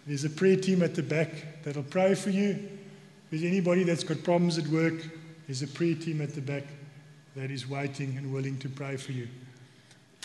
There's 0.08 0.26
a 0.26 0.32
prayer 0.32 0.56
team 0.56 0.82
at 0.82 0.96
the 0.96 1.04
back 1.04 1.30
that'll 1.64 1.84
pray 1.84 2.16
for 2.16 2.32
you. 2.32 2.50
If 2.50 3.30
there's 3.30 3.44
anybody 3.44 3.84
that's 3.84 4.04
got 4.04 4.24
problems 4.24 4.58
at 4.58 4.66
work, 4.66 4.96
there's 5.46 5.62
a 5.62 5.68
prayer 5.68 5.94
team 5.94 6.22
at 6.22 6.34
the 6.34 6.42
back 6.42 6.64
that 7.36 7.52
is 7.52 7.70
waiting 7.70 8.18
and 8.18 8.34
willing 8.34 8.58
to 8.62 8.70
pray 8.70 8.98
for 8.98 9.12
you. 9.12 9.28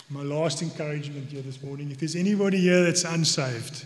My 0.09 0.23
last 0.23 0.63
encouragement 0.63 1.29
here 1.29 1.43
this 1.43 1.61
morning 1.61 1.91
if 1.91 1.99
there's 1.99 2.15
anybody 2.15 2.57
here 2.57 2.83
that's 2.83 3.03
unsaved, 3.03 3.85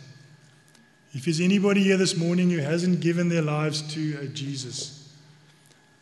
if 1.14 1.26
there's 1.26 1.39
anybody 1.39 1.84
here 1.84 1.97
this 1.97 2.16
morning 2.16 2.49
who 2.49 2.60
hasn't 2.60 2.99
given 2.99 3.30
their 3.30 3.41
lives 3.41 3.82
to 3.93 4.20
uh, 4.22 4.26
Jesus, 4.34 5.12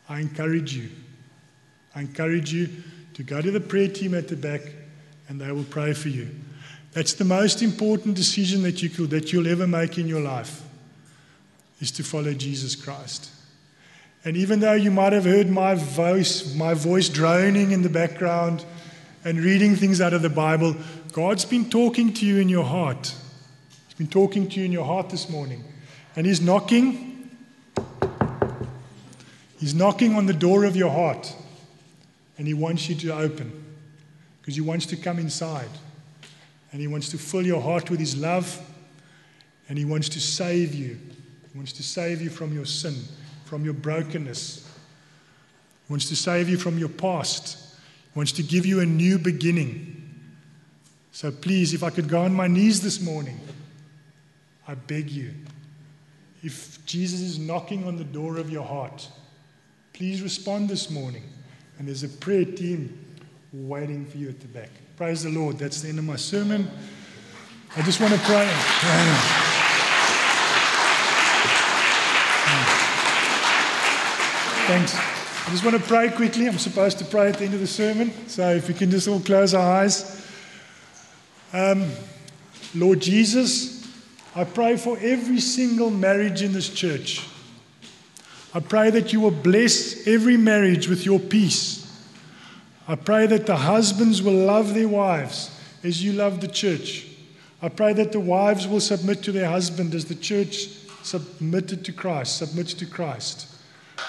I 0.10 0.20
encourage 0.20 0.76
you. 0.76 0.90
I 1.96 2.02
encourage 2.02 2.52
you 2.52 2.70
to 3.14 3.24
go 3.24 3.42
to 3.42 3.52
the 3.52 3.60
prayer 3.60 3.88
team 3.88 4.14
at 4.14 4.28
the 4.28 4.36
back 4.36 4.62
and 5.30 5.40
they 5.40 5.52
will 5.52 5.64
pray 5.64 5.94
for 5.94 6.10
you. 6.10 6.30
That's 6.92 7.14
the 7.14 7.26
most 7.26 7.62
important 7.62 8.16
decision 8.16 8.64
that, 8.64 8.82
you 8.82 8.90
could, 8.90 9.10
that 9.12 9.32
you'll 9.32 9.48
ever 9.48 9.68
make 9.68 9.98
in 9.98 10.08
your 10.08 10.22
life 10.22 10.64
is 11.80 11.92
to 11.92 12.04
follow 12.04 12.34
Jesus 12.34 12.76
Christ. 12.76 13.30
And 14.26 14.36
even 14.36 14.60
though 14.60 14.74
you 14.74 14.92
might 14.92 15.14
have 15.14 15.26
heard 15.26 15.50
my 15.50 15.76
voice, 15.76 16.54
my 16.56 16.74
voice 16.74 17.08
droning 17.08 17.72
in 17.72 17.82
the 17.82 17.90
background 17.90 18.66
and 19.24 19.40
reading 19.40 19.76
things 19.76 20.02
out 20.02 20.14
of 20.14 20.22
the 20.22 20.30
Bible, 20.30 20.76
God's 21.12 21.46
been 21.46 21.70
talking 21.70 22.14
to 22.14 22.26
you 22.26 22.40
in 22.40 22.50
your 22.50 22.66
heart. 22.66 23.14
Been 23.98 24.08
talking 24.08 24.48
to 24.50 24.60
you 24.60 24.66
in 24.66 24.72
your 24.72 24.86
heart 24.86 25.10
this 25.10 25.30
morning. 25.30 25.64
And 26.16 26.26
He's 26.26 26.42
knocking. 26.42 27.30
He's 29.60 29.74
knocking 29.74 30.16
on 30.16 30.26
the 30.26 30.34
door 30.34 30.66
of 30.66 30.76
your 30.76 30.92
heart. 30.92 31.34
And 32.38 32.48
He 32.48 32.54
wants 32.54 32.90
you 32.90 32.96
to 32.96 33.16
open 33.18 33.64
because 34.42 34.56
He 34.56 34.62
wants 34.62 34.86
to 34.88 34.98
come 34.98 35.20
inside. 35.20 35.70
And 36.72 36.82
He 36.82 36.88
wants 36.88 37.10
to 37.10 37.18
fill 37.18 37.46
your 37.46 37.62
heart 37.62 37.90
with 37.90 38.00
His 38.00 38.16
love. 38.16 38.60
And 39.70 39.78
He 39.78 39.86
wants 39.86 40.10
to 40.10 40.20
save 40.20 40.76
you. 40.76 41.00
He 41.52 41.58
wants 41.58 41.74
to 41.74 41.84
save 41.84 42.22
you 42.22 42.30
from 42.30 42.54
your 42.54 42.66
sin 42.66 42.96
from 43.48 43.64
your 43.64 43.74
brokenness. 43.74 44.68
He 45.88 45.94
wants 45.94 46.10
to 46.10 46.16
save 46.16 46.50
you 46.50 46.58
from 46.58 46.78
your 46.78 46.90
past. 46.90 47.76
He 48.14 48.20
wants 48.20 48.34
to 48.34 48.44
give 48.44 48.66
you 48.66 48.82
a 48.82 48.86
new 48.86 49.18
beginning. 49.18 49.94
So 51.12 51.32
please, 51.32 51.74
if 51.74 51.82
I 51.82 51.90
could 51.90 52.10
go 52.10 52.22
on 52.22 52.34
my 52.34 52.48
knees 52.48 52.82
this 52.82 53.02
morning, 53.02 53.40
I 54.68 54.76
beg 54.76 55.10
you. 55.10 55.34
If 56.44 56.86
Jesus 56.86 57.22
is 57.22 57.40
knocking 57.40 57.86
on 57.86 57.96
the 57.96 58.04
door 58.04 58.38
of 58.38 58.50
your 58.50 58.66
heart, 58.66 59.08
please 59.94 60.22
respond 60.22 60.70
this 60.70 60.90
morning. 60.90 61.24
And 61.80 61.88
there's 61.88 62.04
a 62.04 62.10
prayer 62.10 62.46
team 62.46 62.98
waiting 63.54 64.06
for 64.06 64.18
you 64.18 64.30
at 64.30 64.40
the 64.40 64.48
back. 64.48 64.70
Praise 64.98 65.24
the 65.24 65.30
Lord. 65.30 65.58
That's 65.58 65.82
the 65.82 65.90
end 65.90 66.00
of 66.00 66.06
my 66.06 66.16
sermon. 66.16 66.70
I 67.76 67.82
just 67.82 68.02
want 68.02 68.14
to 68.14 68.20
pray. 68.20 68.48
Thanks. 74.68 74.96
I 74.96 75.50
just 75.52 75.64
want 75.64 75.78
to 75.78 75.84
pray 75.84 76.10
quickly. 76.10 76.48
I'm 76.48 76.58
supposed 76.58 77.00
to 77.00 77.06
pray 77.06 77.30
at 77.30 77.38
the 77.38 77.46
end 77.46 77.54
of 77.54 77.62
the 77.62 77.68
sermon. 77.68 78.12
So 78.28 78.50
if 78.50 78.68
we 78.68 78.74
can 78.74 78.92
just 78.92 79.08
all 79.08 79.22
close 79.22 79.54
our 79.54 79.82
eyes. 79.82 80.26
Um, 81.54 81.90
Lord 82.76 83.00
Jesus, 83.00 83.77
I 84.38 84.44
pray 84.44 84.78
for 84.78 85.00
every 85.00 85.40
single 85.40 85.90
marriage 85.90 86.44
in 86.44 86.54
this 86.54 86.70
church. 86.70 87.28
I 88.54 88.60
pray 88.60 88.92
that 88.92 89.12
you 89.12 89.20
will 89.20 89.32
bless 89.32 90.06
every 90.06 90.38
marriage 90.38 90.88
with 90.88 91.08
your 91.08 91.18
peace. 91.20 91.92
I 92.88 92.94
pray 92.94 93.26
that 93.26 93.48
the 93.48 93.56
husbands 93.56 94.22
will 94.22 94.46
love 94.46 94.76
their 94.76 94.88
wives 94.88 95.60
as 95.84 96.04
you 96.04 96.14
love 96.14 96.40
the 96.40 96.48
church. 96.48 97.08
I 97.64 97.70
pray 97.70 97.94
that 97.94 98.12
the 98.12 98.20
wives 98.20 98.68
will 98.68 98.80
submit 98.80 99.24
to 99.24 99.32
their 99.32 99.50
husband 99.50 99.96
as 99.96 100.06
the 100.06 100.14
church 100.14 100.68
submitted 101.02 101.84
to 101.86 101.92
Christ, 101.92 102.38
submits 102.38 102.76
to 102.76 102.86
Christ. 102.86 103.48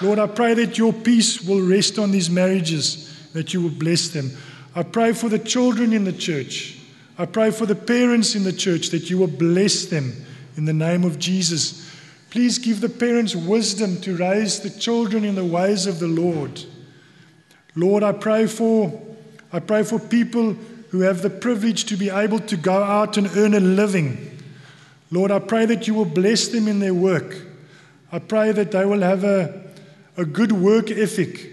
Lord, 0.02 0.18
I 0.18 0.26
pray 0.26 0.52
that 0.52 0.76
your 0.76 0.92
peace 0.92 1.40
will 1.40 1.66
rest 1.66 1.98
on 1.98 2.10
these 2.10 2.28
marriages, 2.28 3.30
that 3.32 3.54
you 3.54 3.62
will 3.62 3.70
bless 3.70 4.10
them. 4.10 4.32
I 4.74 4.82
pray 4.82 5.14
for 5.14 5.30
the 5.30 5.38
children 5.38 5.94
in 5.94 6.04
the 6.04 6.12
church. 6.12 6.77
I 7.18 7.26
pray 7.26 7.50
for 7.50 7.66
the 7.66 7.74
parents 7.74 8.34
in 8.34 8.44
the 8.44 8.52
church 8.52 8.90
that 8.90 9.10
you 9.10 9.18
will 9.18 9.26
bless 9.26 9.86
them 9.86 10.12
in 10.56 10.64
the 10.64 10.72
name 10.72 11.04
of 11.04 11.18
Jesus. 11.18 11.90
Please 12.30 12.58
give 12.58 12.80
the 12.80 12.88
parents 12.88 13.34
wisdom 13.34 14.00
to 14.02 14.16
raise 14.16 14.60
the 14.60 14.70
children 14.70 15.24
in 15.24 15.34
the 15.34 15.44
ways 15.44 15.86
of 15.86 15.98
the 15.98 16.06
Lord. 16.06 16.62
Lord, 17.74 18.02
I 18.02 18.12
pray 18.12 18.46
for 18.46 19.06
I 19.52 19.60
pray 19.60 19.82
for 19.82 19.98
people 19.98 20.52
who 20.90 21.00
have 21.00 21.22
the 21.22 21.30
privilege 21.30 21.84
to 21.86 21.96
be 21.96 22.10
able 22.10 22.38
to 22.40 22.56
go 22.56 22.82
out 22.82 23.16
and 23.16 23.28
earn 23.34 23.54
a 23.54 23.60
living. 23.60 24.38
Lord, 25.10 25.30
I 25.30 25.38
pray 25.38 25.64
that 25.64 25.86
you 25.86 25.94
will 25.94 26.04
bless 26.04 26.48
them 26.48 26.68
in 26.68 26.80
their 26.80 26.94
work. 26.94 27.34
I 28.12 28.18
pray 28.18 28.52
that 28.52 28.72
they 28.72 28.84
will 28.84 29.00
have 29.00 29.24
a 29.24 29.68
a 30.18 30.24
good 30.24 30.50
work 30.50 30.90
ethic, 30.90 31.48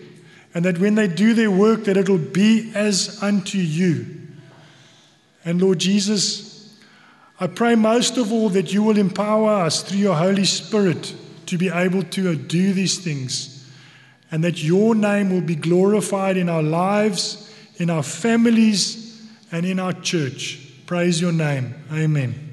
and 0.53 0.65
that 0.65 0.79
when 0.79 0.95
they 0.95 1.07
do 1.07 1.35
their 1.35 1.51
work, 1.51 1.83
that 1.85 1.97
it'll 1.97 2.17
be 2.17 2.71
as 2.73 3.21
unto 3.21 3.59
you. 3.59 4.24
And 5.45 5.61
Lord 5.61 5.79
Jesus, 5.79 6.75
I 7.39 7.47
pray 7.47 7.75
most 7.75 8.17
of 8.17 8.33
all 8.33 8.49
that 8.49 8.73
you 8.73 8.81
will 8.81 8.97
empower 8.97 9.51
us 9.51 9.83
through 9.83 9.99
your 9.99 10.15
Holy 10.15 10.45
Spirit 10.45 11.15
to 11.45 11.57
be 11.57 11.69
able 11.69 12.01
to 12.01 12.35
do 12.35 12.73
these 12.73 12.97
things, 12.97 13.69
and 14.31 14.43
that 14.43 14.63
your 14.63 14.95
name 14.95 15.29
will 15.29 15.41
be 15.41 15.55
glorified 15.55 16.37
in 16.37 16.49
our 16.49 16.63
lives, 16.63 17.53
in 17.77 17.89
our 17.89 18.03
families, 18.03 19.21
and 19.51 19.65
in 19.65 19.79
our 19.79 19.93
church. 19.93 20.59
Praise 20.87 21.21
your 21.21 21.31
name. 21.31 21.75
Amen. 21.91 22.44